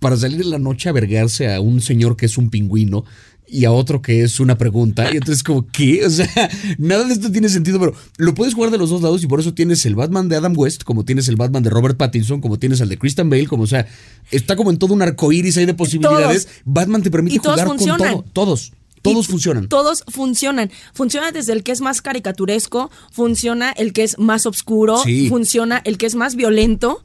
para 0.01 0.17
salir 0.17 0.41
en 0.43 0.51
la 0.51 0.59
noche 0.59 0.89
a 0.89 0.93
vergarse 0.93 1.53
a 1.53 1.61
un 1.61 1.81
señor 1.81 2.17
que 2.17 2.27
es 2.27 2.37
un 2.39 2.51
pingüino 2.51 3.05
y 3.47 3.67
a 3.67 3.73
otro 3.73 4.01
que 4.03 4.23
es 4.23 4.41
una 4.41 4.57
pregunta. 4.57 5.11
Y 5.13 5.17
entonces, 5.19 5.43
como, 5.43 5.67
¿qué? 5.71 6.05
O 6.05 6.11
sea, 6.11 6.29
nada 6.79 7.05
de 7.05 7.13
esto 7.13 7.31
tiene 7.31 7.49
sentido, 7.49 7.79
pero 7.79 7.95
lo 8.17 8.35
puedes 8.35 8.55
jugar 8.55 8.71
de 8.71 8.79
los 8.79 8.91
dos 8.91 9.03
lados 9.03 9.23
y 9.23 9.27
por 9.27 9.39
eso 9.41 9.55
tienes 9.55 9.85
el 9.87 9.95
Batman 9.95 10.29
de 10.29 10.37
Adam 10.37 10.55
West, 10.57 10.83
como 10.83 11.05
tienes 11.05 11.29
el 11.29 11.37
Batman 11.37 11.63
de 11.63 11.71
Robert 11.71 11.97
Pattinson, 11.97 12.41
como 12.41 12.59
tienes 12.59 12.81
el 12.81 12.89
de 12.89 12.99
Christian 12.99 13.29
Bale, 13.31 13.47
como, 13.47 13.65
o 13.65 13.67
sea, 13.67 13.87
está 14.31 14.57
como 14.57 14.71
en 14.71 14.79
todo 14.79 14.95
un 14.95 15.03
arco 15.03 15.31
iris 15.31 15.57
ahí 15.59 15.67
de 15.67 15.75
posibilidades. 15.75 16.49
Batman 16.65 17.03
te 17.03 17.11
permite 17.11 17.39
jugar 17.39 17.67
funcionan. 17.67 18.15
con 18.15 18.23
todo. 18.25 18.33
Todos. 18.33 18.73
Todos 19.03 19.27
funcionan. 19.27 19.69
Todos 19.69 20.03
funcionan. 20.09 20.71
Funciona 20.95 21.31
desde 21.31 21.53
el 21.53 21.63
que 21.63 21.73
es 21.73 21.83
más 21.83 22.01
caricaturesco, 22.01 22.91
funciona 23.13 23.71
el 23.73 23.93
que 23.93 24.03
es 24.03 24.19
más 24.19 24.47
oscuro, 24.47 24.97
Sí. 25.05 25.29
funciona 25.29 25.83
el 25.85 25.99
que 25.99 26.07
es 26.07 26.15
más 26.15 26.37
violento. 26.37 27.05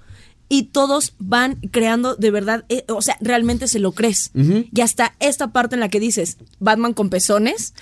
Y 0.52 0.64
todos 0.64 1.14
van 1.20 1.56
creando 1.72 2.16
de 2.16 2.32
verdad, 2.32 2.66
eh, 2.70 2.84
o 2.90 3.04
sea, 3.04 3.18
realmente 3.22 3.68
se 3.68 3.78
lo 3.80 3.92
crees. 3.92 4.32
Y 4.34 4.82
hasta 4.82 5.14
esta 5.20 5.52
parte 5.52 5.76
en 5.76 5.80
la 5.80 5.90
que 5.90 6.00
dices, 6.00 6.38
Batman 6.60 6.94
con 6.94 7.10
pezones. 7.10 7.74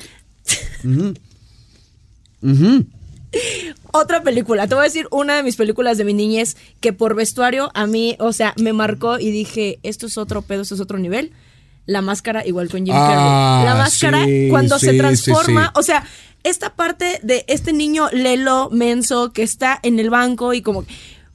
Otra 3.91 4.21
película, 4.23 4.67
te 4.67 4.75
voy 4.75 4.81
a 4.83 4.87
decir 4.87 5.07
una 5.11 5.35
de 5.35 5.43
mis 5.43 5.55
películas 5.55 5.97
de 5.97 6.05
mi 6.05 6.13
niñez 6.13 6.55
que 6.79 6.93
por 6.93 7.15
vestuario 7.15 7.71
a 7.73 7.87
mí, 7.87 8.15
o 8.19 8.31
sea, 8.33 8.53
me 8.57 8.73
marcó 8.73 9.19
y 9.19 9.31
dije, 9.31 9.79
esto 9.83 10.07
es 10.07 10.17
otro 10.17 10.41
pedo, 10.41 10.61
esto 10.61 10.75
es 10.75 10.81
otro 10.81 10.97
nivel. 10.97 11.31
La 11.85 12.01
máscara 12.01 12.45
igual 12.45 12.69
con 12.69 12.85
Jim 12.85 12.93
Ah, 12.95 13.07
Carrey. 13.07 13.65
La 13.65 13.75
máscara 13.75 14.25
sí, 14.25 14.47
cuando 14.49 14.77
se 14.77 14.93
transforma, 14.97 15.67
sí. 15.67 15.71
o 15.75 15.83
sea, 15.83 16.05
esta 16.43 16.75
parte 16.75 17.19
de 17.23 17.45
este 17.47 17.73
niño 17.73 18.09
Lelo 18.11 18.69
menso 18.71 19.31
que 19.31 19.43
está 19.43 19.79
en 19.83 19.99
el 19.99 20.09
banco 20.09 20.53
y 20.53 20.61
como 20.61 20.85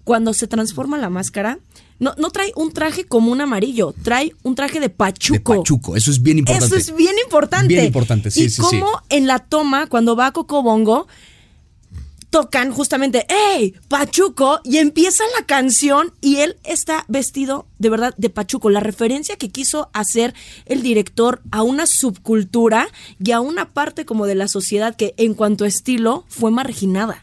cuando 0.05 0.35
se 0.35 0.47
transforma 0.47 0.99
la 0.99 1.11
máscara, 1.11 1.59
no, 1.99 2.15
no 2.19 2.31
trae 2.31 2.53
un 2.57 2.73
traje 2.73 3.05
como 3.05 3.31
un 3.31 3.41
amarillo, 3.41 3.95
trae 4.03 4.35
un 4.43 4.55
traje 4.55 4.81
de 4.81 4.89
De 4.89 4.91
pachuco. 4.91 5.57
Pachuco. 5.57 5.97
Eso 5.97 6.11
es 6.11 6.23
bien 6.23 6.39
importante. 6.39 6.67
Eso 6.67 6.77
es 6.77 6.97
bien 6.97 7.15
importante. 7.23 7.69
Bien 7.69 7.85
importante, 7.85 8.31
sí, 8.31 8.45
y 8.45 8.51
sí, 8.51 8.57
sí. 8.57 8.61
cómo 8.61 8.91
en 9.09 9.27
la 9.27 9.39
toma, 9.39 9.87
cuando 9.87 10.17
va 10.17 10.27
a 10.27 10.33
Cocobongo, 10.33 11.07
tocan 12.33 12.73
justamente, 12.73 13.27
¡Ey! 13.29 13.75
Pachuco, 13.89 14.61
y 14.65 14.79
empieza 14.79 15.23
la 15.39 15.45
canción 15.45 16.15
y 16.23 16.37
él 16.37 16.57
está 16.65 17.05
vestido 17.07 17.67
de 17.79 17.91
verdad 17.91 18.15
de 18.17 18.31
Pachuco. 18.31 18.71
La 18.71 18.81
referencia 18.81 19.37
que 19.37 19.51
quiso 19.51 19.91
hacer 19.93 20.35
el 20.65 20.83
director 20.83 21.43
a 21.51 21.63
una 21.63 21.87
subcultura 21.87 22.89
y 23.23 23.33
a 23.33 23.41
una 23.41 23.69
parte 23.69 24.07
como 24.07 24.27
de 24.27 24.35
la 24.35 24.49
sociedad 24.49 24.97
que 24.97 25.13
en 25.19 25.35
cuanto 25.35 25.65
a 25.65 25.69
estilo 25.69 26.25
fue 26.29 26.51
marginada. 26.51 27.23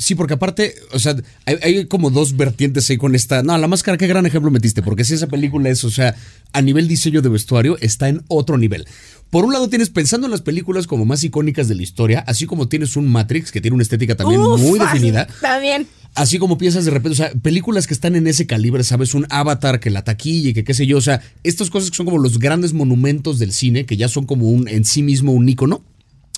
Sí, 0.00 0.14
porque 0.14 0.34
aparte, 0.34 0.76
o 0.92 1.00
sea, 1.00 1.16
hay, 1.44 1.56
hay 1.60 1.86
como 1.86 2.10
dos 2.10 2.36
vertientes 2.36 2.88
ahí 2.88 2.96
con 2.96 3.16
esta. 3.16 3.42
No, 3.42 3.58
la 3.58 3.66
máscara, 3.66 3.98
qué 3.98 4.06
gran 4.06 4.26
ejemplo 4.26 4.48
metiste, 4.48 4.80
porque 4.80 5.04
si 5.04 5.14
esa 5.14 5.26
película 5.26 5.68
es, 5.70 5.82
o 5.82 5.90
sea, 5.90 6.14
a 6.52 6.62
nivel 6.62 6.86
diseño 6.86 7.20
de 7.20 7.28
vestuario, 7.28 7.76
está 7.80 8.08
en 8.08 8.22
otro 8.28 8.58
nivel. 8.58 8.86
Por 9.28 9.44
un 9.44 9.52
lado, 9.52 9.68
tienes 9.68 9.90
pensando 9.90 10.28
en 10.28 10.30
las 10.30 10.40
películas 10.40 10.86
como 10.86 11.04
más 11.04 11.24
icónicas 11.24 11.66
de 11.66 11.74
la 11.74 11.82
historia, 11.82 12.20
así 12.28 12.46
como 12.46 12.68
tienes 12.68 12.94
un 12.94 13.08
Matrix 13.08 13.50
que 13.50 13.60
tiene 13.60 13.74
una 13.74 13.82
estética 13.82 14.14
también 14.14 14.40
Uf, 14.40 14.60
muy 14.60 14.78
definida. 14.78 15.26
También. 15.40 15.88
Así 16.14 16.38
como 16.38 16.58
piensas 16.58 16.84
de 16.84 16.92
repente, 16.92 17.14
o 17.14 17.16
sea, 17.16 17.32
películas 17.32 17.88
que 17.88 17.94
están 17.94 18.14
en 18.14 18.28
ese 18.28 18.46
calibre, 18.46 18.84
¿sabes? 18.84 19.14
Un 19.14 19.26
Avatar, 19.30 19.80
que 19.80 19.90
la 19.90 20.04
taquilla 20.04 20.50
y 20.50 20.54
que 20.54 20.62
qué 20.62 20.74
sé 20.74 20.86
yo, 20.86 20.96
o 20.96 21.00
sea, 21.00 21.22
estas 21.42 21.70
cosas 21.70 21.90
que 21.90 21.96
son 21.96 22.06
como 22.06 22.18
los 22.18 22.38
grandes 22.38 22.72
monumentos 22.72 23.40
del 23.40 23.52
cine, 23.52 23.84
que 23.84 23.96
ya 23.96 24.08
son 24.08 24.26
como 24.26 24.48
un 24.48 24.68
en 24.68 24.84
sí 24.84 25.02
mismo 25.02 25.32
un 25.32 25.48
ícono. 25.48 25.82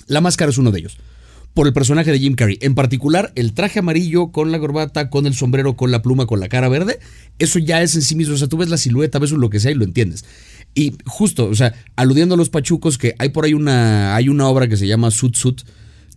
La 0.07 0.19
máscara 0.19 0.49
es 0.49 0.57
uno 0.57 0.71
de 0.71 0.79
ellos. 0.79 0.97
Por 1.53 1.67
el 1.67 1.73
personaje 1.73 2.11
de 2.11 2.19
Jim 2.19 2.35
Carrey. 2.35 2.57
En 2.61 2.75
particular, 2.75 3.31
el 3.35 3.53
traje 3.53 3.79
amarillo 3.79 4.31
con 4.31 4.51
la 4.51 4.59
corbata, 4.59 5.09
con 5.09 5.25
el 5.25 5.33
sombrero, 5.33 5.75
con 5.75 5.91
la 5.91 6.01
pluma, 6.01 6.25
con 6.25 6.39
la 6.39 6.47
cara 6.47 6.69
verde. 6.69 6.99
Eso 7.39 7.59
ya 7.59 7.81
es 7.81 7.95
en 7.95 8.01
sí 8.01 8.15
mismo. 8.15 8.35
O 8.35 8.37
sea, 8.37 8.47
tú 8.47 8.57
ves 8.57 8.69
la 8.69 8.77
silueta, 8.77 9.19
ves 9.19 9.31
lo 9.31 9.49
que 9.49 9.59
sea 9.59 9.71
y 9.71 9.75
lo 9.75 9.83
entiendes. 9.83 10.23
Y 10.73 10.93
justo, 11.05 11.47
o 11.47 11.55
sea, 11.55 11.73
aludiendo 11.95 12.35
a 12.35 12.37
los 12.37 12.49
pachucos, 12.49 12.97
que 12.97 13.15
hay 13.19 13.29
por 13.29 13.45
ahí 13.45 13.53
una, 13.53 14.15
hay 14.15 14.29
una 14.29 14.47
obra 14.47 14.67
que 14.67 14.77
se 14.77 14.87
llama 14.87 15.11
Sut 15.11 15.35
Sut, 15.35 15.63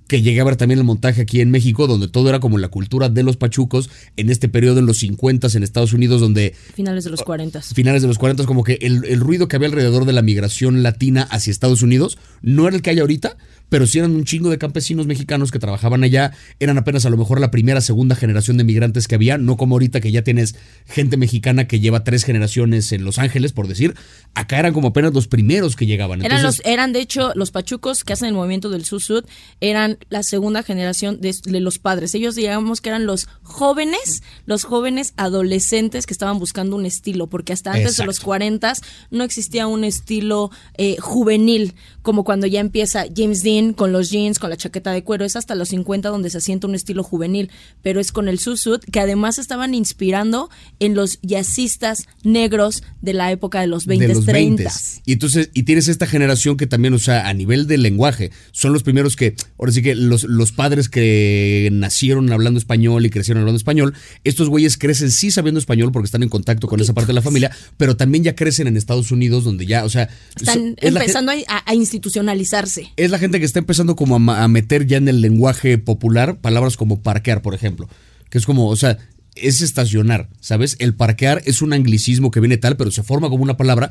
que 0.06 0.22
llegué 0.22 0.40
a 0.40 0.44
ver 0.44 0.56
también 0.56 0.78
el 0.78 0.84
montaje 0.84 1.22
aquí 1.22 1.40
en 1.40 1.50
México, 1.50 1.86
donde 1.86 2.08
todo 2.08 2.28
era 2.28 2.40
como 2.40 2.58
la 2.58 2.68
cultura 2.68 3.08
de 3.08 3.22
los 3.22 3.36
pachucos 3.36 3.90
en 4.16 4.30
este 4.30 4.48
periodo 4.48 4.78
en 4.78 4.86
los 4.86 4.98
50 4.98 5.48
en 5.54 5.62
Estados 5.62 5.92
Unidos, 5.92 6.20
donde 6.20 6.54
Finales 6.74 7.04
de 7.04 7.10
los 7.10 7.22
40. 7.22 7.62
finales 7.62 8.02
de 8.02 8.08
los 8.08 8.18
40, 8.18 8.44
como 8.44 8.64
que 8.64 8.74
el, 8.82 9.04
el 9.04 9.20
ruido 9.20 9.48
que 9.48 9.56
había 9.56 9.68
alrededor 9.68 10.04
de 10.04 10.12
la 10.12 10.22
migración 10.22 10.82
latina 10.82 11.22
hacia 11.22 11.50
Estados 11.50 11.82
Unidos 11.82 12.18
no 12.42 12.68
era 12.68 12.76
el 12.76 12.82
que 12.82 12.90
hay 12.90 13.00
ahorita, 13.00 13.36
pero 13.74 13.88
sí 13.88 13.98
eran 13.98 14.12
un 14.12 14.22
chingo 14.22 14.50
de 14.50 14.58
campesinos 14.58 15.08
mexicanos 15.08 15.50
que 15.50 15.58
trabajaban 15.58 16.04
allá, 16.04 16.30
eran 16.60 16.78
apenas 16.78 17.06
a 17.06 17.10
lo 17.10 17.16
mejor 17.16 17.40
la 17.40 17.50
primera, 17.50 17.80
segunda 17.80 18.14
generación 18.14 18.56
de 18.56 18.62
migrantes 18.62 19.08
que 19.08 19.16
había, 19.16 19.36
no 19.36 19.56
como 19.56 19.74
ahorita 19.74 20.00
que 20.00 20.12
ya 20.12 20.22
tienes 20.22 20.54
gente 20.86 21.16
mexicana 21.16 21.66
que 21.66 21.80
lleva 21.80 22.04
tres 22.04 22.22
generaciones 22.22 22.92
en 22.92 23.04
Los 23.04 23.18
Ángeles, 23.18 23.52
por 23.52 23.66
decir, 23.66 23.96
acá 24.34 24.60
eran 24.60 24.74
como 24.74 24.86
apenas 24.86 25.12
los 25.12 25.26
primeros 25.26 25.74
que 25.74 25.86
llegaban. 25.86 26.24
Eran, 26.24 26.38
Entonces, 26.38 26.64
los, 26.64 26.72
eran 26.72 26.92
de 26.92 27.00
hecho 27.00 27.32
los 27.34 27.50
pachucos 27.50 28.04
que 28.04 28.12
hacen 28.12 28.28
el 28.28 28.34
movimiento 28.34 28.70
del 28.70 28.84
Susud, 28.84 29.24
eran 29.60 29.98
la 30.08 30.22
segunda 30.22 30.62
generación 30.62 31.20
de, 31.20 31.34
de 31.44 31.58
los 31.58 31.80
padres. 31.80 32.14
Ellos 32.14 32.36
digamos 32.36 32.80
que 32.80 32.90
eran 32.90 33.06
los 33.06 33.26
jóvenes, 33.42 34.22
los 34.46 34.62
jóvenes 34.62 35.14
adolescentes 35.16 36.06
que 36.06 36.14
estaban 36.14 36.38
buscando 36.38 36.76
un 36.76 36.86
estilo, 36.86 37.26
porque 37.26 37.52
hasta 37.52 37.72
antes 37.72 37.96
de 37.96 38.04
los 38.04 38.18
Exacto. 38.18 38.26
40 38.26 38.74
no 39.10 39.24
existía 39.24 39.66
un 39.66 39.82
estilo 39.82 40.52
eh, 40.76 40.94
juvenil, 41.00 41.74
como 42.02 42.22
cuando 42.22 42.46
ya 42.46 42.60
empieza 42.60 43.06
James 43.12 43.42
Dean 43.42 43.63
con 43.72 43.92
los 43.92 44.10
jeans, 44.10 44.38
con 44.38 44.50
la 44.50 44.56
chaqueta 44.56 44.92
de 44.92 45.02
cuero. 45.02 45.24
Es 45.24 45.36
hasta 45.36 45.54
los 45.54 45.70
50 45.70 46.08
donde 46.10 46.30
se 46.30 46.38
asienta 46.38 46.66
un 46.66 46.74
estilo 46.74 47.02
juvenil, 47.02 47.50
pero 47.82 48.00
es 48.00 48.12
con 48.12 48.28
el 48.28 48.38
Susud 48.38 48.80
que 48.92 49.00
además 49.00 49.38
estaban 49.38 49.74
inspirando 49.74 50.50
en 50.80 50.94
los 50.94 51.18
jazzistas 51.22 52.06
negros 52.22 52.82
de 53.00 53.14
la 53.14 53.30
época 53.32 53.60
de 53.60 53.66
los 53.66 53.86
20, 53.86 54.08
de 54.08 54.14
los 54.14 54.24
30. 54.26 54.64
20s. 54.64 55.00
Y 55.06 55.12
entonces, 55.14 55.50
y 55.54 55.62
tienes 55.64 55.88
esta 55.88 56.06
generación 56.06 56.56
que 56.56 56.66
también, 56.66 56.94
o 56.94 56.98
sea, 56.98 57.28
a 57.28 57.34
nivel 57.34 57.66
de 57.66 57.78
lenguaje, 57.78 58.30
son 58.52 58.72
los 58.72 58.82
primeros 58.82 59.16
que, 59.16 59.34
ahora 59.58 59.72
sí 59.72 59.82
que 59.82 59.94
los, 59.94 60.24
los 60.24 60.52
padres 60.52 60.88
que 60.88 61.68
nacieron 61.72 62.30
hablando 62.32 62.58
español 62.58 63.06
y 63.06 63.10
crecieron 63.10 63.40
hablando 63.42 63.56
español, 63.56 63.94
estos 64.24 64.48
güeyes 64.48 64.76
crecen 64.76 65.10
sí 65.10 65.30
sabiendo 65.30 65.58
español 65.60 65.92
porque 65.92 66.06
están 66.06 66.22
en 66.22 66.28
contacto 66.28 66.66
con 66.68 66.80
esa 66.80 66.92
parte 66.94 67.08
de 67.08 67.14
la 67.14 67.22
familia, 67.22 67.50
pero 67.76 67.96
también 67.96 68.24
ya 68.24 68.34
crecen 68.34 68.66
en 68.66 68.76
Estados 68.76 69.10
Unidos 69.10 69.44
donde 69.44 69.66
ya, 69.66 69.84
o 69.84 69.88
sea, 69.88 70.08
Están 70.36 70.74
es 70.78 70.88
empezando 70.88 71.32
a, 71.32 71.34
a- 71.48 71.62
a 71.70 71.74
institucionalizarse. 71.74 72.92
es 72.96 73.10
la 73.10 73.18
gente 73.18 73.38
que 73.38 73.43
está 73.44 73.58
empezando 73.58 73.96
como 73.96 74.16
a, 74.16 74.48
meter 74.48 74.86
ya 74.86 74.96
en 74.96 75.08
el 75.08 75.20
lenguaje 75.20 75.78
popular 75.78 76.40
palabras 76.40 76.76
como 76.76 77.02
parquear, 77.02 77.42
por 77.42 77.54
ejemplo. 77.54 77.88
Que 78.30 78.38
es 78.38 78.46
como, 78.46 78.68
o 78.68 78.76
sea, 78.76 78.98
es 79.34 79.60
estacionar, 79.60 80.28
¿sabes? 80.40 80.76
El 80.78 80.94
parquear 80.94 81.42
es 81.44 81.62
un 81.62 81.72
anglicismo 81.72 82.30
que 82.30 82.40
viene 82.40 82.56
tal, 82.56 82.76
pero 82.76 82.90
se 82.90 83.02
forma 83.02 83.28
como 83.28 83.42
una 83.42 83.56
palabra. 83.56 83.90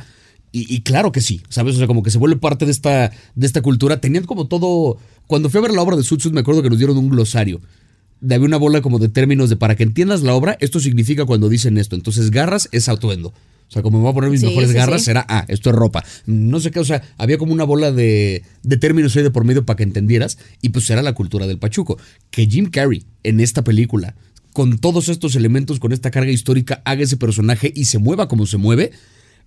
Y, 0.56 0.82
claro 0.82 1.12
que 1.12 1.20
sí, 1.20 1.42
¿sabes? 1.50 1.74
O 1.76 1.78
sea, 1.80 1.88
como 1.88 2.04
que 2.04 2.12
se 2.12 2.20
vuelve 2.20 2.38
parte 2.38 2.66
de 2.66 2.72
esta, 2.72 3.12
de 3.34 3.48
esta 3.48 3.64
cultura. 3.64 4.00
Tenían 4.00 4.26
como 4.26 4.46
todo. 4.46 5.00
Cuando 5.26 5.50
fui 5.50 5.58
a 5.58 5.62
ver 5.62 5.74
la 5.74 5.82
obra 5.82 5.98
de 5.98 6.04
Sud, 6.04 6.24
me 6.32 6.42
acuerdo 6.42 6.62
que 6.62 6.70
nos 6.70 6.78
dieron 6.78 6.96
un 6.96 7.10
glosario. 7.10 7.60
De 8.22 8.36
había 8.36 8.46
una 8.46 8.58
bola 8.58 8.82
como 8.82 9.00
de 9.00 9.10
términos 9.10 9.50
de 9.50 9.56
para 9.56 9.76
que 9.76 9.82
entiendas 9.82 10.22
la 10.22 10.36
obra, 10.36 10.56
esto 10.60 10.80
significa 10.80 11.26
cuando 11.26 11.50
dicen 11.50 11.80
esto. 11.80 11.96
Entonces, 11.96 12.30
garras 12.30 12.70
es 12.72 12.88
atuendo. 12.88 13.34
O 13.74 13.76
sea, 13.76 13.82
como 13.82 13.98
me 13.98 14.04
voy 14.04 14.12
a 14.12 14.14
poner 14.14 14.30
mis 14.30 14.42
Sí, 14.42 14.46
mejores 14.46 14.70
sí, 14.70 14.76
garras, 14.76 15.02
sí. 15.02 15.06
será, 15.06 15.26
ah, 15.28 15.46
esto 15.48 15.72
es 15.72 15.76
ropa. 15.76 16.06
No 16.28 16.60
sé 16.60 16.70
qué, 16.70 16.80
o 16.80 16.84
sea, 16.86 17.02
había 17.18 17.40
como 17.40 17.54
una 17.54 17.64
bola 17.64 17.92
de, 17.92 18.44
de 18.62 18.78
términos 18.78 19.16
ahí 19.16 19.24
de 19.24 19.32
por 19.32 19.46
medio 19.46 19.66
para 19.66 19.78
que 19.78 19.82
entendieras. 19.84 20.38
Y 20.62 20.70
pues 20.70 20.88
era 20.92 21.02
la 21.02 21.14
cultura 21.14 21.48
del 21.48 21.58
pachuco. 21.58 21.98
Que 22.30 22.46
Jim 22.46 22.70
Carrey 22.70 23.04
en 23.24 23.40
esta 23.40 23.64
película, 23.64 24.16
con 24.54 24.78
todos 24.78 25.10
estos 25.10 25.36
elementos, 25.36 25.80
con 25.80 25.92
esta 25.92 26.12
carga 26.12 26.30
histórica, 26.30 26.84
haga 26.86 27.02
ese 27.02 27.18
personaje 27.18 27.74
y 27.76 27.86
se 27.86 27.98
mueva 27.98 28.28
como 28.28 28.46
se 28.46 28.58
mueve, 28.58 28.92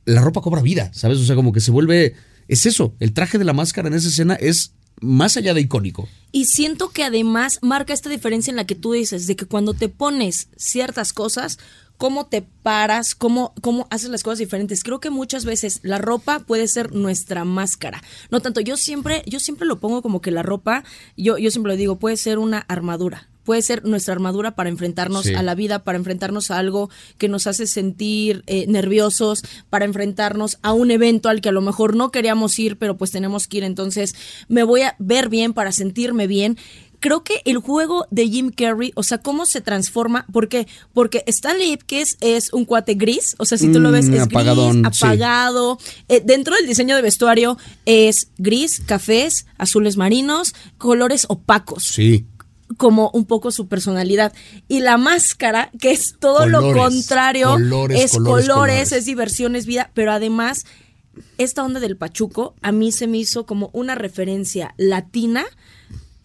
la 0.07 0.21
ropa 0.23 0.41
cobra 0.41 0.61
vida, 0.61 0.91
¿sabes? 0.93 1.19
O 1.19 1.25
sea, 1.25 1.37
como 1.37 1.53
que 1.53 1.61
se 1.61 1.71
vuelve. 1.71 2.15
Es 2.49 2.67
eso, 2.67 2.97
el 2.99 3.13
traje 3.13 3.39
de 3.39 3.45
la 3.45 3.53
máscara 3.53 3.87
en 3.87 3.95
esa 3.95 4.09
escena 4.09 4.35
es 4.35 4.73
más 5.01 5.37
allá 5.37 5.55
de 5.55 5.61
icónico. 5.61 6.09
Y 6.33 6.47
siento 6.47 6.89
que 6.91 7.05
además 7.05 7.59
marca 7.63 7.93
esta 7.93 8.09
diferencia 8.09 8.51
en 8.51 8.57
la 8.57 8.67
que 8.67 8.75
tú 8.75 8.93
dices, 8.93 9.29
de 9.29 9.37
que 9.37 9.47
cuando 9.47 9.73
te 9.75 9.89
pones 9.89 10.49
ciertas 10.57 11.13
cosas, 11.13 11.59
cómo 11.97 12.27
te 12.27 12.43
paras, 12.43 13.15
cómo, 13.15 13.55
cómo 13.61 13.87
haces 13.91 14.11
las 14.11 14.23
cosas 14.23 14.39
diferentes. 14.39 14.83
Creo 14.83 15.01
que 15.01 15.11
muchas 15.11 15.45
veces 15.45 15.81
la 15.83 15.99
ropa 15.99 16.41
puede 16.41 16.69
ser 16.69 16.93
nuestra 16.95 17.45
máscara. 17.45 18.03
No 18.31 18.41
tanto, 18.41 18.61
yo 18.61 18.77
siempre, 18.77 19.23
yo 19.27 19.41
siempre 19.41 19.67
lo 19.67 19.79
pongo 19.81 20.03
como 20.03 20.21
que 20.21 20.31
la 20.31 20.43
ropa, 20.43 20.85
yo, 21.17 21.39
yo 21.39 21.51
siempre 21.51 21.73
lo 21.73 21.77
digo, 21.77 21.99
puede 21.99 22.17
ser 22.17 22.39
una 22.39 22.59
armadura. 22.59 23.29
Puede 23.45 23.63
ser 23.63 23.85
nuestra 23.85 24.13
armadura 24.13 24.57
para 24.57 24.71
enfrentarnos 24.71 25.27
Sí. 25.27 25.35
a 25.35 25.43
la 25.45 25.55
vida, 25.55 25.85
para 25.85 25.97
enfrentarnos 25.99 26.51
a 26.51 26.59
algo 26.59 26.91
que 27.17 27.29
nos 27.29 27.47
hace 27.47 27.69
sentir 27.69 28.43
eh, 28.49 28.67
nerviosos, 28.67 29.45
para 29.71 29.85
enfrentarnos 29.85 30.59
a 30.63 30.73
un 30.73 30.91
evento 30.91 31.29
al 31.29 31.41
que 31.41 31.51
a 31.51 31.53
lo 31.53 31.61
mejor 31.61 31.95
no 31.95 32.11
queríamos 32.11 32.59
ir, 32.59 32.77
pero 32.77 32.97
pues 32.97 33.13
tenemos 33.13 33.47
que 33.47 33.59
ir. 33.59 33.63
Entonces 33.63 34.17
me 34.49 34.65
voy 34.65 34.83
a 34.83 34.97
ver 34.99 35.29
bien 35.29 35.53
para 35.55 35.71
sentirme 35.71 36.27
bien. 36.27 36.59
Creo 37.07 37.23
que 37.23 37.41
el 37.45 37.59
juego 37.59 38.09
de 38.11 38.29
Jim 38.29 38.51
Carrey, 38.51 38.91
o 38.97 39.05
sea, 39.05 39.19
cómo 39.19 39.47
se 39.47 39.61
transforma, 39.61 40.27
¿por 40.33 40.49
qué? 40.49 40.67
Porque 40.93 41.23
Stanley 41.29 41.71
Ipkiss 41.75 42.17
es 42.21 42.53
un 42.53 42.65
cuate 42.65 42.95
gris, 42.95 43.37
o 43.39 43.45
sea, 43.45 43.57
si 43.59 43.71
tú 43.71 43.79
lo 43.79 43.93
ves, 43.93 44.09
Mm, 44.09 44.15
es 44.15 44.23
apagadón, 44.23 44.83
gris, 44.83 44.97
sí. 44.99 45.07
apagado. 45.07 45.79
Eh, 46.09 46.21
dentro 46.25 46.57
del 46.57 46.67
diseño 46.67 46.97
de 46.97 47.03
vestuario 47.03 47.59
es 47.85 48.31
gris, 48.39 48.83
cafés, 48.85 49.47
azules 49.57 49.97
marinos, 49.97 50.53
colores 50.79 51.27
opacos 51.29 51.85
Sí. 51.85 52.27
como 52.77 53.11
un 53.15 53.25
poco 53.25 53.53
su 53.53 53.69
personalidad. 53.69 54.33
Y 54.67 54.81
la 54.81 54.97
máscara, 54.97 55.71
que 55.79 55.93
es 55.93 56.17
todo 56.19 56.47
lo 56.49 56.73
contrario, 56.73 57.53
colores, 57.53 58.03
es 58.03 58.19
colores. 58.19 58.91
es 58.91 59.05
diversión, 59.05 59.55
es 59.55 59.65
vida, 59.67 59.93
pero 59.95 60.11
además, 60.11 60.67
esta 61.39 61.63
onda 61.63 61.79
del 61.79 61.97
Pachuco 61.97 62.57
a 62.63 62.73
mí 62.73 62.91
se 62.91 63.07
me 63.07 63.19
hizo 63.19 63.47
como 63.47 63.71
una 63.73 63.95
referencia 63.95 64.75
latina. 64.77 65.45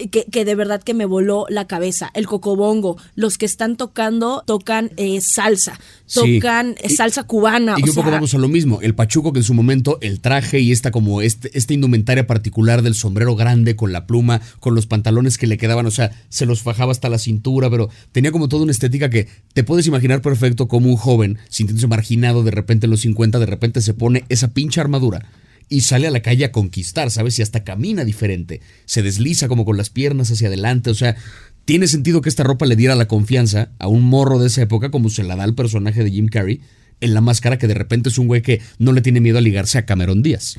Que, 0.10 0.26
que 0.26 0.46
de 0.46 0.56
verdad 0.56 0.82
que 0.82 0.94
me 0.94 1.06
voló 1.06 1.46
la 1.50 1.68
cabeza. 1.68 2.10
El 2.14 2.28
cocobongo, 2.28 2.98
los 3.16 3.38
que 3.38 3.46
están 3.46 3.78
tocando, 3.78 4.44
tocan 4.46 4.92
eh, 4.98 5.22
salsa, 5.22 5.80
tocan 6.14 6.76
eh, 6.82 6.90
salsa 6.90 7.24
cubana. 7.24 7.76
Y 7.78 7.84
o 7.84 7.86
un 7.86 7.96
poco 7.96 8.12
vamos 8.12 8.34
a 8.34 8.38
lo 8.38 8.48
mismo. 8.48 8.80
El 8.82 8.96
pachuco 8.96 9.34
que 9.34 9.40
en 9.40 9.44
su 9.44 9.54
momento 9.54 9.98
el 10.02 10.20
traje 10.20 10.60
y 10.60 10.72
esta 10.72 10.92
como 10.92 11.22
este, 11.22 11.56
esta 11.58 11.74
indumentaria 11.74 12.28
particular 12.28 12.82
del 12.82 12.96
sombrero 12.96 13.36
grande 13.36 13.76
con 13.76 13.92
la 13.92 14.08
pluma, 14.08 14.42
con 14.60 14.76
los 14.76 14.88
pantalones 14.88 15.38
que 15.38 15.48
le 15.48 15.58
quedaban, 15.58 15.86
o 15.86 15.92
sea, 15.92 16.12
se 16.30 16.46
los 16.46 16.62
fajaba 16.62 16.92
hasta 16.92 17.10
la 17.10 17.18
cintura, 17.18 17.70
pero 17.70 17.90
tenía 18.12 18.32
como 18.32 18.50
toda 18.50 18.64
una 18.64 18.72
estética 18.72 19.10
que 19.10 19.28
te 19.54 19.64
puedes 19.64 19.88
imaginar 19.88 20.22
perfecto 20.22 20.68
como 20.68 20.90
un 20.90 20.98
joven 20.98 21.38
sintiéndose 21.50 21.88
marginado 21.88 22.44
de 22.44 22.52
repente 22.52 22.86
en 22.86 22.92
los 22.92 23.02
50, 23.02 23.40
de 23.40 23.46
repente 23.46 23.82
se 23.82 23.94
pone 23.94 24.24
esa 24.30 24.50
pinche 24.50 24.82
armadura 24.82 25.28
y 25.72 25.82
sale 25.82 26.06
a 26.06 26.12
la 26.12 26.22
calle 26.22 26.44
a 26.44 26.52
conquistar, 26.52 27.10
¿sabes? 27.12 27.40
Y 27.40 27.42
hasta 27.42 27.64
camina 27.64 28.04
diferente. 28.04 28.60
Se 28.84 29.02
desliza 29.02 29.48
como 29.48 29.64
con 29.64 29.78
las 29.78 29.90
piernas 29.90 30.30
hacia 30.30 30.50
adelante. 30.50 30.90
O 30.90 30.94
sea, 30.94 31.16
tiene 31.64 31.88
sentido 31.88 32.20
que 32.20 32.28
esta 32.28 32.44
ropa 32.44 32.66
le 32.66 32.76
diera 32.76 32.94
la 32.94 33.08
confianza 33.08 33.72
a 33.80 33.88
un 33.88 34.04
morro 34.04 34.38
de 34.38 34.48
esa 34.48 34.62
época, 34.62 34.92
como 34.92 35.10
se 35.10 35.24
la 35.24 35.38
da 35.38 35.46
al 35.46 35.56
personaje 35.56 36.04
de 36.04 36.12
Jim 36.12 36.28
Carrey, 36.28 36.60
en 37.00 37.14
la 37.14 37.22
máscara, 37.22 37.58
que 37.58 37.68
de 37.68 37.74
repente 37.74 38.10
es 38.10 38.18
un 38.18 38.28
güey 38.28 38.42
que 38.42 38.62
no 38.80 38.92
le 38.92 39.00
tiene 39.00 39.22
miedo 39.22 39.38
a 39.38 39.42
ligarse 39.42 39.78
a 39.78 39.86
Cameron 39.86 40.22
Díaz. 40.22 40.58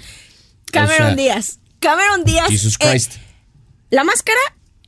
Cameron 0.72 0.94
O 0.94 1.06
sea, 1.08 1.14
Díaz. 1.14 1.58
Cameron 1.78 2.24
Díaz. 2.24 2.48
Jesus 2.48 2.76
eh, 2.80 2.88
Christ. 2.88 3.12
La 3.90 4.04
máscara 4.04 4.40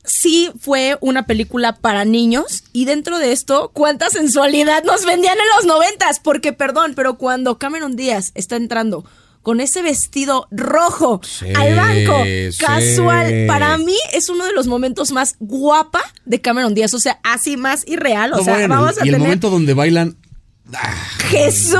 sí 0.03 0.49
fue 0.59 0.97
una 1.01 1.27
película 1.27 1.75
para 1.75 2.03
niños 2.03 2.63
y 2.73 2.85
dentro 2.85 3.19
de 3.19 3.31
esto, 3.31 3.69
¿cuánta 3.75 4.09
sensualidad 4.09 4.83
nos 4.85 5.05
vendían 5.05 5.37
en 5.37 5.55
los 5.55 5.65
noventas? 5.67 6.19
Porque, 6.19 6.51
perdón, 6.51 6.93
pero 6.95 7.19
cuando 7.19 7.59
Cameron 7.59 7.95
Díaz 7.95 8.31
está 8.33 8.55
entrando 8.55 9.05
con 9.45 9.61
ese 9.61 9.83
vestido 9.83 10.47
rojo 10.49 11.21
Sí, 11.23 11.45
al 11.55 11.75
banco, 11.75 12.23
sí. 12.25 12.57
casual, 12.59 13.45
para 13.47 13.77
mí 13.77 13.95
es 14.11 14.27
uno 14.27 14.43
de 14.45 14.53
los 14.53 14.65
momentos 14.65 15.11
más 15.11 15.35
guapa 15.39 16.01
de 16.25 16.41
Cameron 16.41 16.73
Díaz, 16.73 16.95
o 16.95 16.99
sea, 16.99 17.19
así 17.23 17.55
más 17.55 17.87
irreal, 17.87 18.33
o 18.33 18.37
No, 18.37 18.43
sea, 18.43 18.53
bueno, 18.55 18.75
vamos 18.75 18.97
a 18.97 19.05
y 19.05 19.09
el 19.09 19.13
tener 19.13 19.19
momento 19.19 19.51
donde 19.51 19.75
bailan. 19.75 20.17
Jesús, 21.29 21.77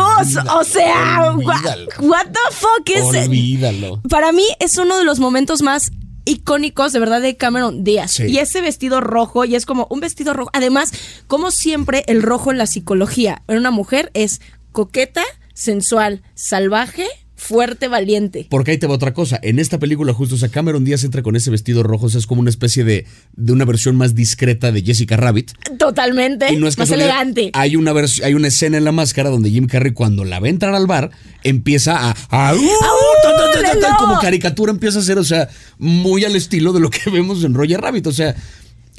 o 0.53 0.63
sea, 0.63 1.31
Olvídalo. 1.33 1.87
what 2.01 2.27
the 2.27 2.55
fuck 2.55 2.87
is 2.87 3.15
it? 3.15 3.27
Olvídalo. 3.29 3.99
Para 4.09 4.31
mí 4.31 4.45
es 4.59 4.77
uno 4.77 4.97
de 4.99 5.03
los 5.03 5.19
momentos 5.19 5.63
más 5.63 5.91
icónicos 6.25 6.93
de 6.93 6.99
verdad 6.99 7.19
de 7.21 7.35
Cameron 7.35 7.83
Díaz. 7.83 8.11
Sí. 8.11 8.25
Y 8.27 8.37
ese 8.37 8.61
vestido 8.61 9.01
rojo, 9.01 9.43
y 9.43 9.55
es 9.55 9.65
como 9.65 9.87
un 9.89 10.01
vestido 10.01 10.33
rojo. 10.33 10.51
Además, 10.53 10.91
como 11.25 11.49
siempre, 11.49 12.03
el 12.05 12.21
rojo 12.21 12.51
en 12.51 12.59
la 12.59 12.67
psicología 12.67 13.41
en 13.47 13.57
una 13.57 13.71
mujer 13.71 14.11
es 14.13 14.39
coqueta, 14.71 15.23
sensual, 15.55 16.21
salvaje, 16.35 17.07
fuerte, 17.47 17.87
valiente. 17.87 18.47
Porque 18.49 18.71
ahí 18.71 18.77
te 18.77 18.87
va 18.87 18.95
otra 18.95 19.13
cosa. 19.13 19.39
En 19.41 19.59
esta 19.59 19.79
película, 19.79 20.13
justo, 20.13 20.35
o 20.35 20.37
sea, 20.37 20.49
Cameron 20.49 20.83
Díaz 20.83 21.03
entra 21.03 21.21
con 21.21 21.35
ese 21.35 21.51
vestido 21.51 21.83
rojo, 21.83 22.07
o 22.07 22.09
sea, 22.09 22.19
es 22.19 22.27
como 22.27 22.41
una 22.41 22.49
especie 22.49 22.83
de, 22.83 23.05
de 23.35 23.51
una 23.51 23.65
versión 23.65 23.95
más 23.95 24.15
discreta 24.15 24.71
de 24.71 24.81
Jessica 24.81 25.17
Rabbit. 25.17 25.51
Totalmente. 25.77 26.51
Y 26.53 26.57
no 26.57 26.67
es 26.67 26.77
más 26.77 26.89
elegante. 26.91 27.51
Hay 27.53 27.75
una, 27.75 27.93
hay 28.23 28.33
una 28.33 28.47
escena 28.47 28.77
en 28.77 28.83
la 28.85 28.91
máscara 28.91 29.29
donde 29.29 29.49
Jim 29.49 29.67
Carrey, 29.67 29.93
cuando 29.93 30.23
la 30.25 30.39
ve 30.39 30.49
entrar 30.49 30.73
al 30.73 30.87
bar, 30.87 31.11
empieza 31.43 32.09
a. 32.09 32.15
a- 32.29 32.53
¡uh! 32.55 32.57
¡Lelo! 32.59 33.95
como 33.99 34.19
caricatura 34.19 34.71
empieza 34.71 34.99
a 34.99 35.01
ser, 35.01 35.17
o 35.17 35.23
sea, 35.23 35.49
muy 35.77 36.23
al 36.25 36.35
estilo 36.35 36.73
de 36.73 36.79
lo 36.79 36.89
que 36.89 37.09
vemos 37.11 37.43
en 37.43 37.53
Roger 37.53 37.81
Rabbit. 37.81 38.07
O 38.07 38.11
sea, 38.11 38.35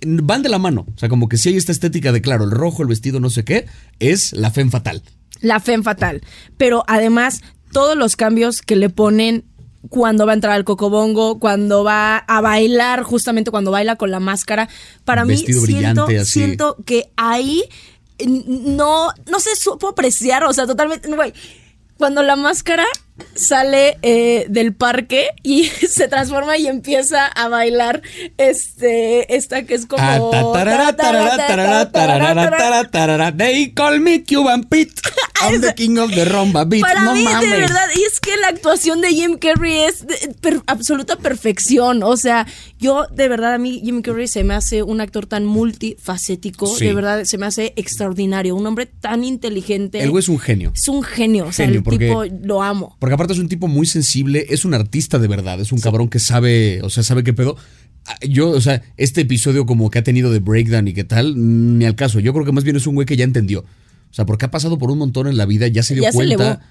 van 0.05 0.43
de 0.43 0.49
la 0.49 0.59
mano. 0.59 0.87
O 0.95 0.99
sea, 0.99 1.09
como 1.09 1.29
que 1.29 1.37
si 1.37 1.49
hay 1.51 1.57
esta 1.57 1.73
estética 1.73 2.13
de, 2.13 2.21
claro, 2.21 2.45
el 2.45 2.51
rojo, 2.51 2.83
el 2.83 2.89
vestido, 2.89 3.21
no 3.21 3.31
sé 3.31 3.45
qué, 3.45 3.67
es 3.99 4.33
la 4.33 4.51
femme 4.51 4.71
fatal. 4.71 5.03
La 5.41 5.61
femme 5.61 5.83
fatal. 5.85 6.23
Pero 6.57 6.85
además, 6.87 7.43
todos 7.73 7.97
los 7.97 8.17
cambios 8.17 8.63
que 8.63 8.77
le 8.77 8.91
ponen 8.91 9.45
cuando 9.89 10.27
va 10.27 10.33
a 10.33 10.35
entrar 10.35 10.55
al 10.55 10.65
cocobongo, 10.65 11.39
cuando 11.39 11.85
va 11.85 12.19
a 12.19 12.41
bailar, 12.41 13.03
justamente 13.03 13.51
cuando 13.51 13.71
baila 13.71 13.97
con 13.97 14.11
la 14.11 14.21
máscara, 14.21 14.69
para 15.05 15.25
mí 15.25 15.37
siento, 15.37 16.07
siento 16.25 16.77
que 16.85 17.11
ahí 17.17 17.63
no, 18.27 19.11
no 19.31 19.41
se 19.41 19.55
supo 19.57 19.89
apreciar, 19.89 20.45
o 20.45 20.53
sea, 20.53 20.67
totalmente, 20.67 21.09
güey. 21.15 21.33
Cuando 21.99 22.23
la 22.23 22.37
máscara 22.37 22.85
sale 23.35 23.99
eh, 24.03 24.47
del 24.49 24.75
parque 24.75 25.29
y 25.43 25.65
se 25.89 26.09
transforma 26.09 26.57
y 26.59 26.67
empieza 26.67 27.27
a 27.27 27.49
bailar 27.49 28.03
este 28.39 29.35
esta 29.37 29.65
que 29.65 29.75
es 29.75 29.87
como. 29.87 30.03
They 33.37 33.73
call 33.73 34.01
me 34.01 34.25
Cuban 34.25 34.65
Pete. 34.65 34.95
I'm 35.43 35.61
the 35.61 35.75
king 35.75 35.99
of 35.99 36.11
the 36.15 36.25
rumba 36.25 36.65
beat. 36.65 36.81
Para 36.83 37.03
no 37.03 37.13
mí, 37.15 37.23
mames. 37.25 37.51
de 37.51 37.57
verdad, 37.59 37.87
y 37.95 38.03
es 38.05 38.21
que 38.21 38.37
la 38.39 38.49
actuación 38.49 39.03
de 39.03 39.09
Jim 39.09 39.37
Carrey 39.39 39.81
es 39.81 40.07
de 40.07 40.35
per- 40.41 40.63
absoluta 40.67 41.17
perfección. 41.17 42.03
O 42.03 42.17
sea, 42.17 42.47
yo, 42.79 43.07
de 43.09 43.29
verdad, 43.29 43.53
a 43.55 43.59
mí 43.59 43.83
Jim 43.85 44.01
Carrey 44.01 44.29
se 44.29 44.45
me 44.45 44.55
hace 44.55 44.83
un 44.83 45.03
actor 45.03 45.27
tan 45.27 45.45
multifacético. 45.45 46.67
Sí. 46.67 46.87
De 46.87 46.95
verdad, 46.95 47.25
se 47.25 47.37
me 47.37 47.45
hace 47.45 47.75
extraordinario. 47.77 48.57
Un 48.57 48.67
hombre 48.67 48.87
tan 48.87 49.25
inteligente. 49.25 50.01
El 50.01 50.11
güey 50.11 50.21
es 50.23 50.29
un 50.31 50.39
genio. 50.39 50.73
Es 50.75 50.89
un 50.89 51.03
genio. 51.03 51.47
O 51.49 51.53
sea, 51.53 51.67
Genio, 51.67 51.81
el 51.81 51.85
porque- 51.85 52.07
tipo 52.07 52.25
lo 52.43 52.63
amo. 52.63 52.97
Porque 53.07 53.15
aparte 53.15 53.35
es 53.35 53.39
un 53.39 53.47
tipo 53.47 53.69
muy 53.69 53.87
sensible, 53.87 54.47
es 54.49 54.65
un 54.65 54.75
artista 54.75 55.21
de 55.21 55.29
verdad, 55.29 55.61
es 55.61 55.71
un 55.71 55.79
cabrón 55.79 56.09
que 56.09 56.19
sabe, 56.19 56.81
o 56.83 56.91
sea, 56.91 57.05
sabe 57.05 57.23
qué 57.23 57.33
pedo. 57.33 57.57
Ah, 58.05 58.17
Yo, 58.29 58.51
o 58.51 58.61
sea, 58.61 58.83
este 58.97 59.21
episodio 59.21 59.65
como 59.65 59.91
que 59.93 60.01
ha 60.01 60.03
tenido 60.03 60.33
de 60.33 60.41
breakdown 60.41 60.89
y 60.89 60.93
qué 60.93 61.05
tal, 61.05 61.35
ni 61.79 61.85
al 61.85 61.95
caso. 61.95 62.19
Yo 62.19 62.33
creo 62.33 62.45
que 62.45 62.51
más 62.51 62.65
bien 62.65 62.75
es 62.75 62.85
un 62.89 62.97
güey 62.97 63.07
que 63.07 63.17
ya 63.17 63.23
entendió. 63.23 63.61
O 63.61 64.15
sea, 64.17 64.27
porque 64.27 64.45
ha 64.47 64.51
pasado 64.51 64.77
por 64.77 64.91
un 64.91 64.99
montón 64.99 65.29
en 65.29 65.37
la 65.37 65.47
vida, 65.47 65.69
ya 65.69 65.85
se 65.85 65.95
dio 65.95 66.03
Ya 66.03 66.11
se 66.11 66.17
cuenta. 66.17 66.63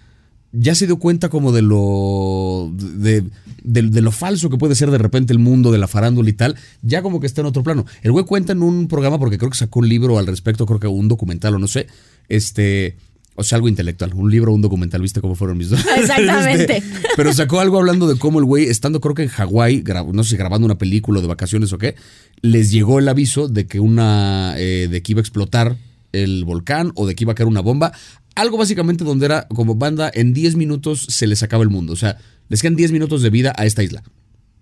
ya 0.52 0.76
se 0.76 0.88
dio 0.88 0.98
cuenta 1.00 1.30
como 1.30 1.54
de 1.54 1.62
lo. 1.62 2.70
De, 2.76 3.24
de- 3.64 3.82
de 3.84 4.02
lo 4.02 4.12
falso 4.12 4.50
que 4.50 4.58
puede 4.58 4.76
ser 4.76 4.92
de 4.92 4.98
repente 4.98 5.32
el 5.32 5.40
mundo 5.40 5.72
de 5.72 5.78
la 5.78 5.88
farándula 5.88 6.30
y 6.30 6.34
tal. 6.34 6.58
Ya 6.82 7.02
como 7.02 7.22
que 7.22 7.28
está 7.28 7.40
en 7.40 7.48
otro 7.48 7.64
plano. 7.64 7.86
El 8.04 8.12
güey 8.12 8.26
cuenta 8.26 8.52
en 8.52 8.62
un 8.62 8.90
programa, 8.90 9.18
porque 9.20 9.38
creo 9.38 9.50
que 9.52 9.58
sacó 9.58 9.80
un 9.80 9.88
libro 9.88 10.18
al 10.20 10.28
respecto, 10.28 10.66
creo 10.66 10.82
que 10.82 10.88
un 10.88 11.08
documental 11.08 11.56
o 11.56 11.60
no 11.60 11.68
sé. 11.70 11.88
Este. 12.28 12.98
O 13.38 13.44
sea, 13.44 13.58
algo 13.58 13.68
intelectual, 13.68 14.14
un 14.14 14.32
libro 14.32 14.52
o 14.52 14.56
un 14.56 14.62
documental, 14.62 15.02
¿viste 15.02 15.20
cómo 15.20 15.36
fueron 15.36 15.58
mis 15.58 15.70
dos? 15.70 15.86
Exactamente. 15.98 16.78
Este, 16.78 17.00
pero 17.18 17.34
sacó 17.34 17.60
algo 17.60 17.78
hablando 17.78 18.08
de 18.08 18.18
cómo 18.18 18.40
el 18.40 18.46
güey, 18.46 18.66
estando 18.66 19.02
creo 19.02 19.14
que 19.14 19.24
en 19.24 19.30
Hawái, 19.30 19.84
no 20.14 20.24
sé 20.24 20.32
si 20.32 20.38
grabando 20.38 20.66
una 20.66 20.78
película 20.78 21.20
de 21.20 21.28
vacaciones 21.28 21.74
o 21.74 21.78
qué, 21.78 21.96
les 22.42 22.72
llegó 22.72 23.00
el 23.00 23.10
aviso 23.10 23.50
de 23.50 23.68
que 23.68 23.82
una, 23.82 24.54
eh, 24.58 24.88
de 24.90 25.04
que 25.04 25.12
iba 25.12 25.20
a 25.20 25.24
explotar 25.24 25.76
el 26.14 26.46
volcán 26.46 26.92
o 26.96 27.06
de 27.06 27.16
que 27.16 27.26
iba 27.26 27.34
a 27.34 27.36
caer 27.36 27.48
una 27.48 27.62
bomba. 27.62 27.92
Algo 28.36 28.58
básicamente 28.58 29.04
donde 29.04 29.26
era 29.26 29.48
como 29.50 29.76
banda, 29.76 30.10
en 30.14 30.34
10 30.34 30.56
minutos 30.56 31.06
se 31.10 31.28
les 31.28 31.44
acaba 31.44 31.64
el 31.64 31.70
mundo. 31.70 31.94
O 31.94 31.98
sea, 31.98 32.18
les 32.50 32.62
quedan 32.62 32.76
10 32.76 32.92
minutos 32.92 33.22
de 33.22 33.30
vida 33.30 33.54
a 33.58 33.66
esta 33.66 33.84
isla. 33.84 34.04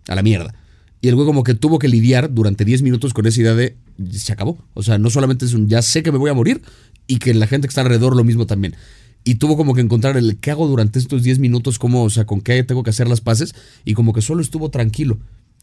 A 0.08 0.16
la 0.16 0.24
mierda. 0.24 0.54
Y 1.02 1.10
el 1.10 1.16
güey 1.16 1.28
como 1.28 1.44
que 1.44 1.54
tuvo 1.54 1.80
que 1.80 1.88
lidiar 1.88 2.34
durante 2.34 2.66
10 2.66 2.82
minutos 2.82 3.14
con 3.14 3.26
esa 3.26 3.42
idea 3.42 3.54
de 3.54 3.76
se 4.12 4.32
acabó. 4.32 4.58
O 4.74 4.84
sea, 4.84 4.98
no 4.98 5.10
solamente 5.10 5.46
es 5.46 5.54
un 5.54 5.68
ya 5.68 5.82
sé 5.82 6.02
que 6.02 6.12
me 6.12 6.18
voy 6.18 6.30
a 6.30 6.34
morir 6.34 6.62
y 7.08 7.18
que 7.18 7.34
la 7.34 7.48
gente 7.48 7.68
que 7.68 7.72
está 7.72 7.82
alrededor 7.82 8.16
lo 8.16 8.24
mismo 8.24 8.46
también. 8.46 8.76
Y 9.26 9.36
tuvo 9.36 9.56
como 9.56 9.74
que 9.74 9.82
encontrar 9.82 10.18
el 10.18 10.38
qué 10.38 10.52
hago 10.52 10.68
durante 10.68 11.00
estos 11.00 11.24
10 11.24 11.40
minutos, 11.40 11.80
cómo, 11.80 12.04
o 12.04 12.10
sea, 12.10 12.26
con 12.26 12.42
qué 12.42 12.62
tengo 12.64 12.84
que 12.84 12.90
hacer 12.90 13.08
las 13.08 13.22
paces 13.22 13.56
y 13.86 13.94
como 13.94 14.12
que 14.14 14.22
solo 14.22 14.42
estuvo 14.42 14.70
tranquilo. 14.70 15.20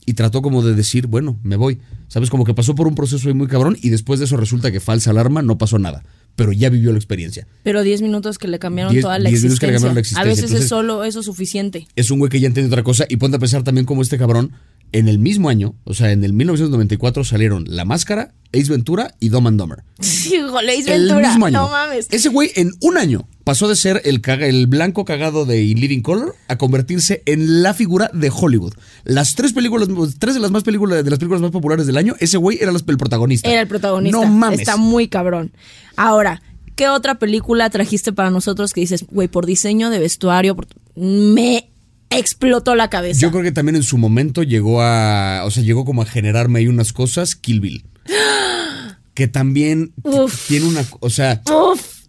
Y 0.07 0.14
trató 0.14 0.41
como 0.41 0.62
de 0.62 0.74
decir, 0.74 1.07
bueno, 1.09 1.38
me 1.43 1.57
voy. 1.57 1.78
¿Sabes? 2.09 2.30
Como 2.30 2.45
que 2.47 2.55
pasó 2.55 2.74
por 2.74 2.88
un 2.88 2.95
proceso 2.95 3.28
ahí 3.28 3.34
muy 3.34 3.49
cabrón 3.49 3.76
y 3.82 3.91
después 3.91 4.18
de 4.18 4.24
eso 4.24 4.38
resulta 4.38 4.72
que 4.72 4.80
falsa 4.80 5.11
alarma, 5.11 5.43
no 5.43 5.59
pasó 5.59 5.78
nada. 5.78 6.03
Pero 6.36 6.53
ya 6.53 6.70
vivió 6.70 6.91
la 6.93 6.97
experiencia. 6.99 7.47
Pero 7.62 7.82
10 7.82 8.01
minutos 8.01 8.38
que 8.38 8.49
le 8.49 8.59
cambiaron 8.59 8.95
Diez- 8.95 9.03
toda 9.03 9.18
la 9.18 9.28
diez 9.28 9.43
minutos 9.43 9.61
que 9.61 9.66
le 9.66 9.72
existencia. 9.74 9.88
cambiaron 9.88 9.95
la 9.95 9.99
A 9.99 10.01
existencia. 10.01 10.24
veces 10.30 10.45
Entonces- 10.45 10.64
es 10.64 10.68
solo 10.70 11.05
eso 11.05 11.22
suficiente. 11.22 11.86
es 11.97 12.11
un 12.11 12.18
güey 12.18 12.30
que 12.30 12.41
ya 12.41 12.47
entiende 12.47 12.68
otra 12.72 12.82
cosa 12.82 13.05
y 13.11 13.16
ponte 13.18 13.36
a 13.36 13.41
pensar 13.41 13.62
también 13.62 13.84
como 13.84 14.01
este 14.01 14.16
cabrón 14.16 14.53
en 14.93 15.09
el 15.09 15.18
mismo 15.18 15.49
año, 15.49 15.74
o 15.84 15.95
sea, 15.95 16.11
en 16.12 16.24
el 16.24 16.32
1994 16.32 17.24
salieron 17.24 17.64
La 17.68 17.84
Máscara, 17.84 18.32
Ace 18.53 18.70
Ventura 18.70 19.14
y 19.20 19.28
Dumb 19.28 19.47
and 19.47 19.59
Dumber. 19.61 19.84
Híjole, 20.01 20.72
Ace 20.72 20.95
El 20.95 21.03
Ventura. 21.07 21.28
mismo 21.28 21.47
año. 21.47 21.59
No 21.62 21.68
mames. 21.68 22.09
Ese 22.11 22.28
güey 22.28 22.51
en 22.57 22.72
un 22.80 22.99
año 22.99 23.28
pasó 23.45 23.68
de 23.68 23.76
ser 23.76 24.03
el, 24.05 24.20
caga- 24.22 24.47
el 24.47 24.66
blanco 24.66 25.05
cagado 25.05 25.45
de 25.47 25.62
In 25.62 25.80
Living 25.80 26.01
Color 26.03 26.34
a 26.49 26.59
convertirse 26.59 27.22
en 27.26 27.62
la 27.62 27.74
figura 27.74 28.11
de 28.12 28.30
Hollywood. 28.34 28.74
Las 29.05 29.34
tres 29.36 29.53
películas, 29.53 29.88
tres 30.18 30.34
de 30.34 30.41
las 30.41 30.51
más 30.51 30.64
películas, 30.64 31.05
de 31.05 31.11
las 31.11 31.18
películas 31.18 31.41
más 31.43 31.51
populares 31.53 31.86
del 31.86 31.97
año, 31.97 32.14
ese 32.18 32.38
güey 32.38 32.59
era 32.61 32.72
el 32.72 32.97
protagonista. 32.97 33.49
Era 33.49 33.61
el 33.61 33.68
protagonista. 33.68 34.18
No 34.20 34.26
mames. 34.26 34.61
Está 34.61 34.76
muy 34.76 35.07
cabrón. 35.09 35.53
Ahora, 35.97 36.43
¿qué 36.74 36.88
otra 36.88 37.18
película 37.20 37.70
trajiste 37.70 38.12
para 38.12 38.30
nosotros 38.30 38.72
que 38.72 38.80
dices, 38.80 39.05
güey, 39.11 39.28
por 39.28 39.47
diseño 39.47 39.91
de 39.91 39.99
vestuario, 40.01 40.57
por- 40.57 40.66
me 40.97 41.70
explotó 42.11 42.75
la 42.75 42.91
cabeza? 42.91 43.21
Yo 43.21 43.31
creo 43.31 43.43
que 43.43 43.53
también 43.53 43.77
en 43.77 43.83
su 43.83 43.99
momento 43.99 44.43
llegó 44.43 44.83
a. 44.83 45.43
O 45.45 45.51
sea, 45.51 45.63
llegó 45.63 45.85
como 45.85 46.03
a 46.03 46.07
generarme 46.07 46.59
ahí 46.59 46.69
unas 46.69 46.93
cosas. 46.93 47.37
Kill 47.37 47.61
Bill. 47.61 47.85
Que 49.13 49.27
también 49.29 49.93
Uf. 50.03 50.47
tiene 50.49 50.67
una. 50.67 50.85
O 51.01 51.11
sea, 51.11 51.43
Uf, 51.47 52.05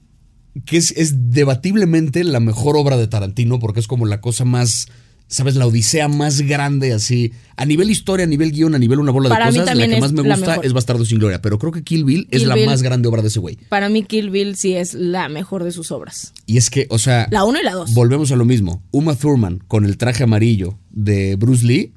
que 0.66 0.78
es, 0.78 0.92
es 0.92 1.32
debatiblemente 1.32 2.24
la 2.24 2.40
mejor 2.40 2.78
obra 2.78 2.96
de 2.96 3.08
Tarantino 3.08 3.60
porque 3.60 3.80
es 3.80 3.88
como 3.88 4.06
la 4.06 4.22
cosa 4.22 4.46
más. 4.46 4.88
¿Sabes? 5.32 5.56
La 5.56 5.66
odisea 5.66 6.10
más 6.10 6.42
grande 6.42 6.92
así. 6.92 7.32
A 7.56 7.64
nivel 7.64 7.90
historia, 7.90 8.26
a 8.26 8.28
nivel 8.28 8.52
guion, 8.52 8.76
a 8.76 8.78
nivel 8.78 9.00
una 9.00 9.12
bola 9.14 9.30
Para 9.30 9.50
de 9.50 9.60
cosas. 9.60 9.78
La 9.78 9.88
que 9.88 10.00
más 10.02 10.12
me 10.12 10.24
gusta 10.24 10.60
es 10.62 10.74
Bastardo 10.74 11.06
sin 11.06 11.20
Gloria. 11.20 11.42
Pero 11.42 11.58
creo 11.58 11.72
que 11.72 11.84
Kill 11.84 12.04
Bill 12.04 12.28
es 12.32 12.44
la 12.44 12.56
Bill. 12.56 12.66
más 12.66 12.84
grande 12.84 13.08
obra 13.08 13.22
de 13.22 13.30
ese 13.30 13.40
güey. 13.40 13.58
para 13.70 13.88
mí 13.88 14.04
Kill 14.04 14.30
Bill 14.30 14.58
sí 14.58 14.76
es 14.76 14.94
la 14.94 15.30
mejor 15.30 15.64
de 15.64 15.72
sus 15.72 15.90
obras. 15.92 16.34
Y 16.46 16.58
es 16.58 16.70
que, 16.70 16.86
o 16.90 17.00
sea. 17.00 17.30
La 17.32 17.46
uno 17.46 17.62
y 17.62 17.64
la 17.64 17.72
dos. 17.72 17.94
Volvemos 17.94 18.34
a 18.34 18.36
lo 18.36 18.44
mismo. 18.44 18.84
Uma 18.92 19.16
Thurman 19.16 19.64
con 19.70 19.86
el 19.86 19.96
traje 19.96 20.24
amarillo 20.24 20.78
de 20.90 21.38
Bruce 21.38 21.66
Lee. 21.66 21.94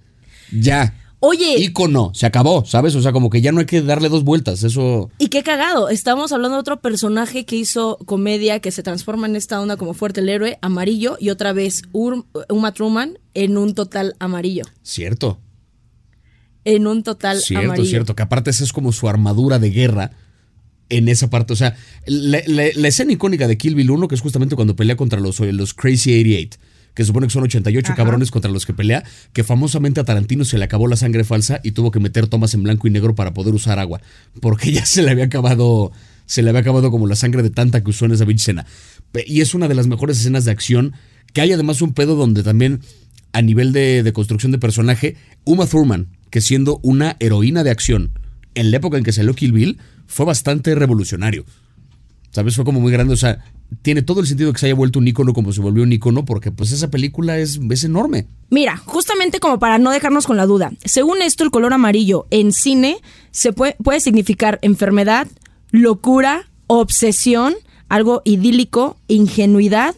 Ya. 0.53 0.95
Oye, 1.27 1.59
Ícono, 1.59 2.11
se 2.15 2.27
acabó, 2.27 2.65
¿sabes? 2.65 2.95
O 2.95 3.03
sea, 3.03 3.13
como 3.13 3.31
que 3.31 3.41
ya 3.41 3.51
no 3.53 3.61
hay 3.61 3.67
que 3.67 3.81
darle 3.83 4.09
dos 4.09 4.25
vueltas, 4.25 4.63
eso... 4.63 5.11
y 5.19 5.29
qué 5.29 5.43
cagado. 5.43 5.89
Estamos 5.89 6.33
hablando 6.33 6.57
de 6.57 6.61
otro 6.61 6.81
personaje 6.81 7.45
que 7.47 7.57
hizo 7.57 7.99
comedia 8.07 8.61
que 8.61 8.71
se 8.71 8.83
transforma 8.83 9.27
en 9.27 9.37
esta 9.37 9.61
onda 9.61 9.77
como 9.77 9.95
fuerte 9.95 10.21
el 10.21 10.29
héroe, 10.29 10.59
amarillo, 10.63 11.17
y 11.19 11.31
otra 11.31 11.53
vez 11.53 11.83
Uma 11.93 12.73
Truman 12.73 13.19
en 13.35 13.57
un 13.59 13.75
total 13.75 14.15
amarillo. 14.19 14.65
Cierto, 14.83 15.41
En 16.65 16.87
un 16.87 17.03
total 17.03 17.41
cierto, 17.41 17.67
amarillo. 17.67 17.89
cierto, 17.89 18.15
que 18.17 18.23
aparte 18.23 18.51
esa 18.51 18.65
es 18.65 18.73
como 18.73 18.93
su 18.93 19.09
armadura 19.09 19.59
de 19.59 19.71
guerra 19.71 20.13
en 20.91 21.09
esa 21.09 21.31
parte, 21.31 21.53
o 21.53 21.57
sea, 21.57 21.77
la, 22.07 22.41
la- 22.47 22.69
la 22.75 22.89
escena 22.89 23.13
icónica 23.13 23.49
de 23.49 23.57
Kill 23.57 23.75
Bill 23.75 23.91
1, 23.91 24.07
que 24.09 24.15
es 24.15 24.21
justamente 24.21 24.55
cuando 24.55 24.77
pelea 24.77 24.97
contra 24.97 25.19
los, 25.21 25.41
los 25.41 25.73
Crazy 25.75 26.11
88, 26.13 26.59
que 26.95 27.05
supone 27.05 27.27
que 27.27 27.33
son 27.33 27.43
88 27.45 27.87
Ajá. 27.87 27.97
cabrones 27.97 28.31
contra 28.31 28.51
los 28.51 28.67
que 28.67 28.73
pelea, 28.73 29.05
que 29.33 29.45
famosamente 29.45 30.01
a 30.01 30.05
Tarantino 30.05 30.45
se 30.45 30.59
le 30.59 30.65
acabó 30.65 30.87
la 30.89 30.97
sangre 30.97 31.25
falsa 31.25 31.61
y 31.63 31.73
tuvo 31.73 31.91
que 31.91 32.01
meter 32.01 32.27
tomas 32.27 32.55
en 32.55 32.63
blanco 32.63 32.87
y 32.87 32.91
negro 32.91 33.15
para 33.15 33.35
poder 33.35 33.55
usar 33.55 33.79
agua, 33.79 34.01
porque 34.41 34.73
ya 34.73 34.87
se 34.87 35.03
le 35.03 35.11
había 35.11 35.25
acabado, 35.25 35.93
se 36.27 36.43
le 36.43 36.51
había 36.51 36.61
acabado 36.61 36.91
como 36.91 37.07
la 37.07 37.17
sangre 37.17 37.43
de 37.43 37.51
tanta 37.51 37.83
que 37.83 37.91
usó 37.91 38.05
en 38.07 38.13
esa 38.13 38.27
pinche 38.27 38.43
escena. 38.43 38.67
Y 39.27 39.41
es 39.41 39.55
una 39.55 39.69
de 39.69 39.75
las 39.75 39.87
mejores 39.87 40.19
escenas 40.19 40.45
de 40.45 40.51
acción, 40.51 40.95
que 41.33 41.41
hay 41.41 41.53
además 41.53 41.83
un 41.83 41.93
pedo 41.93 42.15
donde 42.15 42.43
también, 42.43 42.81
a 43.33 43.43
nivel 43.43 43.73
de, 43.73 44.03
de 44.03 44.13
construcción 44.13 44.53
de 44.53 44.59
personaje, 44.59 45.17
Uma 45.45 45.67
Thurman, 45.67 46.09
que 46.31 46.41
siendo 46.41 46.81
una 46.83 47.17
heroína 47.21 47.63
de 47.63 47.71
acción, 47.71 48.19
en 48.55 48.71
la 48.71 48.79
época 48.79 48.99
en 48.99 49.05
que 49.05 49.13
salió 49.13 49.35
Kill 49.35 49.53
Bill, 49.53 49.79
fue 50.07 50.27
bastante 50.27 50.75
revolucionario. 50.75 51.45
¿Sabes? 52.31 52.57
Fue 52.57 52.65
como 52.65 52.81
muy 52.81 52.93
grande. 52.93 53.15
O 53.15 53.17
sea, 53.17 53.45
tiene 53.83 54.03
todo 54.03 54.21
el 54.21 54.27
sentido 54.27 54.53
que 54.53 54.59
se 54.59 54.67
haya 54.67 54.75
vuelto 54.75 54.99
un 54.99 55.09
ícono 55.09 55.33
como 55.33 55.53
se 55.53 55.61
volvió 55.61 55.83
un 55.83 55.93
ícono, 55.93 56.25
porque 56.25 56.51
pues 56.51 56.73
esa 56.73 56.91
película 56.91 57.39
es, 57.39 57.61
es 57.71 57.85
enorme. 57.85 58.27
Mira, 58.51 58.77
justamente 58.77 59.41
como 59.41 59.59
para 59.59 59.79
no 59.79 59.91
dejarnos 59.91 60.27
con 60.27 60.37
la 60.37 60.47
duda, 60.47 60.73
según 60.85 61.23
esto 61.23 61.45
el 61.45 61.51
color 61.51 61.73
amarillo 61.73 62.27
en 62.31 62.53
cine 62.53 62.99
se 63.31 63.53
puede, 63.53 63.77
puede 63.83 64.01
significar 64.01 64.59
enfermedad, 64.63 65.27
locura, 65.71 66.49
obsesión, 66.67 67.55
algo 67.89 68.23
idílico, 68.25 68.97
ingenuidad, 69.09 69.95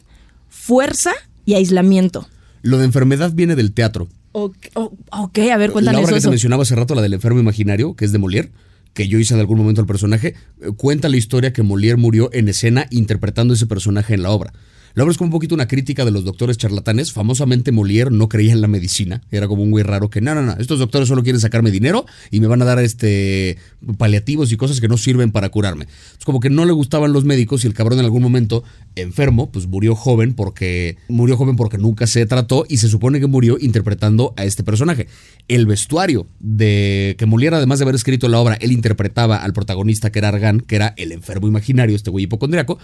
fuerza 0.48 1.12
y 1.44 1.54
aislamiento. 1.54 2.28
Lo 2.62 2.78
de 2.78 2.84
enfermedad 2.84 3.32
viene 3.34 3.56
del 3.56 3.72
teatro. 3.72 4.08
Ok, 4.32 4.56
ok, 4.74 5.38
a 5.50 5.56
ver, 5.56 5.68
La 5.68 5.72
cuéntanos 5.72 6.04
obra 6.04 6.14
que 6.16 6.20
te 6.20 6.28
mencionaba 6.28 6.62
hace 6.64 6.74
rato, 6.74 6.94
la 6.94 7.00
del 7.00 7.14
enfermo 7.14 7.40
imaginario, 7.40 7.94
que 7.94 8.04
es 8.04 8.12
de 8.12 8.18
Molière, 8.18 8.50
que 8.96 9.06
yo 9.08 9.18
hice 9.18 9.34
en 9.34 9.40
algún 9.40 9.58
momento 9.58 9.82
al 9.82 9.86
personaje, 9.86 10.34
eh, 10.60 10.70
cuenta 10.74 11.10
la 11.10 11.18
historia 11.18 11.52
que 11.52 11.62
Molière 11.62 11.98
murió 11.98 12.30
en 12.32 12.48
escena 12.48 12.86
interpretando 12.90 13.52
ese 13.52 13.66
personaje 13.66 14.14
en 14.14 14.22
la 14.22 14.30
obra. 14.30 14.54
La 14.96 15.02
obra 15.02 15.12
es 15.12 15.18
como 15.18 15.28
un 15.28 15.32
poquito 15.32 15.54
una 15.54 15.68
crítica 15.68 16.06
de 16.06 16.10
los 16.10 16.24
doctores 16.24 16.56
charlatanes. 16.56 17.12
Famosamente 17.12 17.70
Molière 17.70 18.10
no 18.10 18.30
creía 18.30 18.54
en 18.54 18.62
la 18.62 18.66
medicina. 18.66 19.20
Era 19.30 19.46
como 19.46 19.62
un 19.62 19.70
güey 19.70 19.84
raro 19.84 20.08
que, 20.08 20.22
no, 20.22 20.34
no, 20.34 20.40
no, 20.40 20.56
estos 20.58 20.78
doctores 20.78 21.06
solo 21.06 21.22
quieren 21.22 21.38
sacarme 21.38 21.70
dinero 21.70 22.06
y 22.30 22.40
me 22.40 22.46
van 22.46 22.62
a 22.62 22.64
dar 22.64 22.78
este 22.78 23.58
paliativos 23.98 24.52
y 24.52 24.56
cosas 24.56 24.80
que 24.80 24.88
no 24.88 24.96
sirven 24.96 25.32
para 25.32 25.50
curarme. 25.50 25.86
Es 26.18 26.24
como 26.24 26.40
que 26.40 26.48
no 26.48 26.64
le 26.64 26.72
gustaban 26.72 27.12
los 27.12 27.26
médicos 27.26 27.62
y 27.62 27.66
el 27.66 27.74
cabrón 27.74 27.98
en 27.98 28.06
algún 28.06 28.22
momento 28.22 28.64
enfermo, 28.94 29.52
pues 29.52 29.66
murió 29.66 29.94
joven 29.94 30.32
porque 30.32 30.96
murió 31.08 31.36
joven 31.36 31.56
porque 31.56 31.76
nunca 31.76 32.06
se 32.06 32.24
trató 32.24 32.64
y 32.66 32.78
se 32.78 32.88
supone 32.88 33.20
que 33.20 33.26
murió 33.26 33.58
interpretando 33.60 34.32
a 34.38 34.46
este 34.46 34.64
personaje. 34.64 35.08
El 35.46 35.66
vestuario 35.66 36.26
de 36.40 37.16
que 37.18 37.26
Molière, 37.26 37.56
además 37.56 37.80
de 37.80 37.82
haber 37.82 37.96
escrito 37.96 38.28
la 38.28 38.40
obra, 38.40 38.54
él 38.62 38.72
interpretaba 38.72 39.36
al 39.36 39.52
protagonista 39.52 40.10
que 40.10 40.20
era 40.20 40.28
Argan, 40.28 40.60
que 40.60 40.76
era 40.76 40.94
el 40.96 41.12
enfermo 41.12 41.48
imaginario, 41.48 41.94
este 41.94 42.08
güey 42.08 42.24
hipocondriaco. 42.24 42.78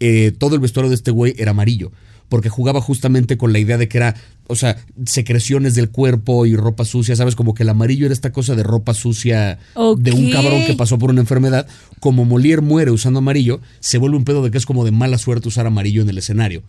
Eh, 0.00 0.32
todo 0.36 0.54
el 0.54 0.60
vestuario 0.60 0.88
de 0.88 0.94
este 0.94 1.10
güey 1.10 1.34
era 1.38 1.50
amarillo, 1.50 1.92
porque 2.28 2.48
jugaba 2.48 2.80
justamente 2.80 3.36
con 3.36 3.52
la 3.52 3.58
idea 3.58 3.78
de 3.78 3.88
que 3.88 3.98
era, 3.98 4.14
o 4.46 4.54
sea, 4.54 4.76
secreciones 5.06 5.74
del 5.74 5.90
cuerpo 5.90 6.46
y 6.46 6.54
ropa 6.56 6.84
sucia, 6.84 7.16
¿sabes? 7.16 7.34
Como 7.34 7.54
que 7.54 7.62
el 7.64 7.68
amarillo 7.68 8.06
era 8.06 8.12
esta 8.12 8.32
cosa 8.32 8.54
de 8.54 8.62
ropa 8.62 8.94
sucia 8.94 9.58
de 9.96 10.12
un 10.12 10.30
cabrón 10.30 10.64
que 10.66 10.74
pasó 10.74 10.98
por 10.98 11.10
una 11.10 11.20
enfermedad. 11.20 11.66
Como 12.00 12.24
Molière 12.24 12.62
muere 12.62 12.90
usando 12.90 13.18
amarillo, 13.18 13.60
se 13.80 13.98
vuelve 13.98 14.16
un 14.16 14.24
pedo 14.24 14.42
de 14.42 14.50
que 14.50 14.58
es 14.58 14.66
como 14.66 14.84
de 14.84 14.92
mala 14.92 15.18
suerte 15.18 15.48
usar 15.48 15.66
amarillo 15.66 16.02
en 16.02 16.08
el 16.08 16.18
escenario. 16.18 16.62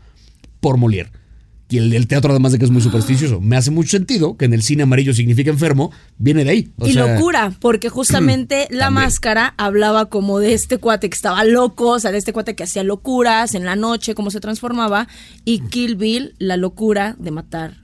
Por 0.59 0.77
Molière. 0.77 1.11
Y 1.69 1.77
el, 1.77 1.93
el 1.93 2.07
teatro, 2.07 2.31
además 2.31 2.51
de 2.51 2.59
que 2.59 2.65
es 2.65 2.71
muy 2.71 2.81
supersticioso, 2.81 3.39
me 3.41 3.55
hace 3.55 3.69
mucho 3.69 3.91
sentido 3.91 4.37
que 4.37 4.45
en 4.45 4.53
el 4.53 4.63
cine 4.63 4.83
amarillo 4.83 5.13
significa 5.13 5.51
enfermo, 5.51 5.91
viene 6.17 6.43
de 6.43 6.49
ahí. 6.49 6.69
O 6.77 6.87
y 6.87 6.93
sea, 6.93 7.13
locura, 7.13 7.53
porque 7.59 7.89
justamente 7.89 8.67
la 8.71 8.85
También. 8.85 8.93
máscara 9.05 9.53
hablaba 9.57 10.09
como 10.09 10.39
de 10.39 10.53
este 10.53 10.79
cuate 10.79 11.09
que 11.09 11.15
estaba 11.15 11.43
loco, 11.43 11.89
o 11.91 11.99
sea, 11.99 12.11
de 12.11 12.17
este 12.17 12.33
cuate 12.33 12.55
que 12.55 12.63
hacía 12.63 12.83
locuras 12.83 13.53
en 13.53 13.65
la 13.65 13.75
noche, 13.75 14.15
cómo 14.15 14.31
se 14.31 14.39
transformaba, 14.39 15.07
y 15.45 15.59
Kill 15.59 15.95
Bill, 15.95 16.33
la 16.39 16.57
locura 16.57 17.15
de 17.19 17.31
matar. 17.31 17.77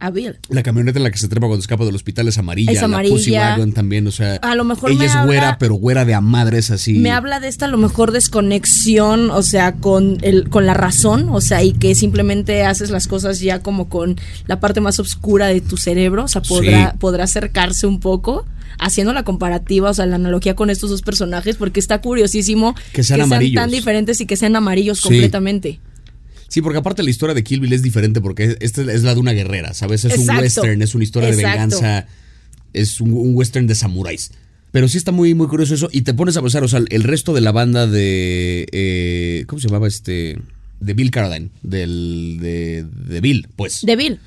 A 0.00 0.10
Bill. 0.10 0.38
La 0.48 0.62
camioneta 0.62 0.98
en 0.98 1.04
la 1.04 1.10
que 1.10 1.18
se 1.18 1.28
trepa 1.28 1.46
cuando 1.46 1.60
escapa 1.60 1.84
del 1.84 1.94
hospital 1.94 2.26
es 2.28 2.38
amarilla. 2.38 2.72
Es 2.72 2.80
La 2.82 2.88
Pussy 3.02 3.34
amarilla. 3.34 3.50
Wagon 3.52 3.72
también, 3.72 4.06
o 4.06 4.10
sea. 4.10 4.34
A 4.36 4.54
lo 4.54 4.64
mejor 4.64 4.90
Ella 4.90 4.98
me 4.98 5.04
es 5.06 5.12
habla- 5.12 5.26
güera, 5.26 5.58
pero 5.58 5.74
güera 5.74 6.04
de 6.04 6.14
a 6.14 6.20
madres 6.20 6.70
así. 6.70 6.94
Me 6.94 7.10
habla 7.10 7.38
de 7.40 7.48
esta 7.48 7.66
a 7.66 7.68
lo 7.68 7.76
mejor 7.78 8.10
desconexión, 8.12 9.30
o 9.30 9.42
sea, 9.42 9.74
con 9.74 10.18
el, 10.22 10.48
con 10.48 10.66
la 10.66 10.74
razón, 10.74 11.28
o 11.30 11.40
sea, 11.40 11.62
y 11.62 11.72
que 11.72 11.94
simplemente 11.94 12.64
haces 12.64 12.90
las 12.90 13.06
cosas 13.06 13.40
ya 13.40 13.60
como 13.60 13.88
con 13.88 14.16
la 14.46 14.60
parte 14.60 14.80
más 14.80 14.98
oscura 14.98 15.46
de 15.46 15.60
tu 15.60 15.76
cerebro, 15.76 16.24
o 16.24 16.28
sea, 16.28 16.42
podrá, 16.42 16.92
Sí. 16.92 16.96
podrá 16.98 17.24
acercarse 17.24 17.86
un 17.86 18.00
poco. 18.00 18.46
Haciendo 18.82 19.12
la 19.12 19.24
comparativa, 19.24 19.90
o 19.90 19.94
sea, 19.94 20.06
la 20.06 20.16
analogía 20.16 20.54
con 20.54 20.70
estos 20.70 20.88
dos 20.88 21.02
personajes, 21.02 21.56
porque 21.56 21.80
está 21.80 22.00
curiosísimo 22.00 22.74
Que 22.94 23.02
sean 23.02 23.20
amarillos. 23.20 23.60
tan 23.62 23.70
diferentes 23.70 24.20
y 24.22 24.26
que 24.26 24.36
sean 24.36 24.56
amarillos 24.56 24.98
Sí. 25.00 25.08
completamente. 25.08 25.80
Sí, 26.50 26.62
porque 26.62 26.78
aparte 26.78 27.02
la 27.04 27.10
historia 27.10 27.32
de 27.32 27.44
Kill 27.44 27.60
Bill 27.60 27.72
es 27.72 27.82
diferente 27.82 28.20
porque 28.20 28.56
esta 28.60 28.82
es 28.82 29.02
la 29.04 29.14
de 29.14 29.20
una 29.20 29.32
guerrera, 29.32 29.72
¿sabes? 29.72 30.04
Es 30.04 30.18
un 30.18 30.28
western, 30.28 30.82
es 30.82 30.94
una 30.96 31.04
historia 31.04 31.30
de 31.30 31.36
venganza, 31.36 32.08
es 32.72 33.00
un, 33.00 33.12
un 33.12 33.36
western 33.36 33.68
de 33.68 33.76
samuráis. 33.76 34.32
Pero 34.72 34.88
sí 34.88 34.98
está 34.98 35.12
muy, 35.12 35.34
muy 35.34 35.46
curioso 35.46 35.74
eso. 35.74 35.88
Y 35.92 36.02
te 36.02 36.12
pones 36.12 36.36
a 36.36 36.42
pensar, 36.42 36.62
o 36.64 36.68
sea, 36.68 36.80
el 36.88 37.02
resto 37.04 37.32
de 37.32 37.40
la 37.40 37.52
banda 37.52 37.86
de. 37.86 38.66
eh, 38.72 39.44
¿Cómo 39.46 39.60
se 39.60 39.68
llamaba 39.68 39.88
este? 39.88 40.38
De 40.80 40.94
Bill 40.94 41.10
Carradine. 41.10 41.50
Del, 41.62 42.38
de, 42.40 42.84
de 43.06 43.20
Bill, 43.20 43.48
pues. 43.56 43.80
De 43.82 43.96
Bill. 43.96 44.18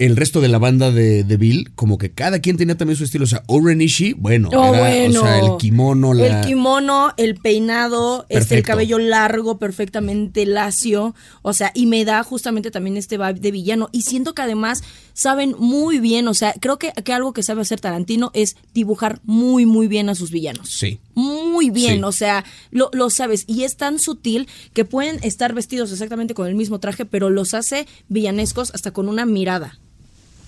El 0.00 0.16
resto 0.16 0.40
de 0.40 0.48
la 0.48 0.58
banda 0.58 0.90
de, 0.90 1.24
de 1.24 1.36
Bill, 1.36 1.72
como 1.74 1.98
que 1.98 2.10
cada 2.12 2.40
quien 2.40 2.56
tenía 2.56 2.76
también 2.76 2.96
su 2.96 3.04
estilo. 3.04 3.24
O 3.24 3.28
sea, 3.28 3.42
Oren 3.46 3.80
Ishii, 3.80 4.14
bueno, 4.14 4.48
Oh, 4.52 4.74
era, 4.74 4.78
bueno. 4.80 5.20
o 5.20 5.22
sea, 5.24 5.38
el 5.38 5.56
kimono, 5.58 6.14
la. 6.14 6.40
El 6.40 6.46
kimono, 6.46 7.12
el 7.16 7.34
peinado, 7.36 8.24
este, 8.30 8.56
el 8.56 8.62
cabello 8.62 8.98
largo, 8.98 9.58
perfectamente 9.58 10.46
lacio. 10.46 11.14
O 11.42 11.52
sea, 11.52 11.70
y 11.74 11.86
me 11.86 12.04
da 12.04 12.22
justamente 12.24 12.70
también 12.70 12.96
este 12.96 13.18
vibe 13.18 13.34
de 13.40 13.50
villano. 13.50 13.88
Y 13.92 14.02
siento 14.02 14.34
que 14.34 14.42
además 14.42 14.82
saben 15.12 15.54
muy 15.58 15.98
bien, 16.00 16.26
o 16.28 16.34
sea, 16.34 16.54
creo 16.58 16.78
que, 16.78 16.92
que 16.92 17.12
algo 17.12 17.32
que 17.34 17.42
sabe 17.42 17.60
hacer 17.60 17.78
Tarantino 17.80 18.30
es 18.32 18.56
dibujar 18.72 19.20
muy, 19.24 19.66
muy 19.66 19.86
bien 19.86 20.08
a 20.08 20.14
sus 20.14 20.30
villanos. 20.30 20.70
Sí. 20.70 20.98
Muy 21.14 21.68
bien, 21.68 21.98
Sí. 21.98 22.02
o 22.04 22.12
sea, 22.12 22.44
lo, 22.70 22.88
lo 22.94 23.10
sabes. 23.10 23.44
Y 23.46 23.64
es 23.64 23.76
tan 23.76 23.98
sutil 23.98 24.48
que 24.72 24.86
pueden 24.86 25.18
estar 25.22 25.52
vestidos 25.52 25.92
exactamente 25.92 26.32
con 26.32 26.48
el 26.48 26.54
mismo 26.54 26.80
traje, 26.80 27.04
pero 27.04 27.28
los 27.28 27.52
hace 27.52 27.86
villanescos 28.08 28.70
hasta 28.74 28.92
con 28.92 29.06
una 29.08 29.26
mirada. 29.26 29.78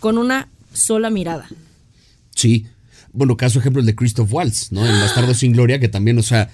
Con 0.02 0.18
una 0.18 0.48
sola 0.72 1.10
mirada. 1.10 1.48
Sí. 2.34 2.66
Bueno, 3.12 3.36
caso 3.36 3.60
ejemplo 3.60 3.78
el 3.78 3.86
de 3.86 3.94
Christoph 3.94 4.32
Waltz, 4.32 4.72
¿no? 4.72 4.84
El 4.84 4.98
Bastardo 5.00 5.32
sin 5.32 5.52
Gloria, 5.52 5.78
que 5.78 5.88
también, 5.88 6.18
o 6.18 6.24
sea. 6.24 6.50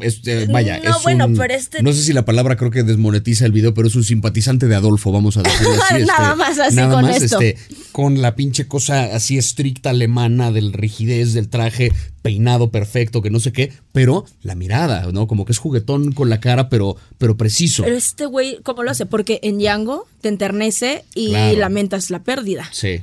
Es, 0.00 0.20
eh, 0.26 0.46
vaya, 0.50 0.80
No, 0.82 0.96
es 0.96 1.02
bueno, 1.02 1.26
un- 1.26 1.36
pero 1.36 1.54
este- 1.54 1.82
No 1.82 1.92
sé 1.92 2.02
si 2.02 2.12
la 2.12 2.24
palabra 2.24 2.56
creo 2.56 2.70
que 2.70 2.82
desmonetiza 2.82 3.46
el 3.46 3.52
video, 3.52 3.74
pero 3.74 3.88
es 3.88 3.94
un 3.96 4.04
simpatizante 4.04 4.66
de 4.66 4.74
Adolfo, 4.74 5.12
vamos 5.12 5.36
a 5.36 5.42
decirlo 5.42 5.70
así. 5.82 5.94
Nada 6.06 6.28
este, 6.30 6.36
más 6.36 6.58
así 6.58 6.76
nada 6.76 6.94
con 6.94 7.04
más, 7.04 7.22
esto. 7.22 7.40
este, 7.40 7.56
con 7.92 8.20
la 8.22 8.34
pinche 8.34 8.66
cosa 8.66 9.14
así 9.14 9.38
estricta 9.38 9.90
alemana 9.90 10.50
del 10.52 10.72
rigidez 10.72 11.32
del 11.34 11.48
traje, 11.48 11.92
peinado 12.22 12.70
perfecto, 12.70 13.22
que 13.22 13.30
no 13.30 13.40
sé 13.40 13.52
qué, 13.52 13.72
pero 13.92 14.24
la 14.42 14.54
mirada, 14.54 15.10
¿no? 15.12 15.26
Como 15.26 15.44
que 15.44 15.52
es 15.52 15.58
juguetón 15.58 16.12
con 16.12 16.28
la 16.28 16.40
cara, 16.40 16.68
pero, 16.68 16.96
pero 17.18 17.36
preciso. 17.36 17.84
Pero 17.84 17.96
este 17.96 18.26
güey, 18.26 18.58
¿cómo 18.62 18.82
lo 18.82 18.90
hace? 18.90 19.06
Porque 19.06 19.40
en 19.42 19.58
Django 19.58 20.06
te 20.20 20.28
enternece 20.28 21.04
y 21.14 21.28
Claro. 21.28 21.58
lamentas 21.58 22.10
la 22.10 22.22
pérdida. 22.22 22.68
Sí. 22.72 23.00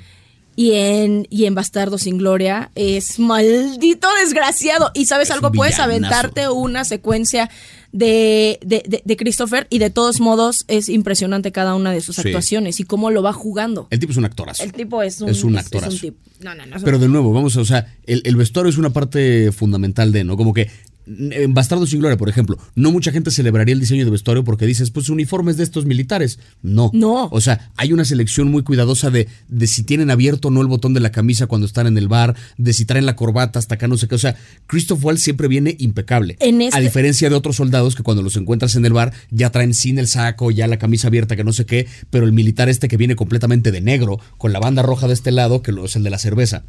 Y 0.57 0.71
en, 0.73 1.27
y 1.29 1.45
en 1.45 1.55
Bastardo 1.55 1.97
sin 1.97 2.17
Gloria 2.17 2.71
es 2.75 3.19
maldito 3.19 4.07
desgraciado. 4.23 4.89
Y 4.93 5.05
sabes 5.05 5.29
Es 5.29 5.35
algo, 5.35 5.51
puedes 5.51 5.79
aventarte 5.79 6.47
una 6.49 6.85
secuencia 6.85 7.49
de, 7.91 8.59
de, 8.65 8.83
de- 8.87 9.01
de 9.03 9.17
Christopher 9.17 9.67
y 9.69 9.79
de 9.79 9.89
todos 9.89 10.19
modos 10.19 10.63
es 10.67 10.87
impresionante 10.89 11.51
cada 11.51 11.75
una 11.75 11.91
de 11.91 12.01
sus 12.01 12.15
Sí. 12.17 12.27
actuaciones 12.29 12.79
y 12.79 12.83
cómo 12.85 13.11
lo 13.11 13.21
va 13.21 13.33
jugando. 13.33 13.87
El 13.89 13.99
tipo 13.99 14.11
es 14.11 14.17
un 14.17 14.25
actorazo. 14.25 14.63
El 14.63 14.71
tipo 14.73 15.01
es 15.01 15.19
un, 15.21 15.29
Es 15.29 15.43
un 15.43 15.55
es- 15.55 15.61
es 15.61 15.65
actorazo. 15.67 15.97
tipo- 15.97 16.17
no, 16.41 16.55
no, 16.55 16.65
no. 16.65 16.75
Pero 16.83 16.99
de 16.99 17.07
nuevo, 17.09 17.31
vamos 17.33 17.55
a, 17.57 17.61
o 17.61 17.65
sea, 17.65 17.93
el, 18.05 18.21
el 18.25 18.35
vestuario 18.35 18.69
es 18.69 18.77
una 18.77 18.91
parte 18.91 19.51
fundamental 19.51 20.11
de, 20.11 20.23
¿no? 20.23 20.35
Como 20.37 20.53
que 20.53 20.69
en 21.07 21.53
Bastardo 21.53 21.85
sin 21.85 21.99
Gloria, 21.99 22.17
por 22.17 22.29
ejemplo, 22.29 22.57
no 22.75 22.91
mucha 22.91 23.11
gente 23.11 23.31
celebraría 23.31 23.73
el 23.73 23.79
diseño 23.79 24.05
de 24.05 24.11
vestuario 24.11 24.43
porque 24.43 24.65
dices, 24.65 24.91
pues 24.91 25.09
uniformes 25.09 25.57
de 25.57 25.63
estos 25.63 25.85
militares. 25.85 26.39
No. 26.61 26.89
No. 26.93 27.27
O 27.31 27.41
sea, 27.41 27.71
hay 27.77 27.93
una 27.93 28.05
selección 28.05 28.49
muy 28.49 28.63
cuidadosa 28.63 29.09
de, 29.11 29.27
de 29.47 29.67
si 29.67 29.83
tienen 29.83 30.09
abierto 30.11 30.47
o 30.47 30.51
no 30.51 30.61
el 30.61 30.67
botón 30.67 30.93
de 30.93 30.99
la 30.99 31.11
camisa 31.11 31.47
cuando 31.47 31.67
están 31.67 31.87
en 31.87 31.97
el 31.97 32.07
bar, 32.07 32.35
de 32.57 32.73
si 32.73 32.85
traen 32.85 33.05
la 33.05 33.15
corbata 33.15 33.59
hasta 33.59 33.75
acá, 33.75 33.87
no 33.87 33.97
sé 33.97 34.07
qué. 34.07 34.15
O 34.15 34.19
sea, 34.19 34.35
Christoph 34.67 35.03
Waltz 35.03 35.21
siempre 35.21 35.47
viene 35.47 35.75
impecable. 35.79 36.37
En 36.39 36.61
este- 36.61 36.77
A 36.77 36.81
diferencia 36.81 37.29
de 37.29 37.35
otros 37.35 37.55
soldados 37.57 37.95
que 37.95 38.03
cuando 38.03 38.23
los 38.23 38.35
encuentras 38.35 38.75
en 38.75 38.85
el 38.85 38.93
bar 38.93 39.13
ya 39.31 39.51
traen 39.51 39.73
sin 39.73 39.99
el 39.99 40.07
saco, 40.07 40.51
ya 40.51 40.67
la 40.67 40.77
camisa 40.79 41.07
abierta, 41.09 41.35
que 41.35 41.43
no 41.43 41.53
sé 41.53 41.65
qué, 41.65 41.87
pero 42.09 42.25
el 42.25 42.31
militar 42.33 42.69
este 42.69 42.87
que 42.87 42.97
viene 42.97 43.15
completamente 43.15 43.71
de 43.71 43.81
negro, 43.81 44.19
con 44.37 44.53
la 44.53 44.59
banda 44.59 44.81
roja 44.81 45.07
de 45.07 45.13
este 45.13 45.31
lado, 45.31 45.61
que 45.61 45.71
lo- 45.71 45.85
es 45.85 45.95
el 45.95 46.03
de 46.03 46.09
la 46.09 46.17
cerveza. 46.19 46.63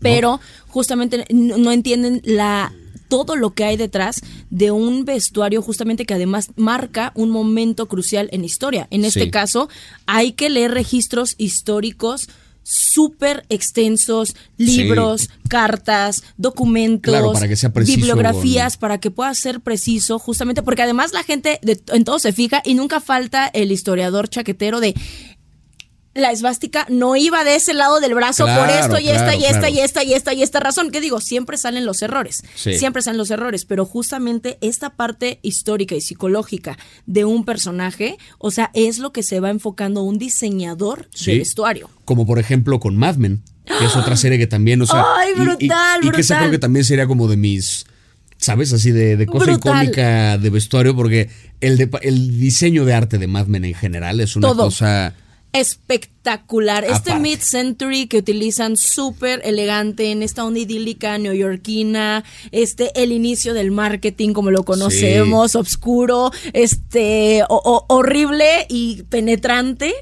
pero 0.00 0.40
justamente 0.68 1.24
no 1.32 1.72
entienden 1.72 2.20
la 2.24 2.72
todo 3.12 3.36
lo 3.36 3.52
que 3.52 3.64
hay 3.64 3.76
detrás 3.76 4.22
de 4.48 4.70
un 4.70 5.04
vestuario 5.04 5.60
justamente 5.60 6.06
que 6.06 6.14
además 6.14 6.48
marca 6.56 7.12
un 7.14 7.28
momento 7.28 7.86
crucial 7.86 8.30
en 8.32 8.42
historia. 8.42 8.86
En 8.90 9.04
este 9.04 9.24
Sí. 9.24 9.30
caso, 9.30 9.68
hay 10.06 10.32
que 10.32 10.48
leer 10.48 10.70
registros 10.70 11.34
históricos 11.36 12.30
súper 12.62 13.44
extensos, 13.48 14.34
libros, 14.56 15.28
cartas, 15.48 16.22
documentos, 16.36 17.12
Claro, 17.12 17.32
para 17.32 17.48
que 17.48 17.56
sea 17.56 17.72
preciso 17.72 17.96
bibliografías, 17.96 18.76
para 18.76 18.98
que 18.98 19.10
pueda 19.10 19.34
ser 19.34 19.60
preciso, 19.60 20.18
justamente 20.18 20.62
porque 20.62 20.82
además 20.82 21.12
la 21.12 21.24
gente 21.24 21.58
de, 21.62 21.80
en 21.88 22.04
todo 22.04 22.18
se 22.18 22.32
fija 22.32 22.62
y 22.64 22.74
nunca 22.74 23.00
falta 23.00 23.48
el 23.52 23.72
historiador 23.72 24.28
chaquetero 24.28 24.80
de 24.80 24.94
la 26.14 26.30
esvástica 26.30 26.86
no 26.90 27.16
iba 27.16 27.42
de 27.44 27.54
ese 27.56 27.72
lado 27.74 27.98
del 28.00 28.14
brazo 28.14 28.44
por 28.44 28.68
esto 28.68 28.98
y 29.00 29.08
esta 29.08 29.32
claro, 29.32 29.40
y 29.40 29.44
esta 29.46 29.70
y 29.70 29.78
esta 29.80 30.04
y 30.04 30.12
esta 30.14 30.34
y 30.34 30.42
esta 30.42 30.60
razón. 30.60 30.90
¿Qué 30.90 31.00
digo? 31.00 31.20
Siempre 31.20 31.56
salen 31.56 31.86
los 31.86 32.02
errores. 32.02 32.44
Sí. 32.54 32.74
Siempre 32.74 33.00
salen 33.02 33.16
los 33.18 33.30
errores. 33.30 33.64
Pero 33.64 33.86
justamente 33.86 34.58
esta 34.60 34.90
parte 34.90 35.38
histórica 35.42 35.94
y 35.94 36.00
psicológica 36.02 36.76
de 37.06 37.24
un 37.24 37.44
personaje, 37.44 38.18
o 38.38 38.50
sea, 38.50 38.70
es 38.74 38.98
lo 38.98 39.12
que 39.12 39.22
se 39.22 39.40
va 39.40 39.50
enfocando 39.50 40.02
un 40.02 40.18
diseñador 40.18 41.08
Sí. 41.14 41.32
de 41.32 41.38
vestuario. 41.38 41.88
Como 42.04 42.26
por 42.26 42.38
ejemplo 42.38 42.78
con 42.78 42.96
Mad 42.96 43.16
Men, 43.16 43.42
que 43.64 43.84
es 43.86 43.96
otra 43.96 44.16
serie 44.16 44.38
que 44.38 44.46
también, 44.46 44.82
o 44.82 44.86
sea. 44.86 45.04
¡Ay, 45.16 45.30
y- 45.36 45.40
y- 45.40 45.44
brutal, 45.44 46.00
y, 46.04 46.10
que 46.10 46.20
esa 46.20 46.34
brutal! 46.34 46.38
creo 46.40 46.50
que 46.50 46.58
también 46.58 46.84
sería 46.84 47.06
como 47.06 47.28
de 47.28 47.36
mis. 47.36 47.86
¿Sabes? 48.36 48.72
Así 48.72 48.90
de, 48.90 49.16
de 49.16 49.24
cosa 49.26 49.44
Brutal. 49.52 49.84
icónica 49.84 50.36
de 50.36 50.50
vestuario, 50.50 50.96
porque 50.96 51.30
el, 51.60 51.78
de- 51.78 51.88
el 52.02 52.40
diseño 52.40 52.84
de 52.84 52.92
arte 52.92 53.16
de 53.18 53.28
Mad 53.28 53.46
Men 53.46 53.64
en 53.64 53.74
general 53.74 54.18
es 54.20 54.34
una 54.34 54.48
Todo. 54.48 54.64
cosa. 54.64 55.14
Espectacular. 55.52 56.84
Este 56.84 57.14
mid-century 57.18 58.06
que 58.06 58.18
utilizan 58.18 58.76
súper 58.76 59.40
elegante 59.44 60.10
en 60.10 60.22
esta 60.22 60.44
onda 60.44 60.60
idílica 60.60 61.18
neoyorquina, 61.18 62.24
este, 62.52 62.90
el 63.02 63.12
inicio 63.12 63.54
del 63.54 63.70
marketing 63.70 64.32
como 64.32 64.50
lo 64.50 64.64
conocemos, 64.64 65.54
oscuro, 65.54 66.30
este, 66.52 67.42
o- 67.48 67.60
o- 67.64 67.84
horrible 67.88 68.66
y 68.68 69.02
penetrante. 69.04 69.92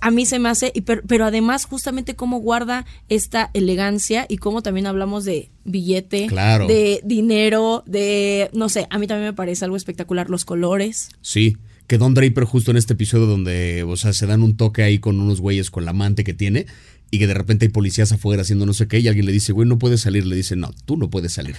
A 0.00 0.10
mí 0.10 0.26
se 0.26 0.40
me 0.40 0.48
hace, 0.48 0.72
y 0.74 0.80
per- 0.80 1.02
pero, 1.06 1.24
además 1.26 1.64
justamente 1.64 2.16
cómo 2.16 2.38
guarda 2.40 2.84
esta 3.08 3.50
elegancia 3.54 4.26
y 4.28 4.38
cómo 4.38 4.60
también 4.60 4.86
hablamos 4.88 5.24
de 5.24 5.50
billete, 5.64 6.26
Claro. 6.26 6.66
de 6.66 7.00
dinero, 7.04 7.84
de, 7.86 8.50
no 8.52 8.68
sé, 8.68 8.88
a 8.90 8.98
mí 8.98 9.06
también 9.06 9.28
me 9.28 9.32
parece 9.32 9.64
algo 9.64 9.76
espectacular 9.76 10.28
los 10.28 10.44
colores. 10.44 11.10
Sí. 11.20 11.56
Que 11.86 11.98
Don 11.98 12.14
Draper 12.14 12.44
justo 12.44 12.70
en 12.70 12.76
este 12.76 12.94
episodio 12.94 13.26
donde, 13.26 13.82
o 13.84 13.96
sea, 13.96 14.12
se 14.12 14.26
dan 14.26 14.42
un 14.42 14.56
toque 14.56 14.82
ahí 14.82 14.98
con 14.98 15.20
unos 15.20 15.40
güeyes 15.40 15.70
con 15.70 15.84
la 15.84 15.90
amante 15.92 16.24
que 16.24 16.34
tiene 16.34 16.66
y 17.10 17.18
que 17.18 17.26
de 17.26 17.34
repente 17.34 17.66
hay 17.66 17.70
policías 17.70 18.10
afuera 18.12 18.42
haciendo 18.42 18.66
no 18.66 18.74
sé 18.74 18.88
qué 18.88 18.98
y 18.98 19.08
alguien 19.08 19.26
le 19.26 19.32
dice, 19.32 19.52
güey, 19.52 19.68
no 19.68 19.78
puedes 19.78 20.00
salir. 20.00 20.26
Le 20.26 20.34
dice, 20.36 20.56
no, 20.56 20.72
tú 20.84 20.96
no 20.96 21.08
puedes 21.10 21.32
salir. 21.32 21.54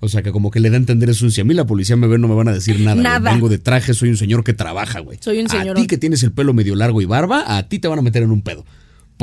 O 0.00 0.08
sea, 0.08 0.22
que 0.22 0.32
como 0.32 0.50
que 0.50 0.58
le 0.58 0.68
da 0.68 0.74
a 0.76 0.78
entender 0.78 1.08
eso. 1.10 1.30
Si 1.30 1.40
a 1.40 1.44
mí 1.44 1.54
la 1.54 1.64
policía 1.64 1.94
me 1.96 2.08
ve, 2.08 2.18
no 2.18 2.26
me 2.26 2.34
van 2.34 2.48
a 2.48 2.52
decir 2.52 2.80
nada. 2.80 3.00
Nada. 3.00 3.32
Vengo 3.32 3.48
de 3.48 3.58
traje, 3.58 3.94
soy 3.94 4.08
un 4.08 4.16
señor 4.16 4.42
que 4.42 4.52
trabaja, 4.52 4.98
güey. 4.98 5.18
Soy 5.20 5.38
un 5.38 5.46
A 5.46 5.50
señorón. 5.50 5.80
ti 5.80 5.86
que 5.86 5.96
tienes 5.98 6.24
el 6.24 6.32
pelo 6.32 6.52
medio 6.54 6.74
largo 6.74 7.00
y 7.00 7.04
barba, 7.04 7.56
a 7.56 7.68
ti 7.68 7.78
te 7.78 7.86
van 7.86 8.00
a 8.00 8.02
meter 8.02 8.24
en 8.24 8.32
un 8.32 8.42
pedo. 8.42 8.64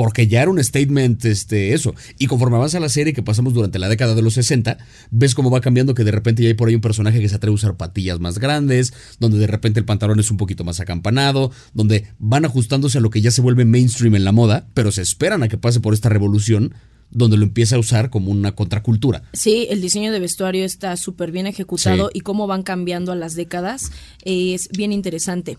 Porque 0.00 0.26
ya 0.28 0.40
era 0.40 0.50
un 0.50 0.64
statement, 0.64 1.22
este, 1.26 1.74
eso. 1.74 1.94
Y 2.18 2.26
conforme 2.26 2.56
avanza 2.56 2.80
la 2.80 2.88
serie 2.88 3.12
que 3.12 3.22
pasamos 3.22 3.52
durante 3.52 3.78
la 3.78 3.86
década 3.86 4.14
de 4.14 4.22
los 4.22 4.32
60, 4.32 4.78
ves 5.10 5.34
cómo 5.34 5.50
va 5.50 5.60
cambiando 5.60 5.92
que 5.92 6.04
de 6.04 6.10
repente 6.10 6.42
ya 6.42 6.48
hay 6.48 6.54
por 6.54 6.70
ahí 6.70 6.74
un 6.74 6.80
personaje 6.80 7.20
que 7.20 7.28
se 7.28 7.34
atreve 7.34 7.52
a 7.52 7.56
usar 7.56 7.76
patillas 7.76 8.18
más 8.18 8.38
grandes, 8.38 8.94
donde 9.18 9.36
de 9.36 9.46
repente 9.46 9.78
el 9.78 9.84
pantalón 9.84 10.18
es 10.18 10.30
un 10.30 10.38
poquito 10.38 10.64
más 10.64 10.80
acampanado, 10.80 11.50
donde 11.74 12.06
van 12.18 12.46
ajustándose 12.46 12.96
a 12.96 13.02
lo 13.02 13.10
que 13.10 13.20
ya 13.20 13.30
se 13.30 13.42
vuelve 13.42 13.66
mainstream 13.66 14.14
en 14.14 14.24
la 14.24 14.32
moda, 14.32 14.68
pero 14.72 14.90
se 14.90 15.02
esperan 15.02 15.42
a 15.42 15.48
que 15.48 15.58
pase 15.58 15.80
por 15.80 15.92
esta 15.92 16.08
revolución, 16.08 16.72
donde 17.10 17.36
lo 17.36 17.42
empieza 17.42 17.76
a 17.76 17.78
usar 17.78 18.08
como 18.08 18.30
una 18.30 18.52
contracultura. 18.54 19.24
Sí, 19.34 19.66
el 19.68 19.82
diseño 19.82 20.12
de 20.12 20.20
vestuario 20.20 20.64
está 20.64 20.96
súper 20.96 21.30
bien 21.30 21.46
ejecutado 21.46 22.06
Sí. 22.10 22.18
y 22.18 22.20
cómo 22.20 22.46
van 22.46 22.62
cambiando 22.62 23.12
a 23.12 23.16
las 23.16 23.34
décadas 23.34 23.92
es 24.24 24.70
bien 24.70 24.94
interesante. 24.94 25.58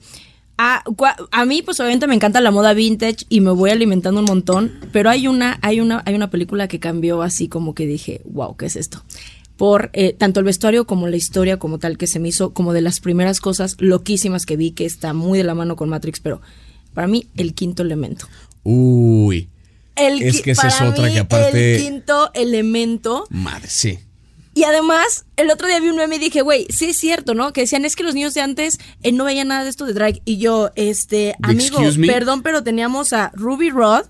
A, 0.64 0.84
cua- 0.86 1.16
a 1.32 1.45
mí, 1.45 1.64
pues 1.64 1.80
obviamente 1.80 2.05
me 2.05 2.14
encanta 2.14 2.39
la 2.39 2.51
moda 2.51 2.74
vintage 2.76 3.26
y 3.30 3.41
me 3.41 3.49
voy 3.49 3.72
alimentando 3.72 4.20
un 4.20 4.28
montón, 4.28 4.72
pero 4.91 5.09
hay 5.09 5.28
una, 5.28 5.57
hay 5.64 5.80
una, 5.82 6.03
hay 6.05 6.14
una 6.14 6.30
película 6.30 6.68
que 6.68 6.80
cambió 6.80 7.24
así 7.24 7.47
como 7.47 7.74
que 7.74 7.88
dije, 7.88 8.22
wow, 8.26 8.55
¿qué 8.57 8.68
es 8.68 8.76
esto? 8.76 9.03
Por 9.57 9.89
eh, 9.93 10.14
tanto 10.14 10.39
el 10.39 10.45
vestuario 10.45 10.86
como 10.86 11.07
la 11.07 11.16
historia 11.16 11.57
como 11.57 11.80
tal 11.80 11.97
que 11.97 12.05
se 12.05 12.20
me 12.20 12.28
hizo 12.30 12.53
como 12.53 12.74
de 12.74 12.82
las 12.82 12.99
primeras 12.99 13.39
cosas 13.39 13.76
loquísimas 13.80 14.45
que 14.45 14.55
vi 14.55 14.70
que 14.72 14.86
está 14.86 15.14
muy 15.14 15.39
de 15.39 15.43
la 15.45 15.55
mano 15.55 15.76
con 15.76 15.89
Matrix, 15.89 16.20
pero 16.20 16.41
para 16.93 17.07
mí 17.07 17.28
el 17.38 17.53
quinto 17.55 17.82
elemento. 17.82 18.28
Uy, 18.64 19.49
El 19.95 20.22
Es 20.22 20.41
que 20.43 20.51
esa 20.51 20.68
es 20.68 20.82
otra 20.82 21.07
mí, 21.07 21.14
que 21.14 21.20
aparte- 21.22 21.76
el 21.76 21.82
quinto 21.82 22.30
elemento 22.34 23.26
madre, 23.32 23.68
sí. 23.68 23.97
Y 24.53 24.63
además, 24.63 25.25
el 25.37 25.49
otro 25.49 25.67
día 25.67 25.79
vi 25.79 25.89
un 25.89 25.95
meme 25.95 26.17
y 26.17 26.19
dije, 26.19 26.41
güey, 26.41 26.67
sí 26.69 26.85
es 26.85 26.97
cierto, 26.97 27.33
¿no? 27.33 27.53
Que 27.53 27.61
decían, 27.61 27.85
es 27.85 27.95
que 27.95 28.03
los 28.03 28.15
niños 28.15 28.33
de 28.33 28.41
antes 28.41 28.79
eh, 29.01 29.11
no 29.11 29.25
veían 29.25 29.47
nada 29.47 29.63
de 29.63 29.69
esto 29.69 29.85
de 29.85 29.93
drag. 29.93 30.21
Y 30.25 30.37
yo, 30.37 30.71
este, 30.75 31.35
amigo, 31.41 31.79
perdón, 32.05 32.41
pero 32.41 32.63
teníamos 32.63 33.13
a 33.13 33.31
Ruby 33.33 33.69
Rod, 33.69 34.05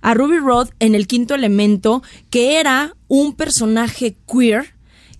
a 0.00 0.14
Ruby 0.14 0.38
Rod 0.38 0.68
en 0.78 0.94
el 0.94 1.06
quinto 1.06 1.34
elemento, 1.34 2.02
que 2.30 2.60
era 2.60 2.94
un 3.08 3.34
personaje 3.34 4.16
queer 4.30 4.74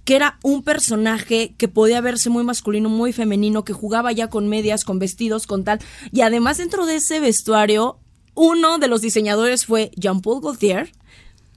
que 0.05 0.17
era 0.17 0.39
un 0.43 0.63
personaje 0.63 1.55
que 1.57 1.67
podía 1.67 2.01
verse 2.01 2.29
muy 2.29 2.45
masculino, 2.45 2.89
muy 2.89 3.13
femenino, 3.13 3.65
que 3.65 3.73
jugaba 3.73 4.13
ya 4.13 4.29
con 4.29 4.49
medias, 4.49 4.85
con 4.85 4.99
vestidos, 4.99 5.47
con 5.47 5.65
tal. 5.65 5.79
Y 6.13 6.21
además 6.21 6.59
dentro 6.59 6.85
de 6.85 6.97
ese 6.97 7.21
vestuario, 7.21 7.99
uno 8.35 8.79
de 8.79 8.89
los 8.89 9.01
diseñadores 9.01 9.65
fue 9.65 9.91
Jean-Paul 9.97 10.43
Gaultier. 10.43 10.93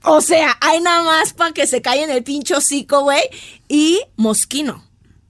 O 0.04 0.20
sea, 0.20 0.56
hay 0.60 0.80
nada 0.80 1.02
más 1.02 1.32
para 1.32 1.52
que 1.52 1.66
se 1.66 1.82
caiga 1.82 2.04
en 2.04 2.10
el 2.10 2.22
pincho 2.22 2.58
hocico, 2.58 3.02
güey. 3.02 3.22
Y 3.68 4.00
Mosquino. 4.16 4.84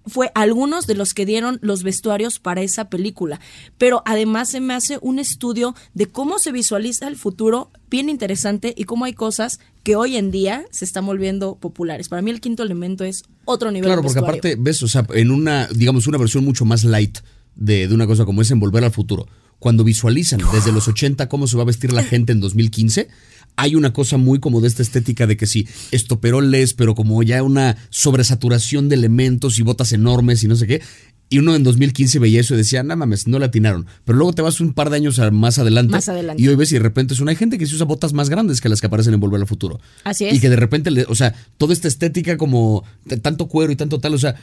Fue 0.07 0.31
algunos 0.35 0.87
de 0.87 0.95
los 0.95 1.13
que 1.13 1.27
dieron 1.27 1.59
los 1.61 1.83
vestuarios 1.83 2.39
para 2.39 2.63
esa 2.63 2.89
película. 2.89 3.41
Pero 3.77 4.03
además 4.07 4.49
se 4.49 4.61
me 4.61 4.73
hace 4.73 4.99
un 5.03 5.19
estudio 5.19 5.75
de 5.93 6.07
cómo 6.07 6.39
se 6.39 6.51
visualiza 6.51 7.09
el 7.09 7.17
futuro 7.17 7.71
bien 7.91 8.09
interesante 8.09 8.73
y 8.75 8.85
cómo 8.85 9.05
hay 9.05 9.13
cosas 9.13 9.61
que 9.83 9.97
hoy 9.97 10.17
en 10.17 10.31
día 10.31 10.65
se 10.71 10.87
están 10.87 11.05
volviendo 11.05 11.57
populares. 11.57 12.09
Para 12.09 12.23
mí 12.23 12.31
el 12.31 12.41
quinto 12.41 12.63
elemento 12.63 13.05
es 13.05 13.23
otro 13.45 13.71
nivel 13.71 13.89
Claro, 13.89 14.01
de 14.01 14.07
porque 14.07 14.19
aparte, 14.19 14.57
ves, 14.59 14.83
o 14.83 14.89
sea, 14.89 15.07
en 15.13 15.31
una, 15.31 15.67
digamos, 15.67 16.07
una 16.07 16.17
versión 16.17 16.43
mucho 16.43 16.65
más 16.65 16.85
light 16.85 17.19
de, 17.55 17.87
de 17.87 17.95
una 17.95 18.07
cosa 18.07 18.25
como 18.25 18.41
es 18.41 18.51
en 18.51 18.61
Volver 18.61 18.85
al 18.85 18.93
Futuro, 18.93 19.27
cuando 19.59 19.85
visualizan 19.85 20.41
desde 20.53 20.73
los 20.73 20.89
80 20.89 21.29
cómo 21.29 21.47
se 21.47 21.57
va 21.57 21.63
a 21.63 21.67
vestir 21.67 21.93
la 21.93 22.03
gente 22.05 22.33
en 22.33 22.41
2015, 22.41 23.09
hay 23.57 23.75
una 23.75 23.93
cosa 23.93 24.17
muy 24.19 24.39
como 24.39 24.61
de 24.61 24.69
esta 24.69 24.83
estética 24.83 25.27
de 25.27 25.37
que 25.37 25.47
sí, 25.47 25.67
estoperoles, 25.91 26.75
pero 26.75 26.95
como 26.95 27.23
ya 27.25 27.43
una 27.43 27.77
sobresaturación 27.91 28.89
de 28.89 28.95
elementos 28.97 29.59
y 29.59 29.63
botas 29.63 29.93
enormes 29.93 30.43
y 30.45 30.49
no 30.49 30.57
sé 30.57 30.67
qué. 30.67 30.83
Y 31.31 31.41
uno 31.41 31.55
en 31.55 31.63
2015 31.63 32.21
veía 32.21 32.41
eso 32.41 32.55
y 32.55 32.57
decía, 32.57 32.83
no 32.83 32.97
mames, 32.97 33.27
no 33.27 33.39
la 33.39 33.47
atinaron. 33.47 33.85
Pero 34.07 34.17
luego 34.17 34.33
te 34.33 34.41
vas 34.41 34.61
un 34.63 34.73
par 34.73 34.89
de 34.89 34.97
años 34.97 35.21
más 35.31 35.59
adelante. 35.59 35.91
Más 35.93 36.09
adelante. 36.09 36.43
Y 36.43 36.49
hoy 36.49 36.55
ves 36.55 36.73
y 36.73 36.77
de 36.77 36.81
repente 36.81 37.13
es 37.13 37.21
una 37.21 37.33
hay 37.33 37.37
gente 37.37 37.59
que 37.59 37.67
se 37.67 37.75
usa 37.75 37.85
botas 37.85 38.15
más 38.15 38.31
grandes 38.31 38.63
que 38.63 38.71
las 38.71 38.81
que 38.81 38.87
aparecen 38.87 39.13
en 39.13 39.21
Volver 39.21 39.39
al 39.43 39.47
Futuro. 39.47 39.79
Así 40.05 40.25
es. 40.25 40.35
Y 40.35 40.41
que 40.41 40.49
de 40.49 40.57
repente, 40.57 40.91
le- 40.91 41.05
o 41.05 41.15
sea, 41.15 41.35
toda 41.59 41.75
esta 41.75 41.87
estética 41.87 42.39
como 42.39 42.83
tanto 43.21 43.47
cuero 43.47 43.71
y 43.73 43.77
tanto 43.77 43.99
tal, 44.01 44.15
o 44.15 44.19
sea, 44.19 44.37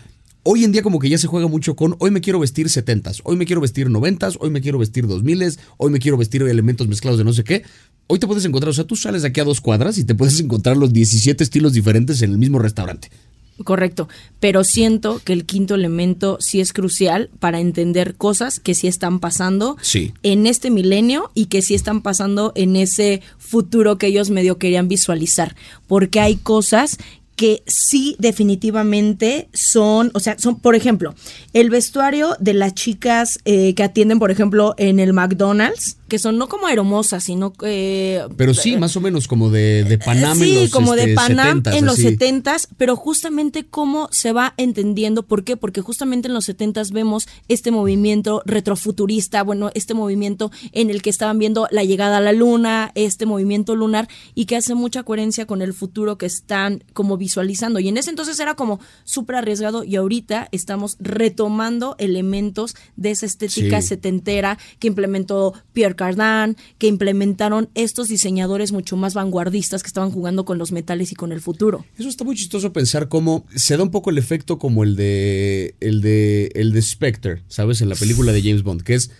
hoy 0.47 0.63
en 0.63 0.71
día 0.71 0.83
como 0.83 0.99
que 0.99 1.09
ya 1.09 1.17
se 1.17 1.27
juega 1.27 1.47
mucho 1.47 1.75
con, 1.75 1.95
hoy 1.99 2.11
me 2.11 2.21
quiero 2.21 2.39
vestir 2.39 2.69
setentas, 2.69 3.19
hoy 3.23 3.35
me 3.35 3.45
quiero 3.45 3.61
vestir 3.61 3.89
noventas, 3.89 4.37
hoy 4.39 4.51
me 4.51 4.61
quiero 4.61 4.77
vestir 4.77 5.07
dos 5.07 5.23
miles, 5.23 5.59
hoy 5.77 5.91
me 5.91 5.99
quiero 5.99 6.17
vestir 6.17 6.43
elementos 6.43 6.87
mezclados 6.87 7.17
de 7.17 7.23
no 7.25 7.33
sé 7.33 7.43
qué. 7.43 7.63
Hoy 8.07 8.19
te 8.19 8.27
puedes 8.27 8.45
encontrar, 8.45 8.69
o 8.69 8.73
sea, 8.73 8.83
tú 8.85 8.95
sales 8.95 9.23
de 9.23 9.29
aquí 9.29 9.39
a 9.39 9.43
dos 9.43 9.59
cuadras 9.59 9.97
y 9.97 10.03
te 10.03 10.13
puedes 10.13 10.39
encontrar 10.39 10.77
los 10.77 10.93
17 10.93 11.43
estilos 11.43 11.73
diferentes 11.73 12.21
en 12.21 12.29
el 12.31 12.37
mismo 12.37 12.59
restaurante. 12.59 13.09
Correcto, 13.63 14.07
pero 14.39 14.63
siento 14.65 15.21
que 15.23 15.31
el 15.33 15.45
quinto 15.45 15.75
elemento 15.75 16.37
sí 16.41 16.59
es 16.59 16.73
crucial 16.73 17.29
para 17.39 17.59
entender 17.61 18.15
cosas 18.15 18.59
que 18.59 18.75
sí 18.75 18.87
están 18.87 19.19
pasando 19.19 19.77
Sí. 19.81 20.13
en 20.23 20.45
este 20.45 20.69
milenio 20.69 21.31
y 21.33 21.45
que 21.45 21.61
sí 21.63 21.73
están 21.73 22.01
pasando 22.01 22.51
en 22.55 22.75
ese 22.75 23.21
futuro 23.39 23.97
que 23.97 24.07
ellos 24.07 24.29
medio 24.29 24.57
querían 24.59 24.89
visualizar, 24.89 25.55
porque 25.87 26.19
hay 26.19 26.35
cosas 26.35 26.97
que 27.35 27.63
sí 27.67 28.15
definitivamente 28.19 29.49
son, 29.53 30.11
o 30.13 30.19
sea, 30.19 30.37
son, 30.39 30.59
por 30.59 30.75
ejemplo, 30.75 31.15
el 31.53 31.69
vestuario 31.69 32.35
de 32.39 32.53
las 32.53 32.73
chicas 32.73 33.39
eh, 33.45 33.73
que 33.75 33.83
atienden, 33.83 34.19
por 34.19 34.31
ejemplo, 34.31 34.73
en 34.77 34.99
el 34.99 35.13
McDonald's, 35.13 35.97
que 36.07 36.19
son 36.19 36.37
no 36.37 36.47
como 36.47 36.67
aeromosas, 36.67 37.23
sino 37.23 37.53
que... 37.53 38.23
Pero 38.37 38.53
sí, 38.53 38.77
más 38.77 38.95
o 38.95 39.01
menos 39.01 39.27
como 39.27 39.49
de, 39.49 39.83
de 39.83 39.97
Panam 39.97 40.37
sí, 40.37 40.55
en 40.55 40.61
los 40.63 40.71
como 40.71 40.95
de 40.95 41.01
este, 41.03 41.15
Panam 41.15 41.63
70s, 41.63 41.75
en 41.75 41.85
los. 41.85 41.99
70s, 41.99 42.67
pero 42.77 42.95
justamente 42.95 43.65
cómo 43.65 44.07
se 44.11 44.31
va 44.31 44.53
entendiendo, 44.57 45.23
¿por 45.23 45.43
qué? 45.43 45.57
Porque 45.57 45.81
justamente 45.81 46.27
en 46.27 46.33
los 46.33 46.47
70s 46.47 46.91
vemos 46.91 47.27
este 47.47 47.71
movimiento 47.71 48.41
retrofuturista, 48.45 49.43
bueno, 49.43 49.71
este 49.73 49.93
movimiento 49.93 50.51
en 50.71 50.89
el 50.89 51.01
que 51.01 51.09
estaban 51.09 51.39
viendo 51.39 51.67
la 51.71 51.83
llegada 51.83 52.17
a 52.17 52.21
la 52.21 52.33
luna, 52.33 52.91
este 52.95 53.25
movimiento 53.25 53.75
lunar 53.75 54.07
y 54.35 54.45
que 54.45 54.55
hace 54.57 54.75
mucha 54.75 55.03
coherencia 55.03 55.45
con 55.45 55.61
el 55.61 55.73
futuro 55.73 56.17
que 56.17 56.25
están 56.25 56.83
como 56.93 57.17
visualizando. 57.17 57.79
Y 57.79 57.87
en 57.87 57.97
ese 57.97 58.09
entonces 58.09 58.39
era 58.39 58.55
como 58.55 58.79
súper 59.03 59.37
arriesgado 59.37 59.83
y 59.83 59.95
ahorita 59.95 60.49
estamos 60.51 60.97
retomando 60.99 61.95
elementos 61.97 62.75
de 62.95 63.11
esa 63.11 63.25
estética 63.25 63.81
Sí. 63.81 63.87
setentera 63.89 64.57
que 64.79 64.87
implementó 64.87 65.53
Pierre 65.73 65.94
Cardin, 65.95 66.55
que 66.77 66.87
implementaron 66.87 67.69
estos 67.75 68.07
diseñadores 68.07 68.71
mucho 68.71 68.97
más 68.97 69.13
vanguardistas 69.13 69.83
que 69.83 69.87
estaban 69.87 70.11
jugando 70.11 70.45
con 70.45 70.57
los 70.57 70.71
metales 70.71 71.11
y 71.11 71.15
con 71.15 71.31
el 71.31 71.41
futuro. 71.41 71.85
Eso 71.97 72.09
está 72.09 72.23
muy 72.23 72.35
chistoso 72.35 72.73
pensar 72.73 73.07
cómo 73.07 73.45
se 73.55 73.77
da 73.77 73.83
un 73.83 73.91
poco 73.91 74.09
el 74.09 74.17
efecto 74.17 74.59
como 74.59 74.83
el 74.83 74.95
de 74.95 75.75
el 75.79 76.01
de 76.01 76.51
el 76.55 76.71
de 76.71 76.81
Spectre, 76.81 77.43
¿sabes? 77.47 77.81
En 77.81 77.89
la 77.89 77.95
película 77.95 78.31
de 78.31 78.41
James 78.41 78.63
Bond, 78.63 78.83
que 78.83 78.95
es 78.95 79.11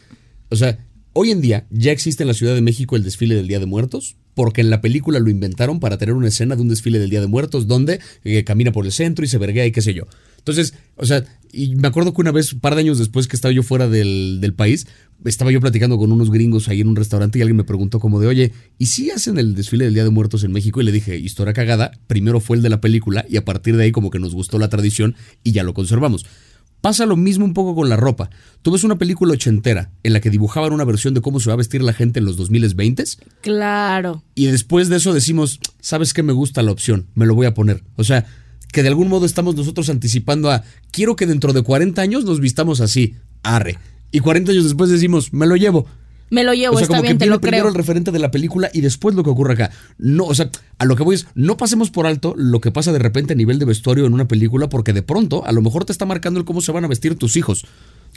o 0.49 0.55
sea, 0.55 0.79
hoy 1.13 1.31
en 1.31 1.41
día 1.41 1.65
ya 1.69 1.91
existe 1.91 2.23
en 2.23 2.27
la 2.27 2.33
Ciudad 2.33 2.55
de 2.55 2.61
México 2.61 2.95
el 2.95 3.03
desfile 3.03 3.35
del 3.35 3.47
Día 3.47 3.59
de 3.59 3.65
Muertos, 3.65 4.15
porque 4.33 4.61
en 4.61 4.69
la 4.69 4.81
película 4.81 5.19
lo 5.19 5.29
inventaron 5.29 5.79
para 5.79 5.97
tener 5.97 6.13
una 6.13 6.27
escena 6.27 6.55
de 6.55 6.61
un 6.61 6.69
desfile 6.69 6.99
del 6.99 7.09
Día 7.09 7.21
de 7.21 7.27
Muertos 7.27 7.67
donde 7.67 7.99
eh, 8.23 8.43
camina 8.43 8.71
por 8.71 8.85
el 8.85 8.91
centro 8.91 9.25
y 9.25 9.27
se 9.27 9.37
verguea 9.37 9.65
y 9.65 9.71
qué 9.71 9.81
sé 9.81 9.93
yo. 9.93 10.03
Entonces, 10.37 10.73
o 10.95 11.05
sea, 11.05 11.25
y 11.55 11.75
me 11.75 11.87
acuerdo 11.87 12.13
que 12.13 12.21
una 12.21 12.31
vez, 12.31 12.53
un 12.53 12.59
par 12.59 12.75
de 12.75 12.81
años 12.81 12.99
después 12.99 13.27
que 13.27 13.35
estaba 13.35 13.51
yo 13.53 13.63
fuera 13.63 13.87
del, 13.87 14.39
del 14.41 14.53
país, 14.53 14.87
estaba 15.23 15.51
yo 15.51 15.59
platicando 15.61 15.97
con 15.97 16.11
unos 16.11 16.29
gringos 16.29 16.67
ahí 16.67 16.81
en 16.81 16.87
un 16.87 16.95
restaurante 16.95 17.39
y 17.39 17.41
alguien 17.41 17.57
me 17.57 17.63
preguntó 17.63 17.99
como 17.99 18.19
de, 18.19 18.27
oye, 18.27 18.51
¿y 18.77 18.87
si 18.87 19.09
hacen 19.11 19.37
el 19.39 19.55
desfile 19.55 19.85
del 19.85 19.93
Día 19.93 20.03
de 20.03 20.09
Muertos 20.09 20.43
en 20.43 20.51
México? 20.51 20.81
Y 20.81 20.83
le 20.83 20.91
dije, 20.91 21.17
historia 21.17 21.53
cagada, 21.53 21.91
primero 22.07 22.39
fue 22.39 22.57
el 22.57 22.63
de 22.63 22.69
la 22.69 22.81
película 22.81 23.25
y 23.29 23.37
a 23.37 23.45
partir 23.45 23.77
de 23.77 23.83
ahí 23.85 23.91
como 23.91 24.09
que 24.11 24.19
nos 24.19 24.33
gustó 24.33 24.59
la 24.59 24.69
tradición 24.69 25.15
y 25.43 25.51
ya 25.53 25.63
lo 25.63 25.73
conservamos. 25.73 26.25
Pasa 26.81 27.07
lo 27.07 27.15
mismo 27.17 27.45
un 27.45 27.55
poco 27.55 27.73
con 27.73 27.89
la 27.89 27.95
ropa. 27.95 28.29
Tú 28.61 28.69
ves 28.71 28.83
una 28.83 28.97
película 28.99 29.33
ochentera 29.33 29.91
en 30.03 30.13
la 30.13 30.19
que 30.21 30.29
dibujaban 30.29 30.71
una 30.71 30.83
versión 30.83 31.15
de 31.15 31.21
cómo 31.21 31.39
se 31.39 31.49
va 31.49 31.53
a 31.53 31.57
vestir 31.57 31.81
la 31.81 31.93
gente 31.93 32.19
en 32.19 32.25
los 32.25 32.37
2020 32.37 33.03
Claro. 33.41 34.23
y 34.35 34.45
después 34.47 34.89
de 34.89 34.97
eso 34.97 35.13
decimos, 35.13 35.59
¿sabes 35.79 36.13
qué 36.13 36.21
me 36.21 36.33
gusta 36.33 36.61
la 36.61 36.71
opción? 36.71 37.07
Me 37.15 37.25
lo 37.25 37.33
voy 37.33 37.47
a 37.47 37.53
poner. 37.53 37.81
O 37.95 38.03
sea, 38.03 38.25
que 38.71 38.83
de 38.83 38.89
algún 38.89 39.07
modo 39.07 39.25
estamos 39.25 39.55
nosotros 39.55 39.89
anticipando 39.89 40.51
a, 40.51 40.63
quiero 40.91 41.15
que 41.15 41.25
dentro 41.25 41.53
de 41.53 41.61
40 41.61 42.01
años 42.01 42.25
nos 42.25 42.39
vistamos 42.39 42.81
así, 42.81 43.15
arre. 43.43 43.77
Y 44.11 44.19
40 44.19 44.51
años 44.51 44.63
después 44.65 44.89
decimos, 44.89 45.33
me 45.33 45.47
lo 45.47 45.55
llevo. 45.55 45.87
Me 46.29 46.43
lo 46.43 46.53
llevo, 46.53 46.75
o 46.75 46.77
sea, 46.77 46.83
está 46.83 46.97
como 46.97 47.03
bien, 47.03 47.17
que 47.17 47.25
te 47.25 47.29
lo 47.29 47.39
primero 47.39 47.63
creo. 47.63 47.69
el 47.69 47.75
referente 47.75 48.11
de 48.11 48.19
la 48.19 48.31
película 48.31 48.69
y 48.73 48.81
después 48.81 49.15
lo 49.15 49.23
que 49.23 49.29
ocurre 49.29 49.53
acá. 49.53 49.71
No, 49.97 50.25
o 50.25 50.33
sea, 50.33 50.49
a 50.79 50.85
lo 50.85 50.95
que 50.95 51.03
voy 51.03 51.15
es, 51.15 51.27
no 51.35 51.55
pasemos 51.55 51.91
por 51.91 52.07
alto 52.07 52.33
lo 52.35 52.59
que 52.61 52.71
pasa 52.71 52.91
de 52.91 52.99
repente 52.99 53.33
a 53.33 53.35
nivel 53.35 53.59
de 53.59 53.65
vestuario 53.65 54.05
en 54.05 54.13
una 54.13 54.27
película 54.27 54.67
porque 54.67 54.91
de 54.91 55.03
pronto 55.03 55.45
a 55.45 55.51
lo 55.51 55.61
mejor 55.61 55.85
te 55.85 55.91
está 55.91 56.05
marcando 56.05 56.39
el 56.39 56.45
cómo 56.45 56.61
se 56.61 56.71
van 56.71 56.83
a 56.83 56.87
vestir 56.87 57.15
tus 57.15 57.37
hijos. 57.37 57.65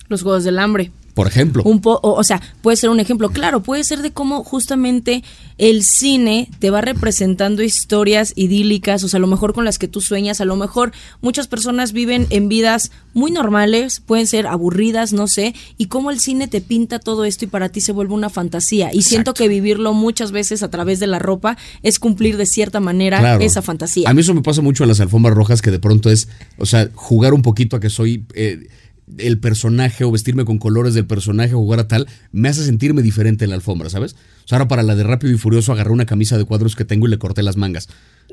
Los 0.09 0.23
Juegos 0.23 0.45
del 0.45 0.59
Hambre. 0.59 0.91
Por 1.15 1.27
ejemplo. 1.27 1.65
Un 1.65 1.81
po 1.81 1.99
o, 2.05 2.13
o 2.13 2.23
sea, 2.23 2.41
puede 2.63 2.77
ser 2.77 2.91
un 2.91 3.01
ejemplo. 3.01 3.31
Claro, 3.31 3.61
puede 3.61 3.83
ser 3.83 4.03
de 4.03 4.13
cómo 4.13 4.45
justamente 4.45 5.25
el 5.59 5.83
cine 5.83 6.49
te 6.61 6.71
va 6.71 6.81
representando 6.81 7.65
historias 7.65 8.33
idílicas, 8.37 9.03
o 9.03 9.09
sea, 9.09 9.19
a 9.19 9.21
lo 9.21 9.27
mejor 9.27 9.53
con 9.53 9.65
las 9.65 9.81
que 9.81 9.89
tú 9.89 10.01
sueñas, 10.01 10.41
a 10.41 10.45
lo 10.45 10.55
mejor 10.55 10.93
muchas 11.21 11.49
personas 11.49 11.93
viven 11.93 12.29
en 12.31 12.49
vidas 12.49 12.93
muy 13.15 13.33
normales, 13.33 13.99
pueden 13.99 14.29
ser 14.29 14.47
aburridas, 14.47 15.13
no 15.13 15.27
sé, 15.27 15.57
y 15.77 15.87
cómo 15.87 16.13
el 16.13 16.21
cine 16.21 16.47
te 16.47 16.61
pinta 16.61 17.01
todo 17.01 17.25
esto 17.25 17.47
y 17.47 17.49
para 17.49 17.69
ti 17.71 17.81
se 17.81 17.91
vuelve 17.91 18.15
una 18.15 18.31
fantasía. 18.31 18.91
Y 18.95 19.03
siento 19.03 19.35
que 19.35 19.49
vivirlo 19.49 19.95
muchas 19.95 20.31
veces 20.31 20.63
a 20.63 20.71
través 20.71 21.01
de 21.01 21.09
la 21.09 21.19
ropa 21.19 21.59
es 21.83 21.99
cumplir 21.99 22.37
de 22.37 22.47
cierta 22.47 22.79
manera 22.79 23.19
Claro. 23.19 23.43
esa 23.43 23.61
fantasía. 23.61 24.09
A 24.09 24.15
mí 24.15 24.21
eso 24.21 24.35
me 24.35 24.43
pasa 24.43 24.63
mucho 24.63 24.85
en 24.85 24.89
las 24.91 25.01
alfombras 25.01 25.35
rojas, 25.35 25.63
que 25.63 25.73
de 25.73 25.81
pronto 25.81 26.11
es, 26.11 26.29
o 26.59 26.67
sea, 26.67 26.91
jugar 26.95 27.35
un 27.35 27.43
poquito 27.43 27.75
a 27.75 27.81
que 27.81 27.91
soy 27.91 28.25
eh, 28.35 28.69
el 29.19 29.39
personaje 29.39 30.05
o 30.05 30.11
vestirme 30.11 30.45
con 30.45 30.59
colores 30.59 30.95
del 30.95 31.07
personaje 31.07 31.55
o 31.55 31.59
jugar 31.59 31.81
a 31.81 31.89
tal, 31.89 32.07
me 32.33 32.49
hace 32.49 32.65
sentirme 32.65 33.03
diferente 33.03 33.45
en 33.45 33.51
la 33.51 33.57
alfombra, 33.57 33.89
¿sabes? 33.91 34.13
O 34.45 34.49
sea, 34.49 34.59
ahora 34.59 34.69
para 34.69 34.83
la 34.83 34.95
de 34.95 35.03
Rápido 35.05 35.33
y 35.33 35.39
Furioso 35.39 35.73
agarré 35.73 35.91
una 35.91 36.07
camisa 36.07 36.37
de 36.39 36.45
cuadros 36.45 36.77
que 36.77 36.85
tengo 36.85 37.07
y 37.07 37.11
le 37.11 37.19
corté 37.19 37.43
las 37.43 37.57
mangas. 37.57 37.89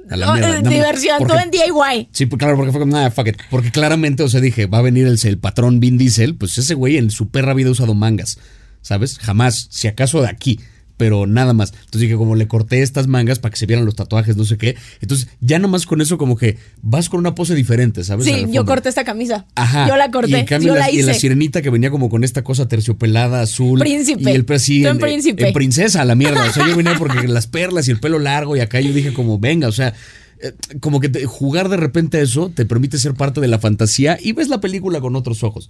A 0.09 0.17
la 0.17 0.33
mierda. 0.33 0.59
eh, 0.59 0.61
diversión, 0.69 1.17
porque- 1.17 1.33
tú 1.33 1.39
en 1.39 1.51
DIY. 1.51 2.09
Sí, 2.11 2.25
pues 2.27 2.37
claro, 2.37 2.55
porque 2.57 2.71
fue 2.71 2.79
como, 2.81 2.91
nada, 2.93 3.09
fuck 3.09 3.27
it. 3.27 3.37
Porque 3.49 3.71
claramente, 3.71 4.21
o 4.21 4.29
sea, 4.29 4.39
dije, 4.39 4.67
va 4.67 4.77
a 4.77 4.81
venir 4.83 5.07
el, 5.07 5.17
el 5.23 5.37
patrón 5.39 5.79
Vin 5.79 5.97
Diesel, 5.97 6.35
pues 6.35 6.57
ese 6.59 6.75
güey 6.75 6.97
en 6.97 7.09
su 7.09 7.29
perra 7.29 7.53
vida 7.55 7.69
ha 7.69 7.71
usado 7.71 7.95
mangas, 7.95 8.37
¿sabes? 8.81 9.17
Jamás, 9.17 9.67
si 9.71 9.87
acaso 9.87 10.21
de 10.21 10.27
aquí, 10.27 10.59
pero 10.97 11.27
nada 11.27 11.53
más. 11.53 11.71
Entonces 11.73 12.01
dije, 12.01 12.15
como 12.15 12.35
le 12.35 12.47
corté 12.47 12.81
estas 12.81 13.07
mangas 13.07 13.39
para 13.39 13.51
que 13.51 13.57
se 13.57 13.65
vieran 13.65 13.85
los 13.85 13.95
tatuajes, 13.95 14.37
no 14.37 14.45
sé 14.45 14.57
qué. 14.57 14.75
Entonces, 15.01 15.27
ya 15.41 15.59
nomás 15.59 15.85
con 15.85 16.01
eso, 16.01 16.17
como 16.17 16.37
que 16.37 16.57
vas 16.81 17.09
con 17.09 17.19
una 17.19 17.35
pose 17.35 17.53
diferente, 17.55 18.03
¿sabes? 18.03 18.25
Sí, 18.25 18.45
yo 18.51 18.65
corté 18.65 18.89
esta 18.89 19.03
camisa. 19.03 19.45
Ajá. 19.55 19.87
Yo 19.87 19.95
la 19.97 20.03
Y, 20.03 20.07
en 20.07 20.11
corté, 20.11 20.45
cambio, 20.45 20.67
yo 20.69 20.73
la, 20.75 20.85
la 20.87 20.91
y 20.91 21.01
la 21.01 21.11
hice. 21.11 21.19
sirenita 21.19 21.61
que 21.61 21.69
venía 21.69 21.91
como 21.91 22.09
con 22.09 22.23
esta 22.23 22.43
cosa 22.43 22.67
terciopelada 22.67 23.41
azul. 23.41 23.79
Príncipe. 23.79 24.31
Y 24.31 24.35
el 24.35 24.45
pre- 24.45 24.59
sí, 24.59 24.83
Tú 24.83 24.89
en 24.89 24.97
príncipe. 24.99 25.47
en 25.47 25.53
princesa, 25.53 26.01
a 26.01 26.05
la 26.05 26.15
mierda. 26.15 26.47
O 26.49 26.53
sea, 26.53 26.67
yo 26.67 26.75
venía 26.77 26.95
porque 26.97 27.27
las 27.27 27.47
perlas 27.47 27.87
y 27.87 27.91
el 27.91 27.99
pelo 27.99 28.19
largo 28.19 28.55
y 28.55 28.59
acá 28.61 28.79
yo 28.79 28.93
dije 28.93 29.13
como, 29.13 29.37
venga, 29.39 29.67
o 29.67 29.71
sea, 29.71 29.93
eh, 30.41 30.53
como 30.79 30.99
que 30.99 31.09
te- 31.09 31.25
jugar 31.25 31.69
de 31.69 31.77
repente 31.77 32.21
eso 32.21 32.51
te 32.53 32.65
permite 32.65 32.97
ser 32.99 33.13
parte 33.13 33.41
de 33.41 33.47
la 33.47 33.59
fantasía 33.59 34.17
y 34.21 34.31
ves 34.33 34.47
la 34.49 34.61
película 34.61 35.01
con 35.01 35.15
otros 35.15 35.43
ojos. 35.43 35.69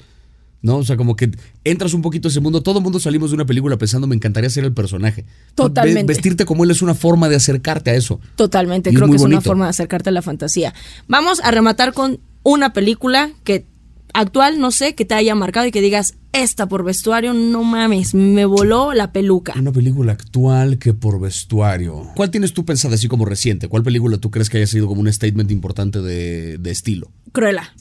¿No? 0.62 0.78
O 0.78 0.84
sea, 0.84 0.98
como 0.98 1.16
que 1.16 1.30
entras 1.64 1.94
un 1.94 2.02
poquito 2.02 2.28
a 2.28 2.32
ese 2.32 2.40
mundo. 2.40 2.64
Todo 2.64 2.80
el 2.80 2.84
mundo 2.84 3.00
salimos 3.00 3.30
de 3.30 3.36
una 3.36 3.46
película 3.46 3.78
pensando, 3.78 4.08
me 4.08 4.16
encantaría 4.16 4.50
ser 4.50 4.64
el 4.64 4.74
personaje. 4.74 5.26
Totalmente. 5.54 6.02
Ve- 6.04 6.08
vestirte 6.08 6.46
como 6.46 6.64
él 6.64 6.72
es 6.72 6.82
una 6.82 6.96
forma 6.96 7.30
de 7.30 7.36
acercarte 7.36 7.92
a 7.92 7.96
eso. 7.96 8.20
Totalmente, 8.36 8.90
Y 8.90 8.94
creo 8.96 9.08
que 9.08 9.16
es 9.18 9.22
una 9.22 9.42
forma 9.42 9.66
de 9.66 9.70
acercarte 9.70 10.10
a 10.10 10.12
la 10.12 10.22
fantasía. 10.24 10.74
Vamos 11.08 11.40
a 11.44 11.52
rematar 11.52 11.94
con 11.94 12.20
una 12.44 12.74
película 12.74 13.32
que 13.44 13.68
actual, 14.14 14.60
no 14.60 14.72
sé, 14.72 14.96
que 14.96 15.04
te 15.06 15.14
haya 15.14 15.36
marcado 15.36 15.68
y 15.68 15.72
que 15.72 15.82
digas, 15.82 16.16
esta 16.32 16.68
por 16.68 16.84
vestuario, 16.84 17.34
no 17.34 17.64
mames, 17.64 18.14
me 18.16 18.46
voló 18.46 18.94
la 18.94 19.12
peluca. 19.12 19.54
Una 19.60 19.72
película 19.74 20.14
actual 20.14 20.78
que 20.80 20.94
por 20.94 21.20
vestuario. 21.20 22.08
¿Cuál 22.16 22.32
tienes 22.32 22.54
tú 22.54 22.64
pensada 22.66 22.96
así 22.96 23.08
como 23.10 23.26
reciente? 23.26 23.68
¿Cuál 23.68 23.84
película 23.84 24.18
tú 24.18 24.32
crees 24.32 24.50
que 24.50 24.58
haya 24.58 24.68
sido 24.68 24.88
como 24.88 25.02
un 25.02 25.12
statement 25.12 25.52
importante 25.52 26.02
de, 26.02 26.58
de 26.58 26.72
estilo? 26.72 27.12
Cruella. 27.34 27.76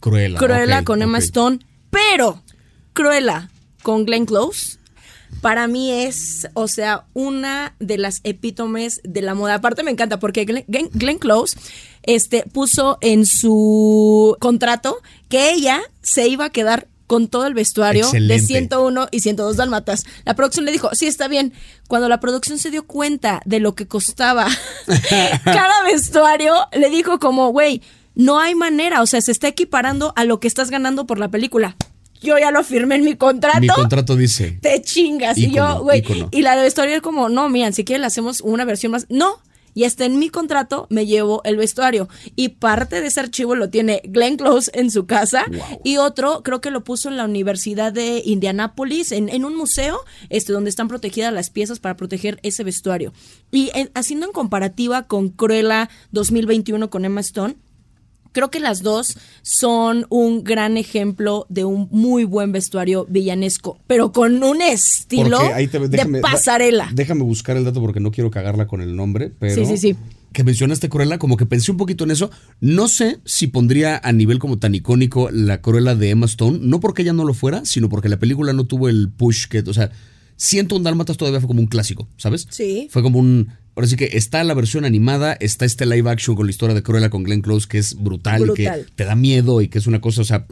Cruella. 0.00 0.38
Cruella 0.38 0.78
ok, 0.80 0.84
con 0.84 1.02
Emma. 1.02 1.18
Stone, 1.18 1.60
pero 1.90 2.42
Cruella 2.92 3.50
con 3.82 4.04
Glenn 4.04 4.26
Close. 4.26 4.78
Para 5.40 5.68
mí 5.68 5.90
es, 5.92 6.48
o 6.54 6.68
sea, 6.68 7.06
una 7.14 7.74
de 7.78 7.98
las 7.98 8.20
epítomes 8.24 9.00
de 9.04 9.22
la 9.22 9.34
moda. 9.34 9.54
Aparte 9.54 9.82
me 9.82 9.90
encanta 9.90 10.18
porque 10.18 10.44
Glenn, 10.44 11.18
Close 11.18 11.56
este, 12.02 12.44
puso 12.52 12.98
en 13.00 13.24
su 13.24 14.36
contrato 14.40 14.98
que 15.28 15.52
ella 15.52 15.80
se 16.02 16.28
iba 16.28 16.46
a 16.46 16.50
quedar 16.50 16.88
con 17.06 17.26
todo 17.26 17.46
el 17.46 17.54
vestuario 17.54 18.04
Excelente. 18.04 18.34
de 18.34 18.40
101 18.40 19.08
y 19.10 19.20
102 19.20 19.56
dalmatas. 19.56 20.04
La 20.24 20.34
producción 20.34 20.64
le 20.64 20.72
dijo, 20.72 20.90
sí, 20.92 21.06
está 21.06 21.26
bien. 21.26 21.52
Cuando 21.88 22.08
la 22.08 22.20
producción 22.20 22.58
se 22.58 22.70
dio 22.70 22.86
cuenta 22.86 23.40
de 23.44 23.60
lo 23.60 23.74
que 23.74 23.88
costaba 23.88 24.46
cada 25.44 25.82
vestuario, 25.84 26.54
le 26.72 26.90
dijo 26.90 27.18
como, 27.18 27.48
güey, 27.48 27.82
no 28.14 28.38
hay 28.40 28.54
manera, 28.54 29.02
o 29.02 29.06
sea, 29.06 29.20
se 29.20 29.32
está 29.32 29.48
equiparando 29.48 30.12
a 30.16 30.24
lo 30.24 30.40
que 30.40 30.48
estás 30.48 30.70
ganando 30.70 31.06
por 31.06 31.18
la 31.18 31.30
película. 31.30 31.76
Yo 32.22 32.38
ya 32.38 32.50
lo 32.50 32.62
firmé 32.64 32.96
en 32.96 33.04
mi 33.04 33.16
contrato. 33.16 33.60
Mi 33.60 33.68
contrato 33.68 34.14
dice. 34.14 34.58
te 34.60 34.82
chingas. 34.82 35.38
y 35.38 35.50
yo, 35.52 35.82
güey. 35.82 36.04
Y 36.30 36.42
la 36.42 36.54
de 36.54 36.62
vestuario 36.62 36.96
es 36.96 37.00
como, 37.02 37.30
no, 37.30 37.48
miren, 37.48 37.72
si 37.72 37.84
quieren 37.84 38.02
le 38.02 38.08
hacemos 38.08 38.42
una 38.42 38.64
versión 38.66 38.92
más. 38.92 39.06
No. 39.08 39.38
Y 39.72 39.84
hasta 39.84 40.04
en 40.04 40.18
mi 40.18 40.28
contrato 40.30 40.86
me 40.90 41.06
llevo 41.06 41.40
el 41.44 41.56
vestuario. 41.56 42.08
Y 42.36 42.48
parte 42.48 43.00
de 43.00 43.06
ese 43.06 43.20
archivo 43.20 43.54
lo 43.54 43.70
tiene 43.70 44.02
Glenn 44.04 44.36
Close 44.36 44.70
en 44.74 44.90
su 44.90 45.06
casa. 45.06 45.46
Y 45.84 45.96
otro, 45.96 46.42
creo 46.42 46.60
que 46.60 46.70
lo 46.72 46.82
puso 46.84 47.08
en 47.08 47.16
la 47.16 47.24
Universidad 47.24 47.90
de 47.92 48.20
Indianápolis, 48.26 49.12
en, 49.12 49.28
en 49.30 49.44
un 49.46 49.56
museo, 49.56 50.00
este, 50.28 50.52
donde 50.52 50.68
están 50.70 50.88
protegidas 50.88 51.32
las 51.32 51.48
piezas 51.50 51.78
para 51.78 51.96
proteger 51.96 52.38
ese 52.42 52.64
vestuario. 52.64 53.14
Y 53.52 53.70
en- 53.72 53.90
haciendo 53.94 54.26
en 54.26 54.32
comparativa 54.32 55.04
con 55.04 55.28
Cruella 55.30 55.88
2021 56.10 56.90
con 56.90 57.04
Emma 57.06 57.20
Stone, 57.20 57.56
Creo 58.32 58.50
que 58.50 58.60
las 58.60 58.82
dos 58.82 59.16
son 59.42 60.06
un 60.08 60.44
gran 60.44 60.76
ejemplo 60.76 61.46
de 61.48 61.64
un 61.64 61.88
muy 61.90 62.24
buen 62.24 62.52
vestuario 62.52 63.06
villanesco, 63.08 63.78
pero 63.86 64.12
con 64.12 64.42
un 64.42 64.62
estilo 64.62 65.38
Porque 65.38 65.52
ahí 65.54 65.66
te- 65.66 65.80
déjame- 65.80 66.18
de 66.18 66.22
pasarela. 66.22 66.88
Déjame 66.94 67.22
buscar 67.24 67.56
el 67.56 67.64
dato 67.64 67.80
porque 67.80 68.00
no 68.00 68.10
quiero 68.12 68.30
cagarla 68.30 68.66
con 68.66 68.80
el 68.80 68.94
nombre, 68.94 69.32
pero. 69.38 69.54
Sí, 69.54 69.66
sí, 69.66 69.76
sí. 69.76 69.96
Que 70.32 70.44
mencionaste 70.44 70.88
Cruella, 70.88 71.18
como 71.18 71.36
que 71.36 71.44
pensé 71.44 71.72
un 71.72 71.76
poquito 71.76 72.04
en 72.04 72.12
eso. 72.12 72.30
No 72.60 72.86
sé 72.86 73.18
si 73.24 73.48
pondría 73.48 74.00
a 74.02 74.12
nivel 74.12 74.38
como 74.38 74.58
tan 74.60 74.76
icónico 74.76 75.28
la 75.32 75.60
Cruella 75.60 75.96
de 75.96 76.10
Emma 76.10 76.26
Stone, 76.26 76.60
no 76.62 76.78
porque 76.78 77.02
ella 77.02 77.12
no 77.12 77.24
lo 77.24 77.34
fuera, 77.34 77.64
sino 77.64 77.88
porque 77.88 78.08
la 78.08 78.18
película 78.20 78.52
no 78.52 78.64
tuvo 78.64 78.88
el 78.88 79.10
push 79.10 79.46
que. 79.48 79.58
O 79.66 79.74
sea, 79.74 79.90
siento 80.36 80.76
un 80.76 80.84
Dálmatas 80.84 81.16
todavía 81.16 81.40
fue 81.40 81.48
como 81.48 81.60
un 81.60 81.66
clásico, 81.66 82.08
¿sabes? 82.16 82.46
Sí. 82.50 82.86
Fue 82.92 83.02
como 83.02 83.18
un. 83.18 83.48
Ahora 83.80 83.88
sí 83.88 83.96
que 83.96 84.10
está 84.12 84.44
la 84.44 84.52
versión 84.52 84.84
animada, 84.84 85.32
está 85.40 85.64
este 85.64 85.86
live 85.86 86.10
action 86.10 86.36
con 86.36 86.44
la 86.44 86.50
historia 86.50 86.74
de 86.74 86.82
Cruella 86.82 87.08
con 87.08 87.22
Glenn 87.22 87.40
Close, 87.40 87.66
que 87.66 87.78
es 87.78 87.94
brutal, 87.94 88.50
y 88.50 88.52
que 88.52 88.70
te 88.94 89.06
da 89.06 89.14
miedo 89.14 89.62
y 89.62 89.68
que 89.68 89.78
es 89.78 89.86
una 89.86 90.02
cosa, 90.02 90.20
o 90.20 90.24
sea, 90.24 90.44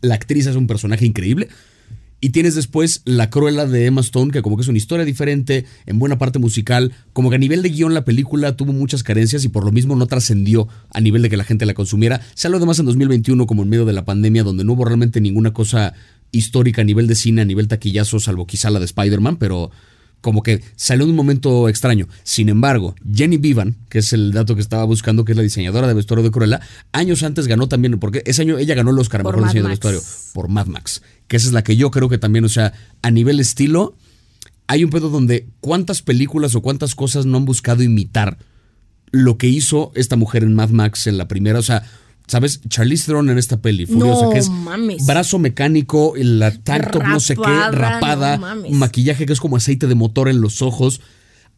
la 0.00 0.16
actriz 0.16 0.48
es 0.48 0.56
un 0.56 0.66
personaje 0.66 1.06
increíble. 1.06 1.48
Y 2.20 2.30
tienes 2.30 2.56
después 2.56 3.02
la 3.04 3.30
Cruella 3.30 3.66
de 3.66 3.86
Emma 3.86 4.00
Stone, 4.00 4.32
que 4.32 4.42
como 4.42 4.56
que 4.56 4.62
es 4.62 4.68
una 4.68 4.78
historia 4.78 5.04
diferente, 5.04 5.64
en 5.86 6.00
buena 6.00 6.18
parte 6.18 6.40
musical, 6.40 6.92
como 7.12 7.30
que 7.30 7.36
a 7.36 7.38
nivel 7.38 7.62
de 7.62 7.68
guion 7.68 7.94
la 7.94 8.04
película 8.04 8.56
tuvo 8.56 8.72
muchas 8.72 9.04
carencias 9.04 9.44
y 9.44 9.48
por 9.48 9.64
lo 9.64 9.70
mismo 9.70 9.94
no 9.94 10.08
trascendió 10.08 10.66
a 10.90 11.00
nivel 11.00 11.22
de 11.22 11.30
que 11.30 11.36
la 11.36 11.44
gente 11.44 11.66
la 11.66 11.74
consumiera. 11.74 12.20
Habló 12.42 12.56
además 12.56 12.80
en 12.80 12.86
2021 12.86 13.46
como 13.46 13.62
en 13.62 13.68
medio 13.68 13.84
de 13.84 13.92
la 13.92 14.04
pandemia, 14.04 14.42
donde 14.42 14.64
no 14.64 14.72
hubo 14.72 14.84
realmente 14.84 15.20
ninguna 15.20 15.52
cosa 15.52 15.94
histórica 16.32 16.82
a 16.82 16.84
nivel 16.84 17.06
de 17.06 17.14
cine, 17.14 17.42
a 17.42 17.44
nivel 17.44 17.68
taquillazo, 17.68 18.18
salvo 18.18 18.44
quizá 18.44 18.70
la 18.70 18.80
de 18.80 18.86
Spider-Man, 18.86 19.36
pero 19.36 19.70
como 20.20 20.42
que 20.42 20.62
salió 20.76 21.04
en 21.04 21.10
un 21.10 21.16
momento 21.16 21.68
extraño. 21.68 22.08
Sin 22.24 22.48
embargo, 22.48 22.94
Jenny 23.12 23.36
Vivan, 23.36 23.76
que 23.88 23.98
es 23.98 24.12
el 24.12 24.32
dato 24.32 24.54
que 24.54 24.60
estaba 24.60 24.84
buscando, 24.84 25.24
que 25.24 25.32
es 25.32 25.36
la 25.36 25.42
diseñadora 25.42 25.86
de 25.86 25.94
vestuario 25.94 26.24
de 26.24 26.30
Cruella, 26.30 26.60
años 26.92 27.22
antes 27.22 27.46
ganó 27.46 27.68
también, 27.68 27.98
porque 27.98 28.22
ese 28.26 28.42
año 28.42 28.58
ella 28.58 28.74
ganó 28.74 28.90
el 28.90 28.98
Oscar 28.98 29.22
Por 29.22 29.36
mejor 29.36 29.52
de 29.52 29.62
vestuario 29.62 30.00
por 30.32 30.48
Mad 30.48 30.66
Max, 30.66 31.02
que 31.28 31.36
esa 31.36 31.46
es 31.46 31.52
la 31.52 31.62
que 31.62 31.76
yo 31.76 31.90
creo 31.90 32.08
que 32.08 32.18
también, 32.18 32.44
o 32.44 32.48
sea, 32.48 32.72
a 33.02 33.10
nivel 33.10 33.40
estilo, 33.40 33.96
hay 34.66 34.84
un 34.84 34.90
pedo 34.90 35.10
donde 35.10 35.48
cuántas 35.60 36.02
películas 36.02 36.54
o 36.54 36.62
cuántas 36.62 36.94
cosas 36.94 37.26
no 37.26 37.36
han 37.36 37.44
buscado 37.44 37.82
imitar 37.82 38.38
lo 39.12 39.38
que 39.38 39.46
hizo 39.46 39.92
esta 39.94 40.16
mujer 40.16 40.42
en 40.42 40.54
Mad 40.54 40.70
Max 40.70 41.06
en 41.06 41.18
la 41.18 41.28
primera, 41.28 41.58
o 41.58 41.62
sea, 41.62 41.84
¿sabes? 42.26 42.60
Charlize 42.68 43.06
Theron 43.06 43.30
en 43.30 43.38
esta 43.38 43.58
peli, 43.58 43.86
Furiosa, 43.86 44.24
No 44.26 44.30
que 44.30 44.38
es 44.38 44.48
mames. 44.50 45.06
brazo 45.06 45.38
mecánico, 45.38 46.14
la 46.16 46.50
tank 46.50 46.90
top 46.90 47.02
no 47.04 47.20
sé 47.20 47.36
qué, 47.36 47.42
Rapada, 47.70 48.36
no 48.36 48.42
mames. 48.42 48.72
maquillaje 48.72 49.26
que 49.26 49.32
es 49.32 49.40
como 49.40 49.56
aceite 49.56 49.86
de 49.86 49.94
motor 49.94 50.28
en 50.28 50.40
los 50.40 50.62
ojos. 50.62 51.00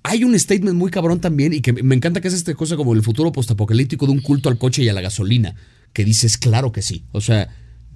Hay 0.05 0.25
un 0.25 0.39
statement 0.39 0.77
muy 0.77 0.91
cabrón 0.91 1.21
también 1.21 1.53
y 1.53 1.61
que 1.61 1.73
me 1.73 1.95
encanta 1.95 2.21
que 2.21 2.29
es 2.29 2.35
esta 2.35 2.55
cosa 2.55 2.77
como 2.77 2.95
el 2.95 3.03
futuro 3.03 3.33
postapocalíptico 3.33 4.07
de 4.07 4.13
un 4.13 4.21
culto 4.21 4.49
al 4.49 4.57
coche 4.59 4.83
y 4.83 4.89
a 4.89 4.93
la 4.93 5.01
gasolina, 5.01 5.55
que 5.93 6.05
dices, 6.05 6.39
claro 6.39 6.71
que 6.73 6.83
sí. 6.83 7.05
O 7.13 7.21
sea, 7.21 7.49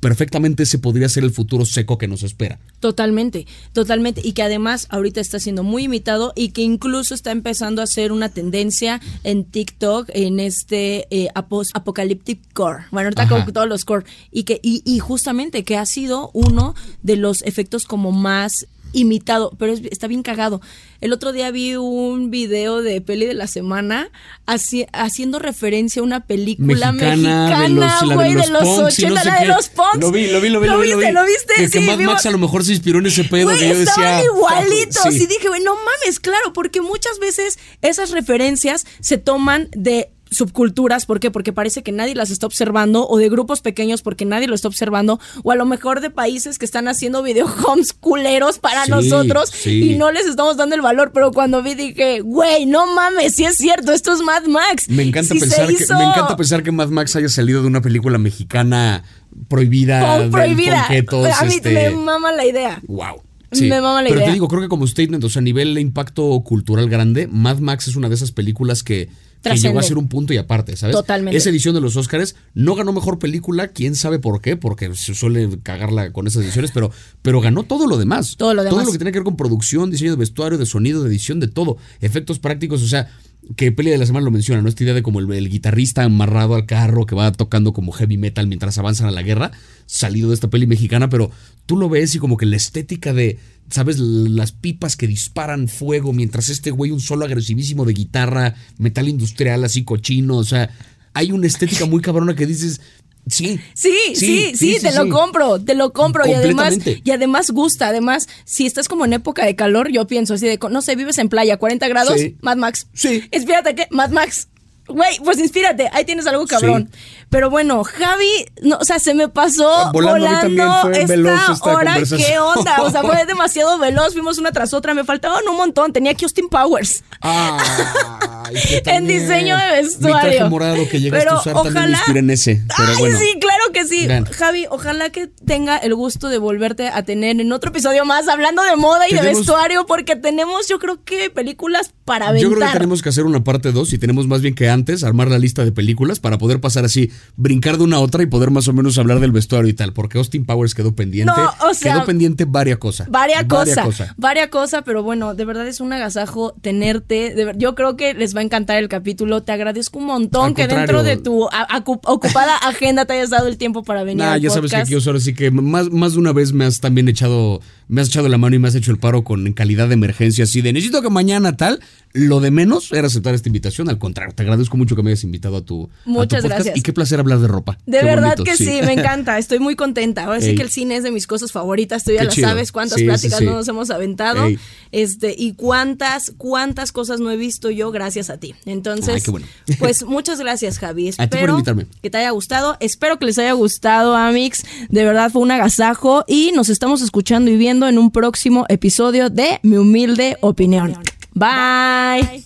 perfectamente 0.02 0.64
ese 0.64 0.78
podría 0.78 1.08
ser 1.08 1.22
el 1.22 1.30
futuro 1.30 1.64
seco 1.64 1.96
que 1.96 2.08
nos 2.08 2.24
espera. 2.24 2.58
Totalmente, 2.80 3.46
totalmente. 3.72 4.20
Y 4.24 4.32
que 4.32 4.42
además 4.42 4.88
ahorita 4.90 5.20
está 5.20 5.38
siendo 5.38 5.62
muy 5.62 5.84
imitado 5.84 6.32
y 6.34 6.48
que 6.48 6.62
incluso 6.62 7.14
está 7.14 7.30
empezando 7.30 7.80
a 7.82 7.86
ser 7.86 8.10
una 8.10 8.28
tendencia 8.28 9.00
en 9.22 9.44
TikTok 9.44 10.10
en 10.12 10.40
este 10.40 11.06
eh, 11.10 11.28
apocalyptic 11.34 12.40
core. 12.52 12.86
Bueno, 12.90 13.06
ahorita 13.06 13.22
Ajá. 13.22 13.44
con 13.44 13.54
todos 13.54 13.68
los 13.68 13.84
core. 13.84 14.04
Y 14.32 14.42
que, 14.42 14.58
y, 14.60 14.82
y 14.84 14.98
justamente 14.98 15.62
que 15.62 15.76
ha 15.76 15.86
sido 15.86 16.32
uno 16.34 16.74
de 17.04 17.14
los 17.14 17.42
efectos 17.42 17.84
como 17.84 18.10
más 18.10 18.66
imitado, 18.92 19.52
pero 19.58 19.72
es- 19.72 19.82
está 19.90 20.06
bien 20.06 20.22
cagado. 20.22 20.60
El 21.00 21.12
otro 21.12 21.32
día 21.32 21.50
vi 21.50 21.74
un 21.76 22.30
video 22.30 22.82
de 22.82 23.00
peli 23.00 23.26
de 23.26 23.34
la 23.34 23.46
semana 23.46 24.10
haci- 24.46 24.86
haciendo 24.92 25.38
referencia 25.38 26.00
a 26.00 26.04
una 26.04 26.26
película 26.26 26.92
Mexicana, 26.92 28.00
güey, 28.14 28.34
de 28.34 28.48
los 28.48 28.62
punks 28.62 28.98
y 28.98 29.04
80, 29.06 29.08
no 29.10 29.20
sé 29.20 29.26
la 29.30 29.40
de 29.40 29.46
los 29.46 29.68
punks. 29.70 29.98
Lo 30.00 30.12
vi, 30.12 30.26
lo 30.28 30.40
vi, 30.40 30.48
lo 30.50 30.60
vi, 30.60 30.66
lo, 30.68 30.78
vi, 30.78 30.88
lo 30.90 30.96
viste, 30.98 31.06
vi. 31.06 31.12
¿Lo 31.12 31.24
viste? 31.24 31.52
Que, 31.56 31.62
que 31.70 31.80
Sí, 31.80 31.86
Mad 31.86 31.98
vimos- 31.98 32.14
Max 32.14 32.26
a 32.26 32.30
lo 32.30 32.38
mejor 32.38 32.64
se 32.64 32.72
inspiró 32.72 32.98
en 32.98 33.06
ese 33.06 33.24
pedo 33.24 33.46
Güey, 33.46 33.58
que 33.58 33.68
yo 33.68 33.78
decía. 33.78 33.90
estaban 33.92 34.24
igualitos. 34.24 35.02
sí. 35.14 35.22
Y 35.22 35.26
dije, 35.26 35.48
güey, 35.48 35.62
no 35.62 35.74
mames, 35.74 36.20
claro, 36.20 36.52
porque 36.52 36.80
muchas 36.80 37.18
veces 37.18 37.58
esas 37.80 38.10
referencias 38.10 38.86
se 39.00 39.18
toman 39.18 39.68
de 39.72 40.10
subculturas, 40.32 41.06
¿por 41.06 41.20
qué? 41.20 41.30
Porque 41.30 41.52
parece 41.52 41.82
que 41.82 41.92
nadie 41.92 42.14
las 42.14 42.30
está 42.30 42.46
observando, 42.46 43.06
o 43.08 43.18
de 43.18 43.28
grupos 43.28 43.60
pequeños 43.60 44.02
porque 44.02 44.24
nadie 44.24 44.48
lo 44.48 44.54
está 44.54 44.68
observando, 44.68 45.20
o 45.42 45.52
a 45.52 45.54
lo 45.56 45.64
mejor 45.64 46.00
de 46.00 46.10
países 46.10 46.58
que 46.58 46.64
están 46.64 46.88
haciendo 46.88 47.22
videohomes 47.22 47.92
culeros 48.00 48.58
para 48.58 48.84
Sí, 48.84 48.90
nosotros 48.90 49.50
sí. 49.50 49.92
y 49.92 49.96
no 49.96 50.10
les 50.10 50.26
estamos 50.26 50.56
dando 50.56 50.74
el 50.74 50.80
valor, 50.82 51.12
pero 51.12 51.30
cuando 51.32 51.62
vi 51.62 51.74
dije, 51.74 52.20
güey, 52.20 52.66
no 52.66 52.92
mames, 52.94 53.34
sí 53.34 53.44
es 53.44 53.56
cierto, 53.56 53.92
esto 53.92 54.12
es 54.12 54.20
Mad 54.20 54.44
Max. 54.46 54.88
Me 54.88 55.02
encanta, 55.02 55.34
pensar 55.34 55.66
que, 55.66 55.72
hizo. 55.74 55.96
me 55.96 56.04
encanta 56.04 56.36
pensar 56.36 56.62
que 56.62 56.72
Mad 56.72 56.88
Max 56.88 57.14
haya 57.16 57.28
salido 57.28 57.60
de 57.62 57.68
una 57.68 57.80
película 57.80 58.18
mexicana 58.18 59.04
prohibida. 59.48 60.18
Con 60.18 60.30
prohibida. 60.30 60.86
con 60.86 60.96
ketos, 60.96 61.28
a 61.40 61.44
mí 61.44 61.54
este, 61.54 61.72
me 61.72 61.90
mama 61.90 62.32
la 62.32 62.44
idea. 62.44 62.80
Wow. 62.86 63.22
Me 63.60 63.68
mama 63.82 64.00
la 64.00 64.08
Pero 64.08 64.20
idea. 64.20 64.28
te 64.28 64.32
digo, 64.32 64.48
creo 64.48 64.62
que 64.62 64.68
como 64.68 64.86
statement, 64.86 65.22
o 65.24 65.28
sea, 65.28 65.40
a 65.40 65.42
nivel 65.42 65.74
de 65.74 65.82
impacto 65.82 66.40
cultural 66.42 66.88
grande, 66.88 67.26
Mad 67.26 67.58
Max 67.58 67.86
es 67.86 67.96
una 67.96 68.08
de 68.08 68.14
esas 68.14 68.32
películas 68.32 68.82
que, 68.82 69.10
que 69.42 69.56
llegó 69.56 69.78
a 69.78 69.82
ser 69.82 69.98
un 69.98 70.08
punto 70.08 70.32
y 70.32 70.36
aparte, 70.36 70.76
¿sabes? 70.76 70.94
Totalmente. 70.94 71.36
Esa 71.36 71.50
edición 71.50 71.74
de 71.74 71.80
los 71.80 71.96
Oscars 71.96 72.36
no 72.54 72.74
ganó 72.74 72.92
mejor 72.92 73.18
película, 73.18 73.68
quién 73.68 73.94
sabe 73.94 74.18
por 74.18 74.40
qué, 74.40 74.56
porque 74.56 74.94
se 74.94 75.14
suele 75.14 75.58
cagarla 75.62 76.12
con 76.12 76.26
esas 76.26 76.44
ediciones, 76.44 76.70
pero, 76.72 76.90
pero 77.22 77.40
ganó 77.40 77.64
todo 77.64 77.86
lo 77.86 77.98
demás. 77.98 78.36
Todo 78.36 78.54
lo 78.54 78.62
demás. 78.62 78.76
Todo 78.76 78.86
lo 78.86 78.92
que 78.92 78.98
tiene 78.98 79.12
que 79.12 79.18
ver 79.18 79.24
con 79.24 79.36
producción, 79.36 79.90
diseño 79.90 80.12
de 80.12 80.16
vestuario, 80.16 80.58
de 80.58 80.66
sonido, 80.66 81.02
de 81.02 81.08
edición, 81.08 81.40
de 81.40 81.48
todo. 81.48 81.76
Efectos 82.00 82.38
prácticos, 82.38 82.82
o 82.82 82.88
sea, 82.88 83.10
que 83.56 83.72
Peli 83.72 83.90
de 83.90 83.98
la 83.98 84.06
Semana 84.06 84.24
lo 84.24 84.30
menciona, 84.30 84.62
¿no? 84.62 84.68
Esta 84.68 84.84
idea 84.84 84.94
de 84.94 85.02
como 85.02 85.20
el, 85.20 85.48
guitarrista 85.48 86.04
amarrado 86.04 86.54
al 86.54 86.66
carro 86.66 87.06
que 87.06 87.14
va 87.14 87.32
tocando 87.32 87.72
como 87.72 87.92
heavy 87.92 88.16
metal 88.16 88.46
mientras 88.46 88.78
avanzan 88.78 89.08
a 89.08 89.10
la 89.10 89.22
guerra, 89.22 89.50
salido 89.86 90.28
de 90.28 90.34
esta 90.34 90.48
peli 90.48 90.66
mexicana, 90.66 91.08
pero 91.08 91.30
tú 91.66 91.76
lo 91.76 91.88
ves 91.88 92.14
y 92.14 92.18
como 92.18 92.36
que 92.36 92.46
la 92.46 92.56
estética 92.56 93.12
de, 93.12 93.38
¿sabes? 93.70 93.98
Las 93.98 94.52
pipas 94.52 94.96
que 94.96 95.06
disparan 95.06 95.68
fuego 95.68 96.12
mientras 96.12 96.48
este 96.48 96.70
güey 96.70 96.90
un 96.90 97.00
solo 97.00 97.24
agresivísimo 97.24 97.84
de 97.84 97.94
guitarra, 97.94 98.54
metal 98.78 99.08
industrial 99.08 99.64
así 99.64 99.84
cochino, 99.84 100.36
o 100.36 100.44
sea, 100.44 100.70
hay 101.14 101.32
una 101.32 101.46
estética 101.46 101.84
muy 101.86 102.00
cabrona 102.00 102.34
que 102.34 102.46
dices, 102.46 102.80
sí. 103.26 103.60
Sí, 103.74 103.96
sí, 104.14 104.52
sí, 104.56 104.78
te 104.80 104.92
lo 104.92 105.08
compro, 105.08 105.60
te 105.60 105.74
lo 105.74 105.92
compro 105.92 106.26
y 106.26 106.32
además 106.32 106.74
y 106.84 107.10
además 107.10 107.50
gusta, 107.50 107.88
además 107.88 108.28
si 108.44 108.66
estás 108.66 108.88
como 108.88 109.04
en 109.04 109.12
época 109.12 109.44
de 109.44 109.56
calor, 109.56 109.90
yo 109.90 110.06
pienso 110.06 110.34
así 110.34 110.46
de, 110.46 110.58
no 110.70 110.82
sé, 110.82 110.96
vives 110.96 111.18
en 111.18 111.28
playa, 111.28 111.56
40 111.56 111.88
grados, 111.88 112.18
Sí. 112.18 112.36
Mad 112.40 112.56
Max. 112.56 112.86
Sí. 112.94 113.28
Inspírate 113.32 113.74
que 113.74 113.86
Mad 113.90 114.10
Max. 114.10 114.48
Güey, 114.88 115.20
pues 115.24 115.38
inspírate, 115.38 115.88
ahí 115.92 116.04
tienes 116.04 116.26
algo 116.26 116.44
cabrón. 116.46 116.90
Pero 117.30 117.50
bueno, 117.50 117.84
Javi, 117.84 118.46
no, 118.62 118.78
o 118.78 118.84
sea, 118.84 118.98
se 118.98 119.14
me 119.14 119.28
pasó 119.28 119.90
Volando, 119.92 120.48
mí 120.48 120.56
volando, 120.56 120.90
esta 120.90 121.06
veloz 121.06 121.40
esta 121.50 121.72
hora. 121.72 121.96
¿qué 122.16 122.38
onda? 122.38 122.82
O 122.82 122.90
sea, 122.90 123.02
fue 123.02 123.24
demasiado 123.26 123.78
veloz, 123.78 124.12
fuimos 124.12 124.38
una 124.38 124.50
tras 124.50 124.74
otra, 124.74 124.92
me 124.92 125.04
faltaban 125.04 125.46
un 125.48 125.56
montón, 125.56 125.92
tenía 125.92 126.14
que 126.14 126.24
Austin 126.24 126.48
Powers. 126.48 127.04
Que 128.52 128.82
En 128.90 129.06
diseño 129.06 129.56
de 129.56 129.66
Mi 129.66 129.82
vestuario. 129.82 130.30
traje 130.38 130.50
morado 130.50 130.88
que 130.88 131.00
llegaste 131.00 131.24
Pero 131.24 131.36
a 131.36 131.40
usar 131.40 131.54
también 131.54 131.74
me 131.74 131.80
ojalá- 131.80 131.96
inspiré 131.98 132.18
en 132.20 132.30
ese. 132.30 132.62
Pero 132.76 132.88
Ay, 132.90 132.96
bueno. 132.98 133.18
sí, 133.18 133.38
claro 133.40 133.61
que 133.72 133.84
sí. 133.86 134.06
Javi, 134.32 134.66
ojalá 134.70 135.10
que 135.10 135.26
tenga 135.26 135.76
el 135.76 135.94
gusto 135.94 136.28
de 136.28 136.38
volverte 136.38 136.88
a 136.88 137.02
tener 137.02 137.40
en 137.40 137.52
otro 137.52 137.70
episodio 137.70 138.04
más 138.04 138.28
hablando 138.28 138.62
de 138.62 138.76
moda 138.76 139.08
y 139.08 139.14
de 139.14 139.22
vestuario, 139.22 139.86
porque 139.86 140.16
tenemos, 140.16 140.68
yo 140.68 140.78
creo 140.78 141.02
que 141.04 141.30
películas 141.30 141.92
para 142.04 142.28
aventar. 142.28 142.50
Yo 142.50 142.56
creo 142.56 142.66
que 142.68 142.72
tenemos 142.74 143.02
que 143.02 143.08
hacer 143.08 143.24
una 143.24 143.44
parte 143.44 143.72
2 143.72 143.92
y 143.92 143.98
tenemos 143.98 144.26
más 144.26 144.40
bien 144.42 144.54
que 144.54 144.68
antes 144.68 145.04
armar 145.04 145.28
la 145.28 145.38
lista 145.38 145.64
de 145.64 145.72
películas 145.72 146.20
para 146.20 146.38
poder 146.38 146.60
pasar 146.60 146.84
así, 146.84 147.10
brincar 147.36 147.78
de 147.78 147.84
una 147.84 147.96
a 147.96 148.00
otra 148.00 148.22
y 148.22 148.26
poder 148.26 148.50
más 148.50 148.68
o 148.68 148.72
menos 148.72 148.98
hablar 148.98 149.20
del 149.20 149.32
vestuario 149.32 149.68
y 149.70 149.74
tal, 149.74 149.92
porque 149.92 150.18
Austin 150.18 150.44
Powers 150.44 150.74
quedó 150.74 150.94
pendiente. 150.94 151.32
No, 151.36 151.52
o 151.68 151.74
sea, 151.74 151.94
quedó 151.94 152.04
pendiente 152.04 152.44
varias 152.44 152.78
cosas. 152.78 153.08
Varias 153.10 153.44
cosas, 153.44 153.84
cosa. 153.84 154.14
varias 154.16 154.48
cosas, 154.48 154.82
pero 154.84 155.02
bueno, 155.02 155.34
de 155.34 155.44
verdad 155.44 155.66
es 155.66 155.80
un 155.80 155.92
agasajo 155.92 156.54
tenerte. 156.60 157.34
de 157.34 157.44
ver- 157.44 157.58
yo 157.58 157.74
creo 157.74 157.96
que 157.96 158.14
les 158.14 158.34
va 158.34 158.40
a 158.40 158.42
encantar 158.42 158.76
el 158.78 158.88
capítulo. 158.88 159.42
Te 159.42 159.52
agradezco 159.52 159.98
un 159.98 160.06
montón 160.06 160.46
Al 160.48 160.54
que 160.54 160.62
contrario. 160.62 160.86
dentro 160.86 161.02
de 161.02 161.16
tu 161.16 161.48
a- 161.52 161.82
ocupada 162.06 162.56
agenda 162.62 163.04
te 163.04 163.14
hayas 163.14 163.30
dado 163.30 163.46
el 163.48 163.56
tiempo 163.56 163.61
para 163.84 164.02
venir. 164.04 164.22
Al 164.24 164.40
ya 164.40 164.50
sabes 164.50 164.70
que 164.70 164.76
aquí 164.76 164.94
ahora 164.94 165.20
sí 165.20 165.34
que 165.34 165.50
más, 165.50 165.90
más 165.90 166.12
de 166.14 166.18
una 166.18 166.32
vez 166.32 166.52
me 166.52 166.64
has 166.64 166.80
también 166.80 167.08
echado, 167.08 167.60
me 167.88 168.00
has 168.00 168.08
echado 168.08 168.28
la 168.28 168.38
mano 168.38 168.56
y 168.56 168.58
me 168.58 168.68
has 168.68 168.74
hecho 168.74 168.90
el 168.90 168.98
paro 168.98 169.22
con 169.24 169.52
calidad 169.52 169.88
de 169.88 169.94
emergencia, 169.94 170.44
así 170.44 170.60
de 170.62 170.72
necesito 170.72 171.02
que 171.02 171.10
mañana 171.10 171.56
tal. 171.56 171.80
Lo 172.14 172.40
de 172.40 172.50
menos 172.50 172.92
era 172.92 173.06
aceptar 173.06 173.34
esta 173.34 173.48
invitación. 173.48 173.88
Al 173.88 173.98
contrario, 173.98 174.34
te 174.34 174.42
agradezco 174.42 174.76
mucho 174.76 174.94
que 174.94 175.02
me 175.02 175.08
hayas 175.12 175.24
invitado 175.24 175.56
a 175.56 175.62
tu, 175.64 175.84
a 175.84 176.04
tu 176.04 176.10
Muchas 176.10 176.44
gracias. 176.44 176.76
Y 176.76 176.82
qué 176.82 176.92
placer 176.92 177.18
hablar 177.18 177.38
de 177.38 177.48
ropa. 177.48 177.78
De 177.86 178.00
Qué 178.00 178.04
verdad 178.04 178.36
bonito, 178.36 178.44
que 178.44 178.54
sí. 178.58 178.80
me 178.84 178.92
encanta, 179.00 179.38
estoy 179.38 179.60
muy 179.60 179.76
contenta. 179.76 180.24
Ahora 180.24 180.42
sí 180.42 180.54
que 180.54 180.60
el 180.60 180.68
cine 180.68 180.96
es 180.96 181.04
de 181.04 181.10
mis 181.10 181.26
cosas 181.26 181.52
favoritas, 181.52 182.04
tú 182.04 182.12
ya 182.12 182.24
lo 182.24 182.30
sabes 182.30 182.70
cuántas 182.70 182.98
Sí, 182.98 183.06
pláticas 183.06 183.38
sí. 183.38 183.46
no 183.46 183.52
nos 183.54 183.66
hemos 183.66 183.88
aventado. 183.88 184.44
Ey. 184.44 184.58
Este, 184.90 185.34
y 185.38 185.54
cuántas, 185.54 186.34
cuántas 186.36 186.92
cosas 186.92 187.18
no 187.18 187.30
he 187.30 187.38
visto 187.38 187.70
yo 187.70 187.90
gracias 187.90 188.28
a 188.28 188.36
ti. 188.36 188.54
Entonces, 188.66 189.14
Ay, 189.14 189.20
qué 189.22 189.30
bueno. 189.30 189.46
pues 189.78 190.02
muchas 190.06 190.38
gracias, 190.38 190.78
Javi. 190.78 191.08
A 191.08 191.12
ti 191.12 191.16
por 191.16 191.24
Espero 191.24 191.52
invitarme. 191.54 191.86
que 192.02 192.10
te 192.10 192.18
haya 192.18 192.30
gustado. 192.32 192.76
Espero 192.80 193.18
que 193.18 193.24
les 193.24 193.38
haya 193.38 193.51
gustado, 193.52 194.14
Amix. 194.14 194.64
De 194.88 195.04
verdad 195.04 195.30
fue 195.30 195.42
un 195.42 195.50
agasajo. 195.50 196.24
Y 196.26 196.52
nos 196.52 196.68
estamos 196.68 197.02
escuchando 197.02 197.50
y 197.50 197.56
viendo 197.56 197.88
en 197.88 197.98
un 197.98 198.10
próximo 198.10 198.66
episodio 198.68 199.30
de 199.30 199.58
Mi 199.62 199.76
Humilde 199.76 200.36
Opinión. 200.40 200.96
Bye. 201.34 202.44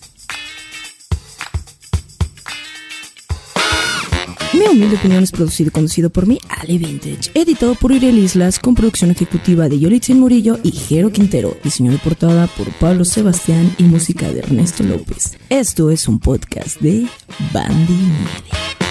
Mi 4.56 4.66
humilde 4.68 4.96
opinión 4.96 5.22
es 5.22 5.32
producido 5.32 5.68
y 5.68 5.70
conducido 5.70 6.08
por 6.08 6.26
mí, 6.26 6.38
Ale 6.48 6.78
Vintage. 6.78 7.30
Editado 7.34 7.74
por 7.74 7.92
Uriel 7.92 8.16
Islas, 8.16 8.58
con 8.58 8.74
producción 8.74 9.10
ejecutiva 9.10 9.68
de 9.68 9.78
Yolitzin 9.78 10.18
Murillo 10.18 10.58
y 10.62 10.72
Jero 10.72 11.12
Quintero. 11.12 11.54
Diseño 11.62 11.92
de 11.92 11.98
portada 11.98 12.46
por 12.46 12.70
Pablo 12.78 13.04
Sebastián 13.04 13.74
y 13.76 13.82
música 13.82 14.30
de 14.30 14.38
Ernesto 14.38 14.82
López. 14.82 15.36
Esto 15.50 15.90
es 15.90 16.08
un 16.08 16.20
podcast 16.20 16.80
de 16.80 17.06
Bandy 17.52 17.92
Media. 17.92 18.85